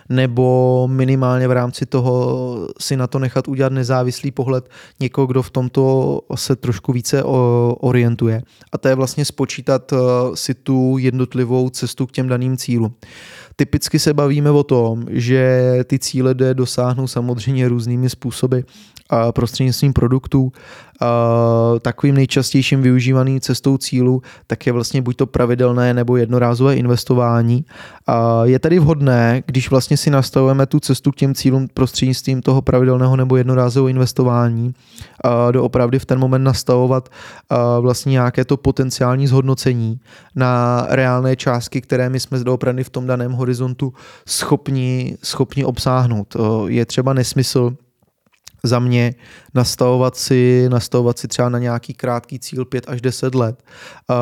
nebo 0.09 0.87
minimálně 0.91 1.47
v 1.47 1.51
rámci 1.51 1.85
toho 1.85 2.67
si 2.79 2.97
na 2.97 3.07
to 3.07 3.19
nechat 3.19 3.47
udělat 3.47 3.73
nezávislý 3.73 4.31
pohled 4.31 4.69
někoho, 4.99 5.27
kdo 5.27 5.41
v 5.41 5.49
tomto 5.49 6.19
se 6.35 6.55
trošku 6.55 6.93
více 6.93 7.23
orientuje. 7.23 8.41
A 8.71 8.77
to 8.77 8.87
je 8.87 8.95
vlastně 8.95 9.25
spočítat 9.25 9.93
si 10.33 10.53
tu 10.53 10.97
jednotlivou 10.97 11.50
jednotlivou 11.51 11.69
cestu 11.69 12.07
k 12.07 12.11
těm 12.11 12.27
daným 12.27 12.57
cílům. 12.57 12.95
Typicky 13.55 13.99
se 13.99 14.13
bavíme 14.13 14.51
o 14.51 14.63
tom, 14.63 15.05
že 15.09 15.61
ty 15.83 15.99
cíle 15.99 16.33
jde 16.33 16.53
dosáhnout 16.53 17.07
samozřejmě 17.07 17.67
různými 17.67 18.09
způsoby 18.09 18.59
prostřednictvím 19.33 19.93
produktů. 19.93 20.51
Takovým 21.81 22.15
nejčastějším 22.15 22.81
využívaným 22.81 23.39
cestou 23.39 23.77
cílu 23.77 24.21
tak 24.47 24.67
je 24.67 24.73
vlastně 24.73 25.01
buď 25.01 25.15
to 25.15 25.25
pravidelné 25.25 25.93
nebo 25.93 26.17
jednorázové 26.17 26.75
investování. 26.75 27.65
Je 28.43 28.59
tedy 28.59 28.79
vhodné, 28.79 29.43
když 29.45 29.69
vlastně 29.69 29.97
si 29.97 30.09
nastavujeme 30.09 30.65
tu 30.65 30.79
cestu 30.79 31.11
k 31.11 31.15
těm 31.15 31.35
cílům 31.35 31.67
prostřednictvím 31.73 32.41
toho 32.41 32.61
pravidelného 32.61 33.15
nebo 33.15 33.37
jednorázového 33.37 33.87
investování, 33.87 34.73
doopravdy 35.51 35.99
v 35.99 36.05
ten 36.05 36.19
moment 36.19 36.43
nastavovat 36.43 37.09
vlastně 37.79 38.11
nějaké 38.11 38.45
to 38.45 38.57
potenciální 38.57 39.27
zhodnocení 39.27 39.99
na 40.35 40.85
reálné 40.89 41.35
částky, 41.35 41.81
které 41.81 42.09
my 42.09 42.19
jsme 42.19 42.39
doopravdy 42.39 42.83
v 42.83 42.89
tom 42.89 43.07
daném 43.07 43.31
horizontu 43.31 43.93
schopni, 44.27 45.17
schopni 45.23 45.65
obsáhnout. 45.65 46.35
Je 46.67 46.85
třeba 46.85 47.13
nesmysl 47.13 47.75
za 48.63 48.79
mě 48.79 49.15
nastavovat 49.53 50.15
si, 50.15 50.69
nastavovat 50.69 51.19
si 51.19 51.27
třeba 51.27 51.49
na 51.49 51.59
nějaký 51.59 51.93
krátký 51.93 52.39
cíl 52.39 52.65
5 52.65 52.85
až 52.87 53.01
10 53.01 53.35
let. 53.35 53.63
Uh, 54.09 54.15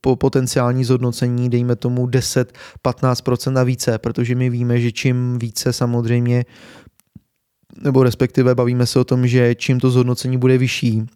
po 0.00 0.16
potenciální 0.16 0.84
zhodnocení, 0.84 1.50
dejme 1.50 1.76
tomu 1.76 2.06
10-15% 2.06 3.58
a 3.58 3.62
více, 3.62 3.98
protože 3.98 4.34
my 4.34 4.50
víme, 4.50 4.80
že 4.80 4.92
čím 4.92 5.38
více 5.38 5.72
samozřejmě, 5.72 6.44
nebo 7.82 8.02
respektive 8.02 8.54
bavíme 8.54 8.86
se 8.86 8.98
o 8.98 9.04
tom, 9.04 9.26
že 9.26 9.54
čím 9.54 9.80
to 9.80 9.90
zhodnocení 9.90 10.38
bude 10.38 10.58
vyšší, 10.58 11.06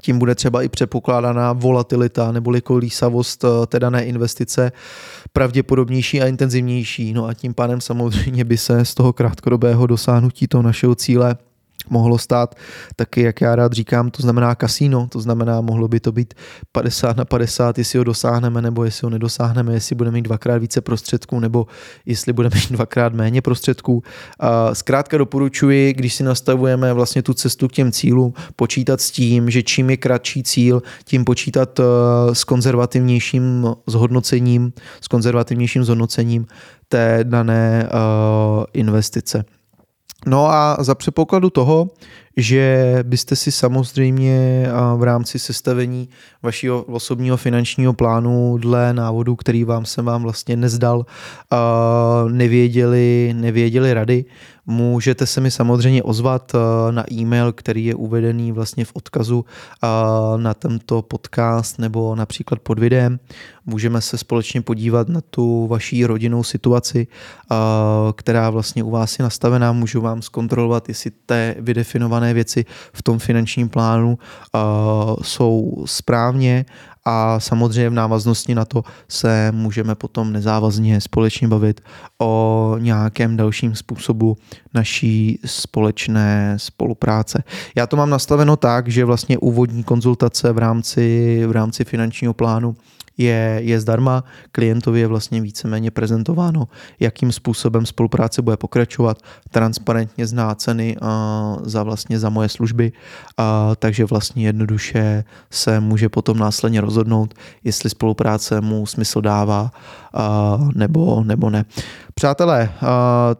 tím 0.00 0.18
bude 0.18 0.34
třeba 0.34 0.62
i 0.62 0.68
předpokládaná 0.68 1.52
volatilita 1.52 2.32
neboli 2.32 2.60
kolísavost 2.60 3.44
eh, 3.44 3.66
té 3.66 3.80
dané 3.80 4.04
investice 4.04 4.72
pravděpodobnější 5.32 6.22
a 6.22 6.26
intenzivnější. 6.26 7.12
No 7.12 7.26
a 7.26 7.34
tím 7.34 7.54
pádem 7.54 7.80
samozřejmě 7.80 8.44
by 8.44 8.58
se 8.58 8.84
z 8.84 8.94
toho 8.94 9.12
krátkodobého 9.12 9.86
dosáhnutí 9.86 10.48
toho 10.48 10.62
našeho 10.62 10.94
cíle 10.94 11.36
mohlo 11.90 12.18
stát 12.18 12.54
taky, 12.96 13.22
jak 13.22 13.40
já 13.40 13.56
rád 13.56 13.72
říkám, 13.72 14.10
to 14.10 14.22
znamená 14.22 14.54
kasíno, 14.54 15.08
to 15.08 15.20
znamená, 15.20 15.60
mohlo 15.60 15.88
by 15.88 16.00
to 16.00 16.12
být 16.12 16.34
50 16.72 17.16
na 17.16 17.24
50, 17.24 17.78
jestli 17.78 17.98
ho 17.98 18.04
dosáhneme 18.04 18.62
nebo 18.62 18.84
jestli 18.84 19.06
ho 19.06 19.10
nedosáhneme, 19.10 19.74
jestli 19.74 19.96
budeme 19.96 20.14
mít 20.14 20.22
dvakrát 20.22 20.58
více 20.58 20.80
prostředků 20.80 21.40
nebo 21.40 21.66
jestli 22.06 22.32
budeme 22.32 22.54
mít 22.54 22.72
dvakrát 22.72 23.14
méně 23.14 23.42
prostředků. 23.42 24.02
Zkrátka 24.72 25.18
doporučuji, 25.18 25.92
když 25.92 26.14
si 26.14 26.22
nastavujeme 26.22 26.92
vlastně 26.92 27.22
tu 27.22 27.34
cestu 27.34 27.68
k 27.68 27.72
těm 27.72 27.92
cílům, 27.92 28.32
počítat 28.56 29.00
s 29.00 29.10
tím, 29.10 29.50
že 29.50 29.62
čím 29.62 29.90
je 29.90 29.96
kratší 29.96 30.42
cíl, 30.42 30.82
tím 31.04 31.24
počítat 31.24 31.80
eh, 31.80 31.84
s 32.32 32.44
konzervativnějším 32.44 33.66
zhodnocením, 33.86 34.72
s 35.00 35.08
konzervativnějším 35.08 35.84
zhodnocením 35.84 36.46
té 36.88 37.20
dané 37.22 37.88
uh, 37.92 38.64
investice. 38.72 39.44
No 40.26 40.46
a 40.46 40.76
za 40.80 40.94
předpokladu 40.94 41.50
toho, 41.50 41.90
že 42.36 42.96
byste 43.02 43.36
si 43.36 43.52
samozřejmě 43.52 44.66
v 44.96 45.02
rámci 45.02 45.38
sestavení 45.38 46.08
vašeho 46.42 46.82
osobního 46.82 47.36
finančního 47.36 47.92
plánu 47.92 48.58
dle 48.58 48.94
návodu, 48.94 49.36
který 49.36 49.64
vám 49.64 49.84
jsem 49.84 50.04
vám 50.04 50.22
vlastně 50.22 50.56
nezdal, 50.56 51.06
nevěděli, 52.28 53.34
nevěděli 53.36 53.94
rady, 53.94 54.24
můžete 54.66 55.26
se 55.26 55.40
mi 55.40 55.50
samozřejmě 55.50 56.02
ozvat 56.02 56.52
na 56.90 57.12
e-mail, 57.12 57.52
který 57.52 57.84
je 57.84 57.94
uvedený 57.94 58.52
vlastně 58.52 58.84
v 58.84 58.92
odkazu 58.94 59.44
na 60.36 60.54
tento 60.54 61.02
podcast 61.02 61.78
nebo 61.78 62.14
například 62.14 62.60
pod 62.60 62.78
videem. 62.78 63.18
Můžeme 63.66 64.00
se 64.00 64.18
společně 64.18 64.62
podívat 64.62 65.08
na 65.08 65.20
tu 65.20 65.66
vaší 65.66 66.06
rodinnou 66.06 66.42
situaci, 66.42 67.06
která 68.16 68.50
vlastně 68.50 68.82
u 68.82 68.90
vás 68.90 69.18
je 69.18 69.22
nastavená. 69.22 69.72
Můžu 69.72 70.00
vám 70.00 70.22
zkontrolovat, 70.22 70.88
jestli 70.88 71.10
té 71.26 71.54
vydefinované 71.58 72.34
věci 72.34 72.64
v 72.92 73.02
tom 73.02 73.18
finančním 73.18 73.68
plánu 73.68 74.18
jsou 75.22 75.84
správně 75.86 76.64
a 77.04 77.40
samozřejmě 77.40 77.90
v 77.90 77.94
návaznosti 77.94 78.54
na 78.54 78.64
to 78.64 78.82
se 79.08 79.52
můžeme 79.52 79.94
potom 79.94 80.32
nezávazně 80.32 81.00
společně 81.00 81.48
bavit 81.48 81.80
o 82.18 82.76
nějakém 82.78 83.36
dalším 83.36 83.74
způsobu 83.74 84.36
naší 84.74 85.38
společné 85.44 86.54
spolupráce. 86.56 87.44
Já 87.76 87.86
to 87.86 87.96
mám 87.96 88.10
nastaveno 88.10 88.56
tak, 88.56 88.88
že 88.88 89.04
vlastně 89.04 89.38
úvodní 89.38 89.84
konzultace 89.84 90.52
v 90.52 90.58
rámci, 90.58 91.42
v 91.46 91.50
rámci 91.50 91.84
finančního 91.84 92.34
plánu 92.34 92.76
je, 93.18 93.60
je 93.62 93.80
zdarma, 93.80 94.24
klientovi 94.52 95.00
je 95.00 95.06
vlastně 95.06 95.40
víceméně 95.40 95.90
prezentováno, 95.90 96.68
jakým 97.00 97.32
způsobem 97.32 97.86
spolupráce 97.86 98.42
bude 98.42 98.56
pokračovat, 98.56 99.18
transparentně 99.50 100.26
zná 100.26 100.54
ceny 100.54 100.96
uh, 100.96 101.08
za 101.62 101.82
vlastně 101.82 102.18
za 102.18 102.30
moje 102.30 102.48
služby, 102.48 102.92
uh, 103.38 103.44
takže 103.78 104.04
vlastně 104.04 104.46
jednoduše 104.46 105.24
se 105.50 105.80
může 105.80 106.08
potom 106.08 106.38
následně 106.38 106.80
rozhodnout, 106.80 107.34
jestli 107.64 107.90
spolupráce 107.90 108.60
mu 108.60 108.86
smysl 108.86 109.20
dává 109.20 109.70
uh, 110.14 110.70
nebo, 110.74 111.24
nebo 111.24 111.50
ne. 111.50 111.64
Přátelé, 112.20 112.72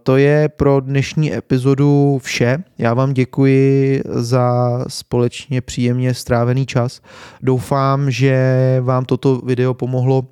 to 0.03 0.17
je 0.17 0.49
pro 0.49 0.81
dnešní 0.81 1.35
epizodu 1.35 2.19
vše. 2.23 2.65
Já 2.79 2.95
vám 2.95 3.13
děkuji 3.13 4.03
za 4.09 4.79
společně 4.89 5.61
příjemně 5.61 6.15
strávený 6.15 6.67
čas. 6.67 7.01
Doufám, 7.43 8.11
že 8.11 8.37
vám 8.81 9.05
toto 9.05 9.37
video 9.37 9.75
pomohlo 9.75 10.27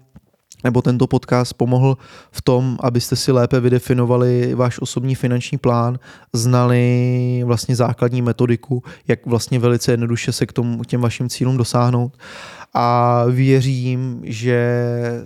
nebo 0.64 0.82
tento 0.82 1.06
podcast 1.06 1.54
pomohl 1.54 1.96
v 2.30 2.42
tom, 2.42 2.76
abyste 2.80 3.16
si 3.16 3.32
lépe 3.32 3.60
vydefinovali 3.60 4.54
váš 4.54 4.78
osobní 4.80 5.14
finanční 5.14 5.58
plán, 5.58 5.98
znali 6.32 7.42
vlastně 7.44 7.76
základní 7.76 8.22
metodiku, 8.22 8.82
jak 9.08 9.26
vlastně 9.26 9.58
velice 9.58 9.92
jednoduše 9.92 10.32
se 10.32 10.46
k 10.46 10.52
tomu, 10.52 10.84
těm 10.84 11.00
vašim 11.00 11.28
cílům 11.28 11.56
dosáhnout 11.56 12.16
a 12.74 13.24
věřím, 13.30 14.20
že 14.24 14.78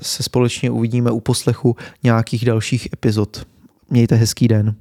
se 0.03 0.23
společně 0.23 0.71
uvidíme 0.71 1.11
u 1.11 1.21
poslechu 1.21 1.77
nějakých 2.03 2.45
dalších 2.45 2.89
epizod. 2.93 3.47
Mějte 3.91 4.15
hezký 4.15 4.49
den. 4.49 4.75